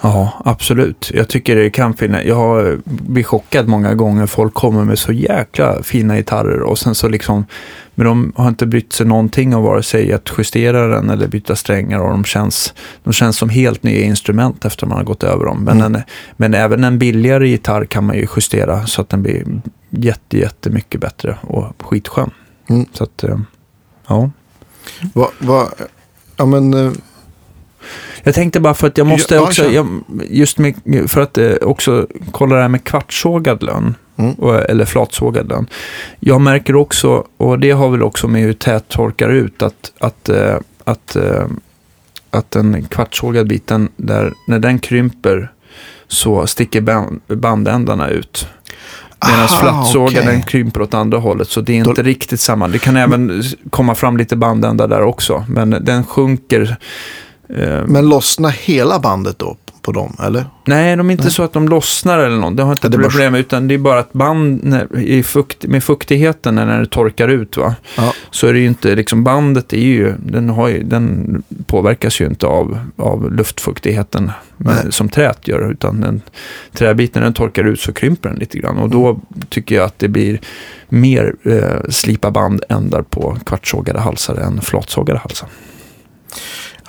ja, 0.00 0.42
absolut. 0.44 1.10
Jag 1.14 1.28
tycker 1.28 1.56
det 1.56 1.70
kan 1.70 1.94
finnas, 1.94 2.24
jag 2.24 2.34
har 2.36 2.78
blivit 2.84 3.26
chockad 3.26 3.68
många 3.68 3.94
gånger. 3.94 4.26
Folk 4.26 4.54
kommer 4.54 4.84
med 4.84 4.98
så 4.98 5.12
jäkla 5.12 5.82
fina 5.82 6.16
gitarrer 6.16 6.60
och 6.62 6.78
sen 6.78 6.94
så 6.94 7.08
liksom, 7.08 7.46
men 7.94 8.06
de 8.06 8.32
har 8.36 8.48
inte 8.48 8.66
brytt 8.66 8.92
sig 8.92 9.06
någonting 9.06 9.54
om 9.54 9.62
vare 9.62 9.82
sig 9.82 10.12
att 10.12 10.30
justera 10.38 10.86
den 10.88 11.10
eller 11.10 11.28
byta 11.28 11.56
strängar 11.56 11.98
och 11.98 12.10
de 12.10 12.24
känns, 12.24 12.74
de 13.04 13.12
känns 13.12 13.36
som 13.36 13.48
helt 13.48 13.82
nya 13.82 14.00
instrument 14.04 14.64
efter 14.64 14.86
man 14.86 14.96
har 14.98 15.04
gått 15.04 15.22
över 15.22 15.44
dem. 15.44 15.64
Men, 15.64 15.80
Mm. 15.80 15.94
en, 15.94 16.02
men 16.36 16.54
även 16.54 16.84
en 16.84 16.98
billigare 16.98 17.48
gitarr 17.48 17.84
kan 17.84 18.04
man 18.06 18.16
ju 18.16 18.26
justera 18.36 18.86
så 18.86 19.00
att 19.00 19.08
den 19.08 19.22
blir 19.22 19.44
jätte, 19.90 20.38
jättemycket 20.38 21.00
bättre 21.00 21.38
och 21.42 21.82
skitskön. 21.82 22.30
Mm. 22.70 22.86
Så 22.92 23.04
att, 23.04 23.24
eh, 23.24 23.38
ja. 24.06 24.30
Va, 25.14 25.30
va, 25.38 25.68
ja 26.36 26.46
men, 26.46 26.74
eh, 26.74 26.92
Jag 28.22 28.34
tänkte 28.34 28.60
bara 28.60 28.74
för 28.74 28.86
att 28.86 28.98
jag 28.98 29.06
måste 29.06 29.38
också, 29.38 29.70
jag, 29.70 29.86
just 30.30 30.58
med, 30.58 30.74
för 31.08 31.20
att 31.20 31.38
eh, 31.38 31.52
också 31.62 32.06
kolla 32.30 32.56
det 32.56 32.62
här 32.62 32.68
med 32.68 32.84
kvartssågad 32.84 33.62
lön. 33.62 33.94
Mm. 34.16 34.34
Och, 34.34 34.70
eller 34.70 34.84
flatsågad 34.84 35.48
lön. 35.48 35.66
Jag 36.20 36.40
märker 36.40 36.76
också, 36.76 37.24
och 37.36 37.58
det 37.58 37.70
har 37.70 37.88
väl 37.88 38.02
också 38.02 38.28
med 38.28 38.42
hur 38.42 38.52
tät 38.52 38.88
torkar 38.88 39.28
ut, 39.28 39.62
att, 39.62 39.92
att, 39.98 40.28
eh, 40.28 40.56
att, 40.84 41.16
eh, 41.16 41.46
att 42.30 42.50
den 42.50 42.84
kvartssågad 42.84 43.48
biten, 43.48 43.88
där, 43.96 44.32
när 44.46 44.58
den 44.58 44.78
krymper 44.78 45.52
så 46.08 46.46
sticker 46.46 46.80
band, 46.80 47.20
bandändarna 47.26 48.08
ut. 48.08 48.48
Medan 49.26 49.48
okej. 49.96 50.24
den 50.24 50.42
krymper 50.42 50.82
åt 50.82 50.94
andra 50.94 51.18
hållet, 51.18 51.48
så 51.48 51.60
det 51.60 51.78
är 51.78 51.84
Då- 51.84 51.90
inte 51.90 52.02
riktigt 52.02 52.40
samma. 52.40 52.68
Det 52.68 52.78
kan 52.78 52.96
även 52.96 53.42
komma 53.70 53.94
fram 53.94 54.16
lite 54.16 54.36
bandändar 54.36 54.88
där 54.88 55.02
också, 55.02 55.44
men 55.48 55.70
den 55.70 56.04
sjunker 56.04 56.62
eh, 56.62 56.76
men 57.86 58.08
lossna 58.08 58.48
hela 58.48 58.98
bandet 58.98 59.38
då 59.38 59.56
på 59.82 59.92
dem, 59.92 60.16
eller? 60.26 60.44
Nej, 60.66 60.96
de 60.96 61.08
är 61.10 61.12
inte 61.12 61.30
så 61.30 61.42
att 61.42 61.52
de 61.52 61.68
lossnar 61.68 62.18
eller 62.18 62.36
något. 62.36 62.56
Det 62.56 62.62
har 62.62 62.72
inte 62.72 62.86
Ja, 62.86 62.90
det 62.90 62.98
bara- 62.98 63.08
problem 63.08 63.32
med, 63.32 63.40
utan 63.40 63.68
det 63.68 63.74
är 63.74 63.78
bara 63.78 63.98
att 63.98 64.12
band 64.12 64.64
när, 64.64 64.98
i 64.98 65.22
fukt, 65.22 65.66
med 65.66 65.84
fuktigheten 65.84 66.54
när 66.54 66.80
det 66.80 66.86
torkar 66.86 67.28
ut, 67.28 67.56
va? 67.56 67.74
Ja. 67.96 68.12
så 68.30 68.46
är 68.46 68.52
det 68.52 68.58
ju 68.58 68.66
inte, 68.66 68.94
liksom 68.94 69.24
bandet 69.24 69.72
är 69.72 69.76
ju, 69.78 70.14
den, 70.26 70.48
har 70.48 70.68
ju, 70.68 70.82
den 70.82 71.42
påverkas 71.66 72.20
ju 72.20 72.26
inte 72.26 72.46
av, 72.46 72.78
av 72.96 73.32
luftfuktigheten 73.32 74.32
Nej. 74.56 74.74
eh, 74.84 74.90
som 74.90 75.08
träet 75.08 75.48
gör, 75.48 75.70
utan 75.70 76.00
den, 76.00 76.22
träbiten 76.72 77.20
när 77.20 77.26
den 77.26 77.34
torkar 77.34 77.64
ut 77.64 77.80
så 77.80 77.92
krymper 77.92 78.28
den 78.28 78.38
lite 78.38 78.58
grann. 78.58 78.78
Och 78.78 78.90
då 78.90 79.20
tycker 79.48 79.74
jag 79.74 79.84
att 79.84 79.98
det 79.98 80.08
blir 80.08 80.40
mer 80.88 81.34
eh, 81.42 81.90
slipa 81.90 82.30
bandändar 82.30 83.02
på 83.02 83.36
kvartssågade 83.46 84.00
halsar 84.00 84.34
än 84.36 84.60
flatsågade 84.60 85.18
halsar. 85.18 85.48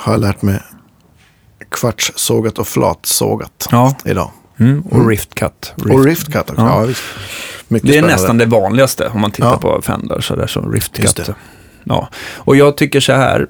Har 0.05 0.13
jag 0.13 0.21
lärt 0.21 0.41
mig 0.41 0.59
kvartssågat 1.71 2.59
och 2.59 2.67
flatsågat 2.67 3.67
Ja, 3.71 3.95
idag. 4.05 4.31
mm. 4.59 4.81
och 4.81 4.95
Mm. 4.95 5.09
rift. 5.09 5.39
Och 5.89 6.05
rift 6.05 6.31
cut 6.33 6.49
också. 6.49 6.53
Ja. 6.61 6.85
Ja. 6.85 6.93
Det 7.69 7.75
är 7.75 7.79
spännande. 7.79 8.07
nästan 8.07 8.37
det 8.37 8.45
vanligaste 8.45 9.07
om 9.07 9.21
man 9.21 9.31
tittar 9.31 9.49
Ja. 9.51 9.57
på 9.57 9.81
Fender. 9.81 10.21
Så 10.21 10.35
där, 10.35 10.41
Just 10.41 10.57
riftcut. 10.73 11.29
Ja. 11.83 12.09
Och 12.35 12.55
jag 12.55 12.77
tycker 12.77 12.99
så 12.99 13.13
här. 13.13 13.47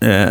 Eh, 0.00 0.28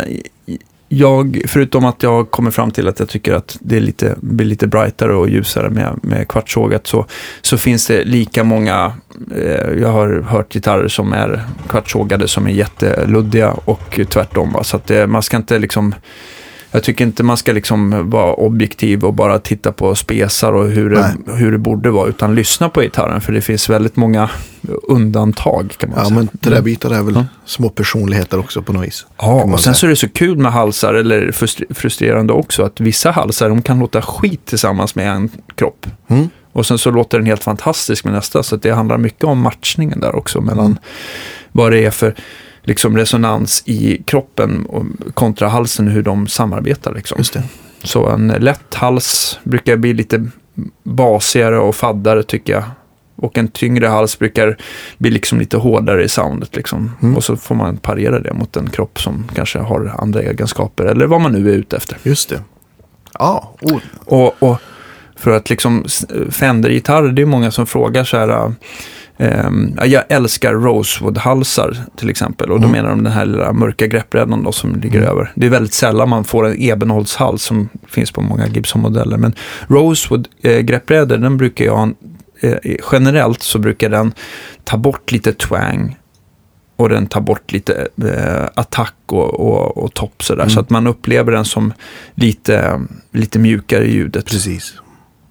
jag, 0.88 1.42
förutom 1.46 1.84
att 1.84 2.02
jag 2.02 2.30
kommer 2.30 2.50
fram 2.50 2.70
till 2.70 2.88
att 2.88 2.98
jag 2.98 3.08
tycker 3.08 3.32
att 3.32 3.56
det 3.60 3.76
är 3.76 3.80
lite, 3.80 4.14
blir 4.20 4.46
lite 4.46 4.66
brightare 4.66 5.14
och 5.14 5.28
ljusare 5.28 5.70
med, 5.70 5.98
med 6.02 6.28
kvartssågat 6.28 6.86
så, 6.86 7.06
så 7.42 7.58
finns 7.58 7.86
det 7.86 8.04
lika 8.04 8.44
många, 8.44 8.92
eh, 9.36 9.70
jag 9.80 9.88
har 9.88 10.24
hört 10.28 10.54
gitarrer 10.54 10.88
som 10.88 11.12
är 11.12 11.44
kvartssågade 11.68 12.28
som 12.28 12.46
är 12.46 12.50
jätteluddiga 12.50 13.50
och 13.64 14.00
tvärtom. 14.08 14.52
Va? 14.52 14.64
Så 14.64 14.76
att 14.76 14.86
det, 14.86 15.06
man 15.06 15.22
ska 15.22 15.36
inte 15.36 15.58
liksom, 15.58 15.94
jag 16.70 16.82
tycker 16.82 17.04
inte 17.04 17.22
man 17.22 17.36
ska 17.36 17.52
liksom 17.52 18.10
vara 18.10 18.34
objektiv 18.34 19.04
och 19.04 19.14
bara 19.14 19.38
titta 19.38 19.72
på 19.72 19.94
spesar 19.94 20.52
och 20.52 20.68
hur 20.68 20.90
det, 20.90 21.16
hur 21.34 21.52
det 21.52 21.58
borde 21.58 21.90
vara, 21.90 22.08
utan 22.08 22.34
lyssna 22.34 22.68
på 22.68 22.80
gitarren. 22.80 23.20
För 23.20 23.32
det 23.32 23.40
finns 23.40 23.68
väldigt 23.70 23.96
många 23.96 24.30
undantag 24.88 25.74
kan 25.78 25.90
man 25.90 25.98
Ja, 25.98 26.04
säga. 26.04 26.14
men 26.16 26.28
träbitar 26.28 26.90
är 26.90 27.02
väl 27.02 27.14
Ja. 27.14 27.24
små 27.44 27.68
personligheter 27.68 28.38
också 28.38 28.62
på 28.62 28.72
något 28.72 28.86
vis. 28.86 29.06
Ja, 29.18 29.42
och 29.42 29.50
sen 29.50 29.58
säga. 29.58 29.74
så 29.74 29.86
är 29.86 29.90
det 29.90 29.96
så 29.96 30.08
kul 30.08 30.38
med 30.38 30.52
halsar, 30.52 30.94
eller 30.94 31.30
frustr- 31.32 31.74
frustrerande 31.74 32.32
också, 32.32 32.62
att 32.62 32.80
vissa 32.80 33.10
halsar 33.10 33.48
de 33.48 33.62
kan 33.62 33.78
låta 33.78 34.02
skit 34.02 34.46
tillsammans 34.46 34.94
med 34.94 35.08
en 35.12 35.30
kropp. 35.54 35.86
Mm. 36.08 36.28
Och 36.52 36.66
sen 36.66 36.78
så 36.78 36.90
låter 36.90 37.18
den 37.18 37.26
helt 37.26 37.44
fantastisk 37.44 38.04
med 38.04 38.14
nästa, 38.14 38.42
så 38.42 38.56
det 38.56 38.70
handlar 38.70 38.98
mycket 38.98 39.24
om 39.24 39.38
matchningen 39.38 40.00
där 40.00 40.14
också 40.16 40.40
mellan 40.40 40.66
Mm. 40.66 40.78
vad 41.52 41.72
det 41.72 41.84
är 41.84 41.90
för 41.90 42.14
liksom 42.68 42.96
resonans 42.96 43.62
i 43.66 44.02
kroppen 44.06 44.66
och 44.66 44.84
kontra 45.14 45.48
halsen, 45.48 45.88
hur 45.88 46.02
de 46.02 46.26
samarbetar. 46.26 46.94
Liksom. 46.94 47.24
Så 47.82 48.08
en 48.08 48.28
lätt 48.28 48.74
hals 48.74 49.38
brukar 49.42 49.76
bli 49.76 49.92
lite 49.92 50.26
basigare 50.82 51.58
och 51.58 51.76
faddare 51.76 52.22
tycker 52.22 52.52
jag. 52.52 52.64
Och 53.16 53.38
en 53.38 53.48
tyngre 53.48 53.86
hals 53.86 54.18
brukar 54.18 54.56
bli 54.98 55.10
liksom 55.10 55.38
lite 55.38 55.56
hårdare 55.56 56.04
i 56.04 56.08
soundet. 56.08 56.56
Liksom. 56.56 56.92
Mm. 57.02 57.16
Och 57.16 57.24
så 57.24 57.36
får 57.36 57.54
man 57.54 57.76
parera 57.76 58.20
det 58.20 58.32
mot 58.32 58.56
en 58.56 58.70
kropp 58.70 59.00
som 59.00 59.24
kanske 59.34 59.58
har 59.58 59.94
andra 59.98 60.22
egenskaper. 60.22 60.84
Eller 60.84 61.06
vad 61.06 61.20
man 61.20 61.32
nu 61.32 61.50
är 61.50 61.54
ute 61.54 61.76
efter. 61.76 61.98
Just 62.02 62.28
det. 62.28 62.42
Ja, 63.18 63.54
oh, 63.60 63.78
Och, 64.04 64.42
och 64.42 64.60
för 65.16 65.30
att 65.30 65.50
liksom 65.50 65.84
Fender-gitarrer, 66.30 67.12
det 67.12 67.22
är 67.22 67.26
många 67.26 67.50
som 67.50 67.66
frågar 67.66 68.04
så 68.04 68.16
här. 68.16 68.52
Ja, 69.76 69.86
jag 69.86 70.04
älskar 70.08 70.54
Rosewood-halsar 70.54 71.76
till 71.96 72.10
exempel. 72.10 72.50
Och 72.52 72.60
då 72.60 72.66
Mm. 72.66 72.76
menar 72.76 72.90
de 72.90 73.02
den 73.04 73.12
här 73.12 73.26
lilla 73.26 73.52
mörka 73.52 73.86
greppbrädan 73.86 74.42
då 74.44 74.52
som 74.52 74.74
ligger 74.80 74.98
Mm. 74.98 75.10
över. 75.10 75.32
Det 75.34 75.46
är 75.46 75.50
väldigt 75.50 75.72
sällan 75.74 76.08
man 76.08 76.24
får 76.24 76.46
en 76.46 76.56
ebenholtshals 76.62 77.42
som 77.42 77.68
finns 77.88 78.10
på 78.12 78.20
många 78.20 78.46
Gibson-modeller. 78.46 79.16
Men 79.16 79.32
Rosewood-greppbrädor, 79.66 81.16
den 81.18 81.36
brukar 81.36 81.64
jag, 81.64 81.94
eh, 82.40 82.76
generellt 82.92 83.42
så 83.42 83.58
brukar 83.58 83.88
den 83.88 84.12
ta 84.64 84.76
bort 84.76 85.12
lite 85.12 85.32
twang. 85.32 85.96
Och 86.76 86.88
den 86.88 87.06
tar 87.06 87.20
bort 87.20 87.52
lite 87.52 87.88
eh, 88.04 88.44
attack 88.54 88.94
och, 89.06 89.40
och, 89.40 89.78
och 89.84 89.94
topp 89.94 90.22
sådär. 90.24 90.42
Mm. 90.42 90.50
Så 90.50 90.60
att 90.60 90.70
man 90.70 90.86
upplever 90.86 91.32
den 91.32 91.44
som 91.44 91.72
lite, 92.14 92.80
lite 93.12 93.38
mjukare 93.38 93.84
i 93.84 93.92
ljudet. 93.94 94.24
precis. 94.30 94.74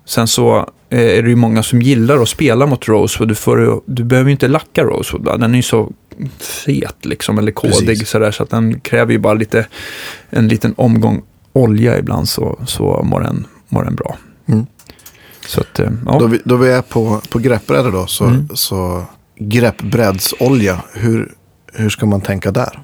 Sen 0.05 0.27
så 0.27 0.57
eh, 0.57 0.65
är 0.89 1.23
det 1.23 1.29
ju 1.29 1.35
många 1.35 1.63
som 1.63 1.81
gillar 1.81 2.21
att 2.21 2.29
spela 2.29 2.65
mot 2.65 2.87
Rosewood. 2.87 3.29
Du, 3.29 3.35
får, 3.35 3.81
du 3.85 4.03
behöver 4.03 4.29
ju 4.29 4.31
inte 4.31 4.47
lacka 4.47 4.83
Rosewood. 4.83 5.25
Va? 5.25 5.37
Den 5.37 5.51
är 5.51 5.55
ju 5.55 5.63
så 5.63 5.91
fet 6.39 7.05
liksom, 7.05 7.37
eller 7.37 7.51
kodig 7.51 8.07
sådär. 8.07 8.31
Så 8.31 8.43
att 8.43 8.49
den 8.49 8.79
kräver 8.79 9.11
ju 9.11 9.19
bara 9.19 9.33
lite, 9.33 9.67
en 10.29 10.47
liten 10.47 10.73
omgång 10.77 11.21
olja 11.53 11.97
ibland 11.99 12.29
så, 12.29 12.59
så 12.67 13.01
mår, 13.03 13.21
den, 13.21 13.47
mår 13.69 13.83
den 13.83 13.95
bra. 13.95 14.17
Mm. 14.45 14.65
Så 15.47 15.61
att, 15.61 15.79
eh, 15.79 15.91
ja. 16.05 16.19
Då, 16.19 16.27
vi, 16.27 16.41
då 16.45 16.55
vi 16.55 16.69
är 16.71 16.81
på, 16.81 17.21
på 17.29 17.39
greppbrädor 17.39 17.91
då, 17.91 18.07
så, 18.07 18.25
Mm. 18.25 18.47
så 18.53 19.05
greppbrädsolja, 19.39 20.81
hur, 20.93 21.33
hur 21.73 21.89
ska 21.89 22.05
man 22.05 22.21
tänka 22.21 22.51
där? 22.51 22.79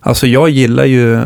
Alltså 0.00 0.26
jag 0.26 0.48
gillar 0.50 0.84
ju 0.84 1.22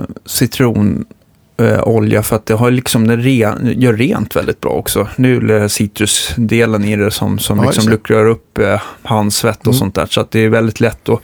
citronolja 1.59 2.23
för 2.23 2.37
att 2.37 2.47
det 2.47 2.55
har 2.55 2.71
liksom, 2.71 3.07
det 3.07 3.17
ren, 3.17 3.73
gör 3.81 3.93
rent 3.93 4.37
väldigt 4.37 4.61
bra 4.61 4.71
också. 4.71 5.09
Nu 5.17 5.37
är 5.37 5.41
det 5.41 5.69
citrusdelen 5.69 6.85
i 6.85 6.97
det 6.97 7.11
som, 7.11 7.39
som 7.39 7.59
Ja, 7.59 7.65
liksom 7.65 7.89
luckrar 7.89 8.27
upp 8.27 8.59
eh, 8.59 8.81
handsvett 9.03 9.61
och 9.61 9.67
Mm. 9.67 9.79
sånt 9.79 9.95
där. 9.95 10.07
Så 10.07 10.21
att 10.21 10.31
det 10.31 10.41
är 10.41 10.49
väldigt 10.49 10.81
lätt 10.81 11.09
att 11.09 11.21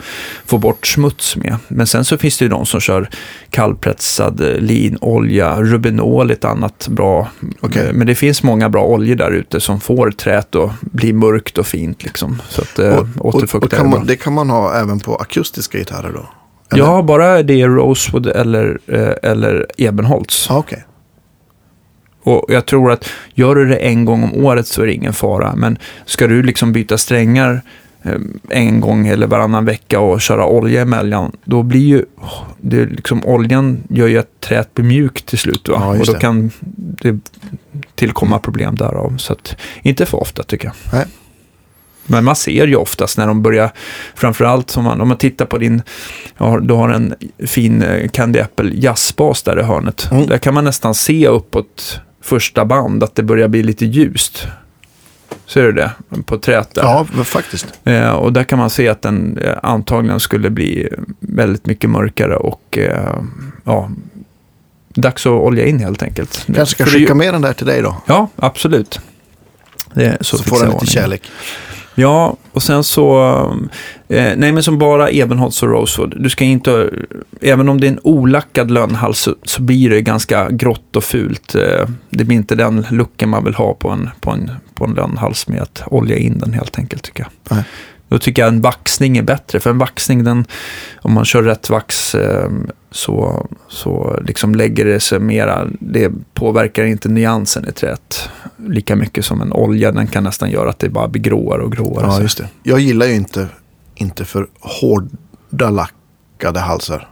få 0.46 0.58
bort 0.58 0.86
smuts 0.86 1.36
med. 1.36 1.56
Men 1.68 1.86
sen 1.86 2.04
så 2.04 2.18
finns 2.18 2.38
det 2.38 2.44
ju 2.44 2.48
de 2.48 2.66
som 2.66 2.80
kör 2.80 3.08
kallpressad 3.50 4.40
eh, 4.40 4.56
linolja, 4.60 5.60
rubinol 5.62 6.30
ett 6.30 6.44
annat 6.44 6.88
bra. 6.88 7.28
Okej. 7.60 7.86
Eh, 7.86 7.92
Men 7.92 8.06
det 8.06 8.14
finns 8.14 8.42
många 8.42 8.68
bra 8.68 8.84
oljor 8.84 9.16
där 9.16 9.30
ute 9.30 9.60
som 9.60 9.80
får 9.80 10.10
träet 10.10 10.54
att 10.54 10.80
bli 10.80 11.12
mörkt 11.12 11.58
och 11.58 11.66
fint 11.66 12.04
liksom. 12.04 12.42
Så 12.48 12.62
att 12.62 12.78
eh, 12.78 12.96
Och, 13.18 13.34
och, 13.34 13.54
och 13.54 13.70
kan 13.70 13.90
man, 13.90 14.06
det 14.06 14.16
kan 14.16 14.32
man 14.32 14.50
ha 14.50 14.74
även 14.74 15.00
på 15.00 15.16
akustiska 15.16 15.78
gitarrer 15.78 16.12
då? 16.14 16.26
Eller? 16.74 16.84
Ja, 16.84 17.02
bara 17.02 17.42
det 17.42 17.60
är 17.60 17.68
Rosewood 17.68 18.26
eller, 18.26 18.78
eh, 18.86 19.30
eller 19.30 19.66
Ebenholts. 19.76 20.50
Ah, 20.50 20.58
Okej. 20.58 20.84
Och 22.22 22.44
jag 22.48 22.66
tror 22.66 22.92
att 22.92 23.08
gör 23.34 23.54
du 23.54 23.68
det 23.68 23.76
en 23.76 24.04
gång 24.04 24.22
om 24.22 24.44
året 24.44 24.66
så 24.66 24.82
är 24.82 24.86
det 24.86 24.92
ingen 24.92 25.12
fara. 25.12 25.56
Men 25.56 25.78
ska 26.04 26.26
du 26.26 26.42
liksom 26.42 26.72
byta 26.72 26.98
strängar 26.98 27.62
eh, 28.02 28.12
en 28.48 28.80
gång 28.80 29.06
eller 29.06 29.26
varannan 29.26 29.64
vecka 29.64 30.00
och 30.00 30.20
köra 30.20 30.46
olja 30.46 30.82
emellan, 30.82 31.36
då 31.44 31.62
blir 31.62 31.86
ju 31.86 32.04
det 32.60 32.80
är 32.80 32.86
liksom, 32.86 33.24
oljan 33.24 33.82
gör 33.88 34.06
ju 34.06 34.18
att 34.18 34.40
träet 34.40 34.74
blir 34.74 34.84
mjukt 34.84 35.26
till 35.26 35.38
slut. 35.38 35.68
Va? 35.68 35.76
Ja, 35.80 35.88
och 35.88 36.06
då 36.06 36.12
det. 36.12 36.18
kan 36.18 36.50
det 36.76 37.18
tillkomma 37.94 38.38
problem 38.38 38.74
därav. 38.74 39.16
Så 39.16 39.32
att, 39.32 39.56
inte 39.82 40.06
för 40.06 40.20
ofta 40.22 40.42
tycker 40.42 40.66
jag. 40.66 40.74
Nej. 40.92 41.06
Men 42.06 42.24
man 42.24 42.36
ser 42.36 42.66
ju 42.66 42.76
oftast 42.76 43.18
när 43.18 43.26
de 43.26 43.42
börjar, 43.42 43.70
framförallt 44.14 44.76
om 44.76 44.84
man, 44.84 45.00
om 45.00 45.08
man 45.08 45.16
tittar 45.16 45.46
på 45.46 45.58
din, 45.58 45.82
ja, 46.38 46.60
du 46.62 46.74
har 46.74 46.88
en 46.88 47.14
fin 47.46 47.82
eh, 47.82 48.08
Candy 48.08 48.40
Apple 48.40 48.70
jazzbas 48.74 49.42
där 49.42 49.60
i 49.60 49.62
hörnet. 49.62 50.08
Mm. 50.10 50.26
Där 50.26 50.38
kan 50.38 50.54
man 50.54 50.64
nästan 50.64 50.94
se 50.94 51.28
uppåt 51.28 52.00
första 52.22 52.64
band 52.64 53.04
att 53.04 53.14
det 53.14 53.22
börjar 53.22 53.48
bli 53.48 53.62
lite 53.62 53.86
ljust. 53.86 54.46
Ser 55.46 55.62
du 55.62 55.72
det? 55.72 55.90
På 56.26 56.38
träet 56.38 56.74
där. 56.74 56.82
Ja, 56.82 57.06
faktiskt. 57.24 57.66
Eh, 57.84 58.10
och 58.10 58.32
där 58.32 58.44
kan 58.44 58.58
man 58.58 58.70
se 58.70 58.88
att 58.88 59.02
den 59.02 59.38
eh, 59.38 59.54
antagligen 59.62 60.20
skulle 60.20 60.50
bli 60.50 60.88
väldigt 61.20 61.66
mycket 61.66 61.90
mörkare 61.90 62.36
och 62.36 62.78
eh, 62.78 63.22
ja, 63.64 63.90
dags 64.94 65.26
att 65.26 65.32
olja 65.32 65.66
in 65.66 65.78
helt 65.78 66.02
enkelt. 66.02 66.46
Kanske 66.54 66.66
ska 66.66 66.84
skicka 66.84 67.14
med 67.14 67.34
den 67.34 67.42
där 67.42 67.52
till 67.52 67.66
dig 67.66 67.82
då. 67.82 67.96
Ja, 68.06 68.28
absolut. 68.36 69.00
Så, 70.20 70.38
så, 70.38 70.44
får 70.44 70.56
den 70.56 70.66
lite 70.66 70.76
ordning. 70.76 70.90
kärlek. 70.90 71.22
Ja, 71.94 72.36
och 72.52 72.62
sen 72.62 72.84
så, 72.84 73.20
eh, 74.08 74.32
nej 74.36 74.52
men 74.52 74.62
som 74.62 74.78
bara 74.78 75.10
Ebenholts 75.10 75.62
och 75.62 75.68
Rosewood. 75.68 76.14
Du 76.16 76.30
ska 76.30 76.44
inte, 76.44 76.90
även 77.40 77.68
om 77.68 77.80
det 77.80 77.86
är 77.86 77.90
en 77.90 78.00
olackad 78.02 78.70
lönnhals 78.70 79.18
så, 79.18 79.34
så 79.42 79.62
blir 79.62 79.90
det 79.90 80.02
ganska 80.02 80.50
grått 80.50 80.96
och 80.96 81.04
fult. 81.04 81.54
Eh, 81.54 81.88
det 82.10 82.24
blir 82.24 82.36
inte 82.36 82.54
den 82.54 82.86
looken 82.90 83.28
man 83.28 83.44
vill 83.44 83.54
ha 83.54 83.74
på 83.74 83.90
en, 83.90 84.10
på 84.20 84.30
en, 84.30 84.50
på 84.74 84.84
en 84.84 84.94
lönnhals 84.94 85.48
med 85.48 85.62
att 85.62 85.82
olja 85.86 86.16
in 86.16 86.38
den 86.38 86.52
helt 86.52 86.78
enkelt 86.78 87.02
tycker 87.02 87.22
jag. 87.22 87.56
Nej. 87.56 87.64
Då 88.08 88.18
tycker 88.18 88.42
jag 88.42 88.48
en 88.48 88.60
vaxning 88.60 89.16
är 89.16 89.22
bättre, 89.22 89.60
för 89.60 89.70
en 89.70 89.78
vaxning, 89.78 90.24
den, 90.24 90.44
om 90.96 91.12
man 91.12 91.24
kör 91.24 91.42
rätt 91.42 91.70
vax 91.70 92.14
eh, 92.14 92.50
så, 92.90 93.46
så 93.68 94.20
liksom 94.26 94.54
lägger 94.54 94.84
det 94.84 95.00
sig 95.00 95.20
mera, 95.20 95.66
det 95.80 96.12
påverkar 96.34 96.84
inte 96.84 97.08
nyansen 97.08 97.68
i 97.68 97.72
träet 97.72 98.28
lika 98.68 98.96
mycket 98.96 99.24
som 99.24 99.40
en 99.40 99.52
olja. 99.52 99.92
Den 99.92 100.06
kan 100.06 100.24
nästan 100.24 100.50
göra 100.50 100.70
att 100.70 100.78
det 100.78 100.88
bara 100.88 101.08
blir 101.08 101.22
gråare 101.22 101.62
och 101.62 101.72
gråare. 101.72 102.06
Ja, 102.06 102.20
just 102.20 102.38
det. 102.38 102.48
Jag 102.62 102.80
gillar 102.80 103.06
ju 103.06 103.14
inte, 103.14 103.48
inte 103.94 104.24
för 104.24 104.46
hårda 104.60 105.70
lackade 105.70 106.60
halsar. 106.60 107.08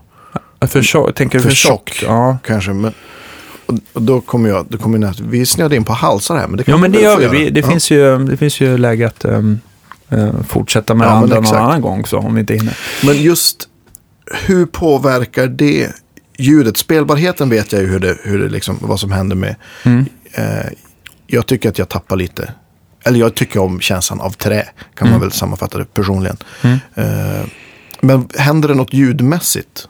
För 0.61 0.82
tjock, 0.82 1.14
tänker 1.14 1.38
du 1.38 1.42
För 1.42 1.48
för 1.48 1.57
tjock? 1.57 1.90
tjock. 1.90 2.09
Ja. 2.11 2.38
Kanske, 2.44 2.72
men 2.72 2.92
och, 3.66 4.03
då 4.03 4.20
kommer 4.20 4.48
jag, 4.48 4.66
då 4.68 4.78
kommer 4.78 4.98
jag, 4.98 5.14
vi 5.28 5.46
snöade 5.46 5.76
in 5.76 5.84
på 5.84 5.92
halsar 5.92 6.36
här, 6.36 6.48
men 6.48 6.57
det 6.57 6.68
ja, 6.68 6.76
men 6.76 6.92
det 6.92 7.00
gör 7.00 7.18
vi. 7.18 7.28
vi 7.28 7.50
det, 7.50 7.61
ja. 7.61 7.66
finns 7.66 7.90
ju, 7.90 8.18
det 8.18 8.36
finns 8.36 8.61
ju 8.61 8.78
läge 8.78 9.07
att 9.07 9.24
um, 9.24 9.61
eh, 10.09 10.42
fortsätta 10.48 10.94
med 10.94 11.07
Ja, 11.07 11.11
andra 11.11 11.40
någon 11.40 11.57
annan 11.57 11.80
gång, 11.80 12.07
så 12.07 12.18
om 12.18 12.34
vi 12.34 12.40
inte 12.40 12.55
hinner. 12.55 12.78
Men 13.05 13.22
just 13.22 13.68
hur 14.46 14.66
påverkar 14.66 15.46
det 15.46 15.90
ljudet? 16.38 16.76
Spelbarheten 16.76 17.48
vet 17.48 17.72
jag 17.72 17.82
ju 17.82 17.88
hur 17.88 17.98
det, 17.98 18.16
hur 18.22 18.38
det 18.38 18.48
liksom, 18.48 18.78
vad 18.80 19.00
som 19.00 19.12
händer 19.12 19.36
med. 19.36 19.55
Mm. 19.84 20.07
Eh, 20.32 20.66
jag 21.26 21.46
tycker 21.46 21.68
att 21.68 21.78
jag 21.78 21.88
tappar 21.88 22.16
lite. 22.16 22.52
Eller 23.04 23.18
jag 23.20 23.34
tycker 23.34 23.60
om 23.60 23.80
känslan 23.80 24.20
av 24.20 24.30
trä. 24.30 24.68
Kan 24.94 25.06
Mm. 25.08 25.10
man 25.12 25.20
väl 25.20 25.32
sammanfatta 25.32 25.78
det 25.78 25.84
personligen. 25.94 26.36
Mm. 26.62 26.78
Eh, 26.94 27.44
men 28.00 28.28
händer 28.38 28.68
det 28.68 28.74
något 28.74 28.92
ljudmässigt? 28.92 29.88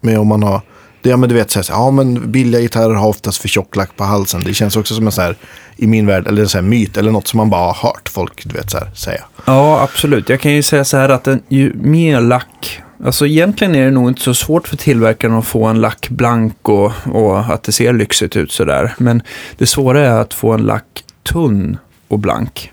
Med 0.00 0.18
om 0.18 0.28
man 0.28 0.42
har... 0.42 0.60
Ja, 1.02 1.16
men 1.16 1.28
du 1.28 1.34
vet, 1.34 1.50
så 1.50 1.58
här, 1.58 1.66
ja 1.70 1.90
men 1.90 2.32
billiga 2.32 2.60
gitarrer 2.60 2.94
har 2.94 3.08
oftast 3.08 3.38
för 3.38 3.48
tjock 3.48 3.76
lack 3.76 3.96
på 3.96 4.04
halsen. 4.04 4.42
Det 4.44 4.54
känns 4.54 4.76
också 4.76 4.94
som 4.94 5.06
en 5.06 5.12
så 5.12 5.22
här, 5.22 5.36
i 5.76 5.86
min 5.86 6.06
värld, 6.06 6.26
eller 6.26 6.42
en 6.42 6.48
så 6.48 6.58
här 6.58 6.62
myt, 6.62 6.96
eller 6.96 7.10
något 7.10 7.28
som 7.28 7.36
man 7.36 7.50
bara 7.50 7.72
har 7.72 7.88
hört 7.88 8.08
folk, 8.08 8.44
du 8.44 8.54
vet, 8.54 8.70
så 8.70 8.78
här, 8.78 8.90
säga. 8.94 9.24
Ja, 9.44 9.82
absolut. 9.82 10.28
Jag 10.28 10.40
kan 10.40 10.52
ju 10.52 10.62
säga 10.62 10.84
så 10.84 10.96
här 10.96 11.08
att 11.08 11.26
en, 11.26 11.42
ju 11.48 11.72
mer 11.74 12.20
lack, 12.20 12.80
alltså 13.04 13.26
egentligen 13.26 13.74
är 13.74 13.84
det 13.84 13.90
nog 13.90 14.08
inte 14.08 14.22
så 14.22 14.34
svårt 14.34 14.68
för 14.68 14.76
tillverkaren 14.76 15.34
att 15.34 15.46
få 15.46 15.64
en 15.64 15.80
lack 15.80 16.08
blank 16.08 16.68
och, 16.68 16.92
och 17.12 17.38
att 17.38 17.62
det 17.62 17.72
ser 17.72 17.92
lyxigt 17.92 18.36
ut 18.36 18.52
sådär. 18.52 18.94
Men 18.98 19.22
det 19.56 19.66
svåra 19.66 20.00
är 20.00 20.20
att 20.20 20.34
få 20.34 20.52
en 20.52 20.62
lack 20.62 21.04
tunn 21.22 21.78
och 22.08 22.18
blank. 22.18 22.72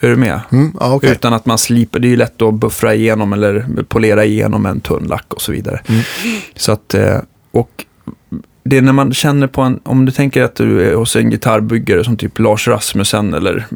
Är 0.00 0.08
du 0.08 0.16
med? 0.16 0.40
Mm, 0.52 0.76
ja, 0.80 0.94
okej. 0.94 1.10
Utan 1.10 1.32
att 1.32 1.46
man 1.46 1.58
slipar, 1.58 1.98
det 1.98 2.06
är 2.06 2.10
ju 2.10 2.16
lätt 2.16 2.42
att 2.42 2.54
buffra 2.54 2.94
igenom 2.94 3.32
eller 3.32 3.66
polera 3.88 4.24
igenom 4.24 4.66
en 4.66 4.80
tunn 4.80 5.04
lack 5.06 5.34
och 5.34 5.42
så 5.42 5.52
vidare. 5.52 5.80
Mm. 5.88 6.02
Så 6.56 6.72
att, 6.72 6.94
eh, 6.94 7.18
och 7.52 7.84
det 8.64 8.76
är 8.76 8.82
när 8.82 8.92
man 8.92 9.12
känner 9.12 9.46
på 9.46 9.62
en, 9.62 9.80
om 9.82 10.04
du 10.04 10.12
tänker 10.12 10.42
att 10.42 10.54
du 10.54 10.90
är 10.90 10.94
hos 10.94 11.16
en 11.16 11.30
gitarrbyggare 11.30 12.04
som 12.04 12.16
typ 12.16 12.38
Lars 12.38 12.68
Rasmussen 12.68 13.34
eller 13.34 13.66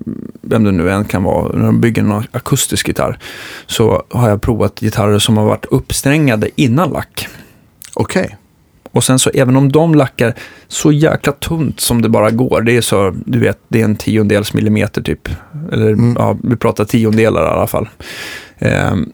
vem 0.41 0.64
det 0.64 0.72
nu 0.72 0.91
än 0.91 1.05
kan 1.05 1.22
vara, 1.22 1.57
när 1.57 1.66
de 1.66 1.81
bygger 1.81 2.03
en 2.03 2.24
akustisk 2.31 2.89
gitarr, 2.89 3.18
så 3.66 4.03
har 4.11 4.29
jag 4.29 4.43
provat 4.43 4.81
gitarrer 4.81 5.18
som 5.18 5.37
har 5.37 5.45
varit 5.45 5.64
uppsträngade 5.64 6.49
innan 6.57 6.91
lack. 6.91 7.29
Okej. 7.95 8.37
Och 8.93 9.05
sen 9.05 9.18
så 9.18 9.31
även 9.35 9.57
om 9.57 9.72
de 9.72 9.95
lackar 9.95 10.35
så 10.68 10.93
jäkla 10.93 11.33
tunt 11.33 11.81
som 11.81 12.03
det 12.03 12.09
bara 12.09 12.31
går, 12.31 12.61
det 12.61 12.77
är 12.77 12.81
så, 12.81 13.14
du 13.24 13.39
vet, 13.39 13.59
det 13.68 13.81
är 13.81 13.85
en 13.85 13.97
tiondels 13.97 14.55
millimeter 14.55 15.03
typ. 15.03 15.29
Eller 15.72 15.89
Mm. 15.89 16.14
ja, 16.18 16.37
vi 16.43 16.57
pratar 16.57 16.85
tiondelar 16.85 17.43
i 17.43 17.49
alla 17.49 17.66
fall. 17.66 17.89
Ehm, 18.59 19.12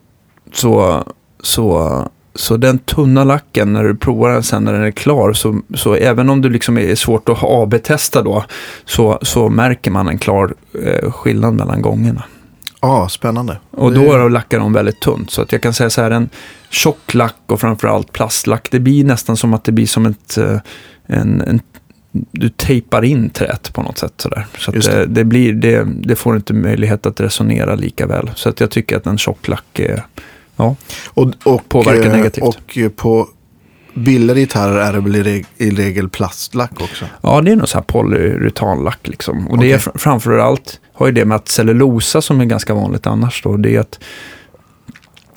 så, 0.53 1.05
så, 1.43 1.91
så 2.35 2.57
den 2.57 2.79
tunna 2.79 3.25
lacken, 3.25 3.73
när 3.73 3.85
du 3.85 3.97
provar 3.97 4.31
den 4.33 4.43
sen 4.43 4.65
när 4.65 4.73
den 4.73 4.83
är 4.83 4.91
klar, 4.91 5.33
så, 5.33 5.61
så 5.75 5.95
även 5.95 6.31
om 6.31 6.41
du 6.43 6.49
liksom 6.51 6.79
är 6.79 6.95
svårt 6.95 7.29
att 7.29 7.39
AB-testa 7.43 8.23
då, 8.23 8.45
så, 8.85 9.19
så 9.23 9.49
märker 9.49 9.91
man 9.91 10.09
en 10.09 10.19
klar 10.19 10.55
eh, 10.85 11.11
skillnad 11.13 11.55
mellan 11.55 11.83
gångerna. 11.83 12.25
Ja, 12.81 13.09
spännande. 13.09 13.59
Och 13.71 13.93
Det- 13.93 13.99
då 14.19 14.29
lackar 14.29 14.59
de 14.59 14.73
väldigt 14.73 15.01
tunt. 15.01 15.31
Så 15.31 15.43
att 15.43 15.53
jag 15.53 15.63
kan 15.63 15.75
säga 15.75 15.91
så 15.91 16.03
här, 16.03 16.11
en 16.11 16.29
tjock 16.71 17.15
lack 17.15 17.37
och 17.47 17.61
framförallt 17.61 18.13
plastlack, 18.13 18.69
det 18.71 18.81
blir 18.81 19.05
nästan 19.05 19.37
som 19.37 19.55
att 19.55 19.65
det 19.65 19.73
blir 19.73 19.87
som 19.87 20.07
ett, 20.07 20.39
eh, 20.39 20.59
en, 21.07 21.41
en 21.41 21.61
du 22.31 22.49
tejpar 22.49 23.05
in 23.05 23.31
träet 23.31 23.73
på 23.75 23.83
något 23.83 23.99
sätt. 23.99 24.13
Sådär. 24.17 24.47
Så 24.59 24.71
det. 24.71 24.79
det. 24.81 25.07
Det, 25.07 25.25
blir, 25.25 25.53
det, 25.53 25.87
det 26.03 26.17
får 26.17 26.37
inte 26.37 26.55
möjlighet 26.55 27.07
att 27.07 27.21
resonera 27.21 27.75
lika 27.75 28.07
väl. 28.07 28.31
Så 28.35 28.49
att 28.49 28.61
jag 28.61 28.71
tycker 28.71 28.97
att 28.97 29.07
en 29.07 29.19
tjock 29.19 29.49
lack 29.49 29.79
är, 29.79 30.03
ja, 30.57 30.77
Och, 31.07 31.31
och, 31.45 31.69
Påverkar 31.69 32.07
eh, 32.11 32.13
negativt. 32.17 32.45
Och 32.45 32.79
eh, 32.79 32.89
på 32.89 33.29
billigare 33.95 34.41
gitarrer 34.41 34.77
är 34.81 34.93
det 34.93 35.01
väl 35.01 35.17
i, 35.17 35.23
reg- 35.23 35.47
i 35.57 35.71
regel 35.71 36.09
plastlack 36.09 36.81
också. 36.81 37.05
ja 37.21 37.41
det 37.41 37.53
är 37.53 37.57
nog 37.57 37.69
så 37.69 37.79
här 37.79 37.85
polyuretanlack 37.85 39.09
liksom. 39.09 39.49
Och 39.49 39.59
det 39.59 39.73
är 39.73 39.79
fr- 39.79 39.99
framförallt, 39.99 40.81
har 40.93 41.07
ju 41.07 41.13
det 41.13 41.25
med 41.25 41.37
att 41.37 41.49
cellulosa 41.49 42.23
som 42.23 42.41
är 42.41 42.45
ganska 42.45 42.75
vanligt 42.75 43.07
annars 43.07 43.43
då, 43.43 43.57
det 43.57 43.77
är 43.77 43.81
att 43.81 43.99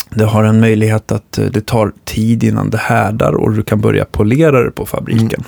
det 0.09 0.25
har 0.25 0.43
en 0.43 0.59
möjlighet 0.59 1.11
att 1.11 1.37
eh, 1.37 1.45
det 1.45 1.65
tar 1.65 1.91
tid 2.03 2.43
innan 2.43 2.69
det 2.69 2.77
härdar 2.77 3.33
och 3.33 3.51
du 3.53 3.63
kan 3.63 3.81
börja 3.81 4.05
polera 4.05 4.63
det 4.63 4.71
på 4.71 4.85
fabriken. 4.85 5.43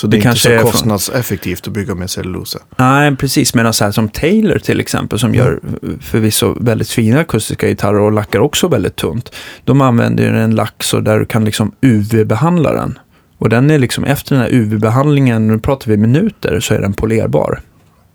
Så 0.00 0.06
det, 0.06 0.16
Det 0.16 0.20
är 0.20 0.22
kanske 0.22 0.48
inte 0.48 0.58
så 0.58 0.62
från- 0.62 0.72
kostnadseffektivt 0.72 1.66
att 1.66 1.72
bygga 1.72 1.94
med 1.94 2.10
cellulosa. 2.10 2.58
Nej, 2.76 3.16
precis. 3.16 3.54
Medan 3.54 3.72
så 3.74 3.84
här 3.84 3.90
som 3.92 4.08
Taylor 4.08 4.58
till 4.58 4.80
exempel, 4.80 5.18
som 5.18 5.34
gör 5.34 5.60
förvisso 6.00 6.56
väldigt 6.60 6.90
fina 6.90 7.20
akustiska 7.20 7.68
gitarrer 7.68 8.00
och 8.00 8.12
lackar 8.12 8.38
också 8.40 8.68
väldigt 8.68 8.96
tunt. 8.96 9.34
De 9.64 9.80
använder 9.80 10.24
ju 10.24 10.38
en 10.40 10.54
lack 10.54 10.82
så 10.82 11.00
där 11.00 11.18
du 11.18 11.26
kan 11.26 11.44
liksom 11.44 11.72
UV-behandla 11.80 12.72
den. 12.72 12.98
Och 13.38 13.48
den 13.48 13.70
är 13.70 13.78
liksom 13.78 14.04
efter 14.04 14.34
den 14.34 14.44
här 14.44 14.50
UV-behandlingen, 14.52 15.46
nu 15.46 15.58
pratar 15.58 15.90
vi 15.90 15.96
minuter, 15.96 16.60
så 16.60 16.74
är 16.74 16.80
den 16.80 16.92
polerbar. 16.92 17.60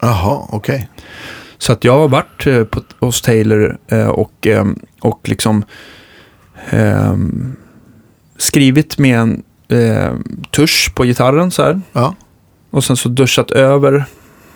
Jaha, 0.01 0.47
okej. 0.49 0.89
Så 1.57 1.73
att 1.73 1.83
jag 1.83 1.93
har 1.99 2.07
varit 2.07 2.47
eh, 2.47 2.63
på, 2.63 2.81
hos 2.99 3.21
Taylor 3.21 3.77
eh, 3.87 4.07
och, 4.07 4.47
eh, 4.47 4.65
och 5.01 5.19
liksom 5.29 5.63
eh, 6.69 7.15
skrivit 8.37 8.97
med 8.97 9.19
en 9.19 9.43
eh, 9.67 10.11
tusch 10.51 10.91
på 10.95 11.03
gitarren 11.03 11.51
så 11.51 11.63
här. 11.63 11.81
Ja. 11.93 12.15
Och 12.71 12.83
sen 12.83 12.97
så 12.97 13.09
duschat 13.09 13.51
över 13.51 14.05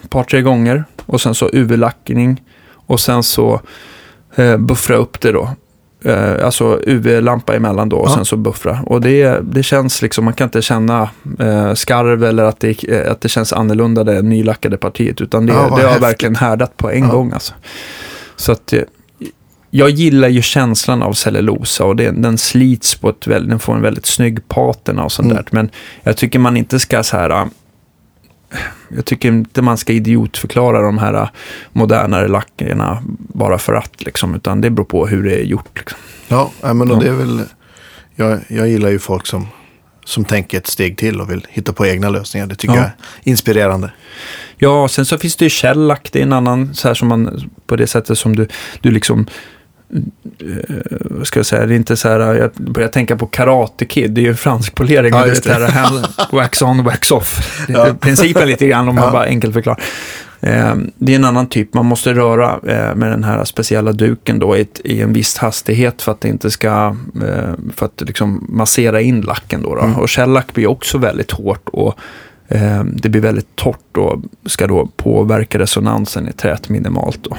ett 0.03 0.09
par, 0.09 0.23
tre 0.23 0.41
gånger. 0.41 0.83
Och 1.05 1.21
sen 1.21 1.35
så 1.35 1.49
UV-lackning. 1.53 2.41
Och 2.73 2.99
sen 2.99 3.23
så 3.23 3.61
eh, 4.35 4.57
buffra 4.57 4.95
upp 4.95 5.21
det 5.21 5.31
då. 5.31 5.49
Eh, 6.03 6.45
alltså 6.45 6.79
UV-lampa 6.85 7.55
emellan 7.55 7.89
då 7.89 7.97
och 7.97 8.09
Ja. 8.09 8.15
sen 8.15 8.25
så 8.25 8.37
buffra. 8.37 8.79
Och 8.85 9.01
det, 9.01 9.39
det 9.43 9.63
känns 9.63 10.01
liksom, 10.01 10.25
man 10.25 10.33
kan 10.33 10.45
inte 10.47 10.61
känna 10.61 11.09
eh, 11.39 11.73
skarv 11.73 12.23
eller 12.23 12.43
att 12.43 12.59
det, 12.59 12.83
eh, 12.83 13.11
att 13.11 13.21
det 13.21 13.29
känns 13.29 13.53
annorlunda 13.53 14.03
det 14.03 14.21
nylackade 14.21 14.77
partiet. 14.77 15.21
Utan 15.21 15.45
det, 15.45 15.53
Ja, 15.53 15.77
det 15.77 15.87
har 15.87 15.99
verkligen 15.99 16.35
härdat 16.35 16.77
på 16.77 16.91
en 16.91 17.03
Ja. 17.03 17.11
gång 17.11 17.31
alltså. 17.31 17.53
Så 18.35 18.51
att 18.51 18.73
eh, 18.73 18.81
jag 19.69 19.89
giglar 19.89 20.27
ju 20.27 20.41
känslan 20.41 21.03
av 21.03 21.13
cellulosa 21.13 21.85
och 21.85 21.95
det, 21.95 22.11
den 22.11 22.37
slits 22.37 22.95
på 22.95 23.09
ett 23.09 23.27
väldigt, 23.27 23.49
den 23.49 23.59
får 23.59 23.75
en 23.75 23.81
väldigt 23.81 24.05
snygg 24.05 24.47
patina 24.47 25.03
och 25.03 25.11
sånt 25.11 25.25
Mm. 25.31 25.35
där. 25.37 25.45
Men 25.51 25.69
jag 26.03 26.17
tycker 26.17 26.39
man 26.39 26.57
inte 26.57 26.79
ska 26.79 27.03
så 27.03 27.17
här, 27.17 27.29
äh, 27.29 27.45
jag 28.95 29.05
tycker 29.05 29.27
inte 29.29 29.61
man 29.61 29.77
ska 29.77 29.93
idiotförklara 29.93 30.81
de 30.81 30.97
här 30.97 31.13
äh, 31.13 31.29
modernare 31.73 32.27
lackerna 32.27 33.03
bara 33.17 33.57
för 33.57 33.73
att 33.73 34.03
liksom, 34.03 34.35
utan 34.35 34.61
det 34.61 34.69
beror 34.69 34.85
på 34.85 35.07
hur 35.07 35.23
det 35.23 35.35
är 35.35 35.43
gjort. 35.43 35.77
Liksom. 35.77 35.99
Ja, 36.27 36.51
nej, 36.63 36.73
men 36.73 36.91
och 36.91 36.99
det 37.03 37.07
är 37.09 37.13
väl... 37.13 37.41
Jag, 38.15 38.39
jag 38.47 38.67
gillar 38.69 38.89
ju 38.89 38.99
folk 38.99 39.25
som, 39.27 39.47
som 40.05 40.25
tänker 40.25 40.57
ett 40.57 40.67
steg 40.67 40.97
till 40.97 41.21
och 41.21 41.31
vill 41.31 41.47
hitta 41.49 41.73
på 41.73 41.85
egna 41.87 42.09
lösningar. 42.09 42.47
Det 42.47 42.55
tycker 42.55 42.73
Ja. 42.75 42.79
jag 42.81 42.85
är 42.87 42.93
inspirerande. 43.23 43.91
Ja, 44.57 44.87
sen 44.87 45.05
så 45.05 45.17
finns 45.17 45.35
det 45.35 45.45
ju 45.45 45.49
källack, 45.49 46.09
det 46.11 46.19
är 46.19 46.23
en 46.23 46.33
annan, 46.33 46.73
så 46.73 46.87
här 46.87 46.95
som 46.95 47.07
man, 47.07 47.49
på 47.67 47.75
det 47.75 47.87
sättet 47.87 48.17
som 48.17 48.35
du, 48.35 48.47
du 48.81 48.91
liksom, 48.91 49.27
vad 51.09 51.27
ska 51.27 51.39
jag 51.39 51.45
säga, 51.45 51.65
det 51.65 51.73
är 51.73 51.75
inte 51.75 51.97
så 51.97 52.09
här, 52.09 52.19
jag 52.19 52.51
börjar 52.53 52.89
tänka 52.89 53.17
på 53.17 53.25
Karate 53.27 53.85
Kid, 53.85 54.11
det 54.11 54.21
är 54.21 54.25
ju 54.25 54.35
fransk 54.35 54.75
polering, 54.75 55.13
Ja, 55.13 55.25
det. 55.25 55.47
här, 55.53 55.67
hand- 55.71 56.05
wax 56.31 56.61
on, 56.61 56.83
wax 56.83 57.11
off. 57.11 57.59
Ja. 57.67 57.93
Principen 57.99 58.47
lite 58.47 58.67
grann, 58.67 58.89
om 58.89 58.95
man 58.95 59.03
Ja. 59.03 59.11
bara 59.11 59.23
enkelt 59.25 59.53
förklarar. 59.53 59.79
Eh, 60.41 60.75
Det 60.97 61.11
är 61.11 61.15
en 61.15 61.25
annan 61.25 61.47
typ, 61.47 61.73
man 61.73 61.85
måste 61.85 62.13
röra 62.13 62.51
eh, 62.67 62.95
med 62.95 63.11
den 63.11 63.23
här 63.23 63.43
speciella 63.43 63.91
duken 63.91 64.39
då 64.39 64.57
i, 64.57 64.61
ett, 64.61 64.81
i 64.83 65.01
en 65.01 65.13
viss 65.13 65.37
hastighet 65.37 66.01
för 66.01 66.11
att 66.11 66.21
det 66.21 66.27
inte 66.27 66.51
ska, 66.51 66.95
för 67.75 67.85
att 67.85 68.01
liksom 68.07 68.45
massera 68.49 69.01
in 69.01 69.21
lacken 69.21 69.61
då. 69.61 69.75
då. 69.75 69.81
Mm. 69.81 69.95
Och 69.95 70.09
källack 70.09 70.53
blir 70.53 70.67
också 70.67 70.97
väldigt 70.97 71.31
hårt 71.31 71.69
och 71.69 71.99
det 72.93 73.09
blir 73.09 73.21
väldigt 73.21 73.55
torrt 73.55 73.97
och 73.97 74.21
ska 74.45 74.67
då 74.67 74.89
påverka 74.97 75.59
resonansen 75.59 76.27
i 76.29 76.31
träet 76.31 76.69
minimalt 76.69 77.19
då. 77.23 77.37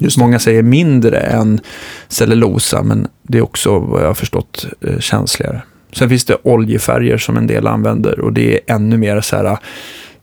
Just 0.00 0.16
det. 0.16 0.20
Många 0.20 0.38
säger 0.38 0.62
mindre 0.62 1.18
än 1.20 1.60
cellulosa, 2.08 2.82
men 2.82 3.06
det 3.22 3.38
är 3.38 3.42
också 3.42 3.78
vad 3.78 4.02
jag 4.02 4.06
har 4.06 4.14
förstått 4.14 4.66
eh, 4.80 4.98
känsligare. 4.98 5.62
Sen 5.92 6.08
finns 6.08 6.24
det 6.24 6.36
oljefärger 6.42 7.18
som 7.18 7.36
en 7.36 7.46
del 7.46 7.66
använder 7.66 8.20
och 8.20 8.32
det 8.32 8.54
är 8.54 8.74
ännu 8.74 8.96
mer 8.96 9.20
så 9.20 9.36
här 9.36 9.44
eh, 9.44 9.58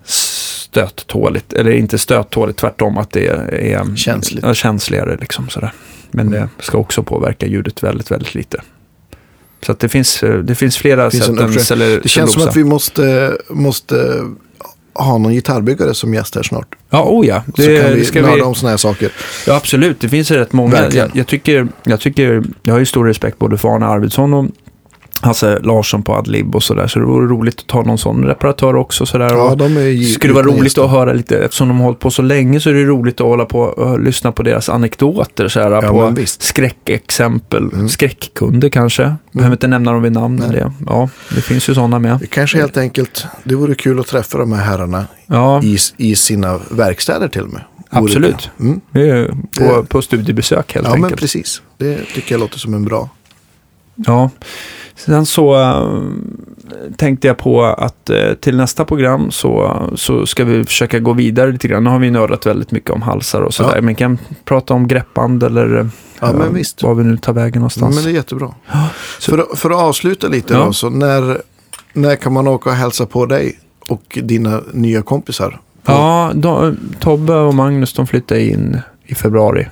stöttåligt, 0.03 1.53
eller 1.53 1.71
inte 1.71 1.97
stöttåligt, 1.97 2.59
tvärtom 2.59 2.97
att 2.97 3.11
det 3.11 3.28
är 3.28 3.95
Känsligt. 3.95 4.43
Ja, 4.45 4.53
känsligare. 4.53 5.17
Liksom, 5.21 5.49
sådär. 5.49 5.71
Men 6.11 6.32
det 6.32 6.49
ska 6.59 6.78
också 6.78 7.03
påverka 7.03 7.45
ljudet 7.45 7.84
väldigt, 7.84 8.11
väldigt 8.11 8.36
lite. 8.36 8.61
Så 9.65 9.73
det, 9.73 9.89
finns, 9.89 10.23
eh, 10.23 10.38
det 10.39 10.55
finns 10.55 10.78
flera 10.78 11.11
finns 11.11 11.30
en 11.30 11.53
sätt 11.53 11.61
cellul- 11.61 11.99
Det 12.03 12.09
känns 12.09 12.34
som 12.34 12.43
att 12.47 12.55
vi 12.55 12.63
måste, 12.63 13.38
måste 13.49 14.23
ha 14.98 15.18
någon 15.18 15.34
gitarrbyggare 15.34 15.93
som 15.93 16.14
gäst 16.14 16.36
här 16.36 16.43
snart. 16.43 16.76
Ja, 16.89 17.04
oh 17.04 17.28
ja. 17.28 17.43
så 17.45 17.62
kan 17.62 17.66
Det, 17.66 17.93
vi 17.93 18.00
det 18.00 18.06
ska 18.06 18.22
nörda 18.22 18.36
vi, 18.36 18.41
om 18.41 18.56
sådana 18.56 18.70
här 18.70 18.78
saker. 18.78 19.12
ja, 19.48 19.56
absolut. 19.56 20.00
Det 20.00 20.10
finns 20.10 20.32
rätt 20.32 20.54
många. 20.54 20.89
Jag, 20.91 21.12
jag, 21.14 21.28
tycker, 21.28 21.68
jag, 21.84 22.00
tycker, 22.00 22.43
jag 22.64 22.74
har 22.74 22.80
ju 22.80 22.86
stor 22.86 23.06
respekt 23.06 23.39
både 23.39 23.58
för 23.58 23.70
Arne 23.76 23.86
Arvidsson 23.86 24.34
och 24.34 24.45
Hasse 25.22 25.59
Larsson 25.63 26.03
på 26.03 26.13
Adlib 26.15 26.55
och 26.55 26.63
sådär. 26.63 26.88
Så 26.88 26.99
det 26.99 27.05
vore 27.05 27.28
roligt 27.28 27.59
att 27.59 27.68
ta 27.68 27.84
någon 27.84 27.97
sån 27.97 28.26
reparatör 28.26 28.76
också. 28.76 29.05
Sådär. 29.05 29.34
Ja, 29.34 29.55
de 29.55 29.78
är 29.78 30.03
skulle 30.03 30.34
vara 30.34 30.45
roligt 30.45 30.63
gäster. 30.63 30.84
att 30.84 30.89
höra 30.91 31.13
lite, 31.13 31.38
eftersom 31.39 31.68
de 31.68 31.78
har 31.78 31.84
hållit 31.86 31.99
på 31.99 32.11
så 32.11 32.22
länge 32.22 32.59
så 32.59 32.70
är 32.70 32.74
det 32.74 32.84
roligt 32.86 33.22
att 33.22 33.28
hålla 33.28 33.45
på 33.45 33.59
och 33.59 33.99
lyssna 33.99 34.32
på 34.32 34.43
deras 34.43 34.70
anekdoter. 34.70 35.47
Såhär, 35.47 35.72
Ja, 35.72 35.82
på 35.82 36.09
men 36.11 36.28
skräckexempel, 36.28 37.70
Mm. 37.74 37.89
skräckkunder 37.89 38.70
kanske. 38.70 39.15
Behöver 39.32 39.55
inte 39.55 39.68
nämna 39.68 39.91
dem 39.91 40.01
vid 40.01 40.11
namn. 40.11 40.36
Men 40.39 40.51
det, 40.51 40.72
ja, 40.88 41.09
det 41.36 41.41
finns 41.41 41.70
ju 41.70 41.74
sådana 41.74 41.99
med. 41.99 42.18
Det 42.20 42.28
kanske 42.28 42.57
helt 42.57 42.78
enkelt, 42.78 43.26
det 43.43 43.55
vore 43.55 43.76
kul 43.76 43.99
att 43.99 44.07
träffa 44.07 44.38
de 44.38 44.51
här 44.53 44.63
herrarna 44.63 45.05
Ja, 45.28 45.61
i, 45.63 45.78
i 45.97 46.15
sina 46.15 46.59
verkstäder 46.72 47.28
till 47.28 47.41
och 47.41 47.49
med. 47.53 47.61
Absolut. 47.89 48.49
Mm. 48.59 48.82
på, 49.59 49.84
på 49.84 50.01
studiebesök 50.01 50.74
helt 50.76 50.88
Ja, 50.88 50.93
men 50.93 51.03
enkelt. 51.03 51.22
precis. 51.22 51.61
Det 51.78 51.97
tycker 52.15 52.34
jag 52.36 52.39
låter 52.39 52.59
som 52.59 52.74
en 52.74 52.86
bra. 52.86 53.09
Ja. 53.95 54.30
Sen 54.98 55.26
så 55.26 55.56
äh, 55.62 55.93
tänkte 56.98 57.28
jag 57.28 57.38
på 57.38 57.64
att 57.66 58.10
äh, 58.10 58.34
till 58.34 58.58
nästa 58.58 58.86
program 58.86 59.32
så, 59.32 59.82
så 59.95 60.26
ska 60.26 60.43
vi 60.45 60.64
försöka 60.64 61.00
gå 61.00 61.14
vidare 61.14 61.52
lite 61.52 61.68
grann. 61.68 61.84
Nu 61.84 61.89
har 61.89 62.00
vi 62.00 62.12
nördat 62.12 62.45
väldigt 62.45 62.72
mycket 62.72 62.89
om 62.91 63.02
halsar 63.02 63.41
och 63.41 63.54
sådär. 63.54 63.76
Ja. 63.76 63.82
Men 63.82 63.95
kan 63.95 64.18
prata 64.45 64.74
om 64.74 64.88
greppband 64.88 65.43
eller 65.43 65.80
äh, 65.80 65.86
Ja, 66.20 66.34
men 66.34 66.54
visst. 66.54 66.84
var 66.84 66.93
vi 66.95 67.04
nu 67.04 67.18
tar 67.18 67.34
vägen 67.34 67.52
Ja, 67.54 67.60
någonstans. 67.60 67.95
men 67.95 68.04
det 68.04 68.10
är 68.10 68.14
jättebra. 68.14 68.54
så- 69.20 69.32
För, 69.32 69.38
att- 69.38 69.60
för 69.60 69.70
att 69.70 69.76
avsluta 69.78 70.28
lite 70.28 70.54
Ja. 70.54 70.66
då, 70.66 70.74
så 70.74 70.89
när, 70.89 71.41
när 71.93 72.16
kan 72.16 72.34
man 72.34 72.48
åka 72.48 72.70
och 72.70 72.76
hälsa 72.76 73.06
på 73.06 73.26
dig 73.26 73.60
och 73.89 74.20
dina 74.24 74.62
nya 74.74 75.02
kompisar? 75.02 75.60
På- 75.84 75.91
Ja, 75.91 76.32
de, 76.36 76.78
Tobbe 77.00 77.34
och 77.34 77.54
Magnus 77.56 77.93
de 77.93 78.08
flyttade 78.08 78.41
in 78.43 78.80
i 79.06 79.16
februari. 79.16 79.68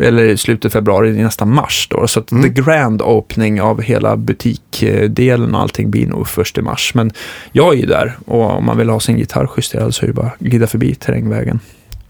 Eller 0.00 0.24
i 0.24 0.36
slutet 0.36 0.64
av 0.64 0.70
februari, 0.70 1.12
nästan 1.22 1.54
mars 1.54 1.86
då. 1.90 2.06
Så 2.06 2.20
att 2.20 2.32
Mm. 2.32 2.42
the 2.54 2.62
grand 2.62 3.02
opening 3.02 3.60
av 3.62 3.82
hela 3.82 4.16
butikdelen 4.16 5.54
och 5.54 5.60
allting 5.60 5.90
blir 5.90 6.06
nog 6.06 6.28
först 6.28 6.58
i 6.58 6.62
mars. 6.62 6.94
Men 6.94 7.12
jag 7.52 7.72
är 7.74 7.76
ju 7.78 7.86
där 7.86 8.16
och 8.26 8.50
om 8.50 8.64
man 8.64 8.78
vill 8.78 8.88
ha 8.88 9.00
sin 9.00 9.18
gitarr 9.18 9.50
justerad 9.56 9.94
så 9.94 10.02
är 10.02 10.06
det 10.06 10.12
bara 10.12 10.26
att 10.26 10.38
glida 10.38 10.66
förbi 10.66 10.94
terrängvägen. 10.94 11.60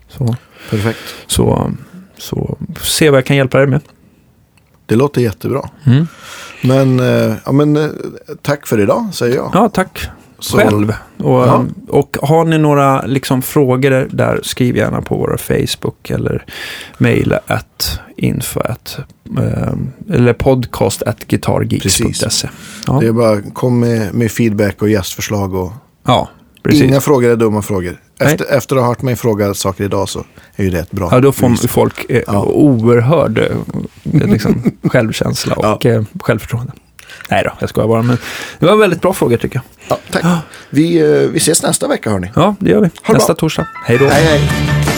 Så, 0.08 0.36
Perfekt. 0.70 0.98
så, 1.26 1.72
så 2.18 2.58
se 2.82 3.10
vad 3.10 3.18
jag 3.18 3.26
kan 3.26 3.36
hjälpa 3.36 3.58
dig 3.58 3.66
med. 3.66 3.80
Det 4.86 4.94
låter 4.96 5.20
jättebra. 5.20 5.68
Mm. 5.86 6.06
Men, 6.62 7.00
eh, 7.00 7.34
ja, 7.44 7.52
men 7.52 7.76
eh, 7.76 7.88
tack 8.42 8.66
för 8.66 8.80
idag, 8.80 9.08
säger 9.12 9.36
jag. 9.36 9.50
Ja, 9.54 9.68
tack 9.68 10.08
Så- 10.42 10.56
själv. 10.58 10.94
Och, 11.18 11.40
Ja. 11.42 11.64
och 11.88 12.16
har 12.22 12.44
ni 12.44 12.58
några 12.58 13.02
liksom, 13.06 13.42
frågor 13.42 14.08
där, 14.10 14.40
skriv 14.42 14.76
gärna 14.76 15.02
på 15.02 15.16
våra 15.16 15.38
Facebook 15.38 16.10
eller 16.10 16.44
mejla 16.98 17.40
at 17.46 18.00
info 18.16 18.60
at, 18.60 18.98
eh, 19.38 19.72
eller 20.16 20.32
podcast 20.32 21.02
at 21.02 21.24
guitargeeks.se. 21.24 22.48
Ja. 22.86 22.98
Det 23.00 23.06
är 23.06 23.12
bara 23.12 23.40
kom 23.52 23.80
med, 23.80 24.14
med 24.14 24.30
feedback 24.30 24.82
och 24.82 24.88
gästförslag. 24.88 25.54
Och, 25.54 25.72
ja, 26.06 26.28
precis. 26.62 26.82
inga 26.82 27.00
frågor 27.00 27.30
är 27.30 27.36
dumma 27.36 27.62
frågor. 27.62 27.96
Nej. 28.20 28.32
Efter, 28.32 28.46
efter 28.56 28.76
att 28.76 28.82
ha 28.82 28.88
hört 28.88 29.02
mig 29.02 29.16
fråga 29.16 29.54
saker 29.54 29.84
idag 29.84 30.08
så 30.08 30.24
är 30.56 30.64
ju 30.64 30.70
det 30.70 30.78
ett 30.78 30.90
bra 30.92 31.08
Ja, 31.12 31.20
då 31.20 31.32
får 31.32 31.46
bevis. 31.48 31.66
folk 31.66 32.06
eh, 32.10 32.22
Ja. 32.26 32.42
oerhörd 32.44 33.38
eh, 33.38 34.26
liksom, 34.28 34.62
självkänsla 34.84 35.54
och 35.54 35.86
eh, 35.86 36.02
självförtroende. 36.20 36.72
Nej 37.30 37.44
då, 37.44 37.52
jag 37.60 37.68
skojar 37.68 37.88
bara. 37.88 38.02
Men 38.02 38.18
det 38.58 38.66
var 38.66 38.72
en 38.72 38.78
väldigt 38.78 39.00
bra 39.00 39.12
fråga 39.12 39.38
tycker 39.38 39.56
jag. 39.56 39.64
Ja, 39.88 39.98
tack. 40.20 40.24
Vi, 40.70 40.96
eh, 41.00 41.06
vi 41.06 41.36
ses 41.36 41.62
nästa 41.62 41.88
vecka 41.88 42.10
hörni. 42.10 42.30
Ja, 42.36 42.54
det 42.58 42.70
gör 42.70 42.80
vi. 42.80 42.90
Ha 43.02 43.14
Nästa 43.14 43.32
bra. 43.32 43.38
torsdag. 43.40 43.66
Hej 43.86 43.98
då. 43.98 44.06
Hej 44.08 44.24
hej. 44.24 44.91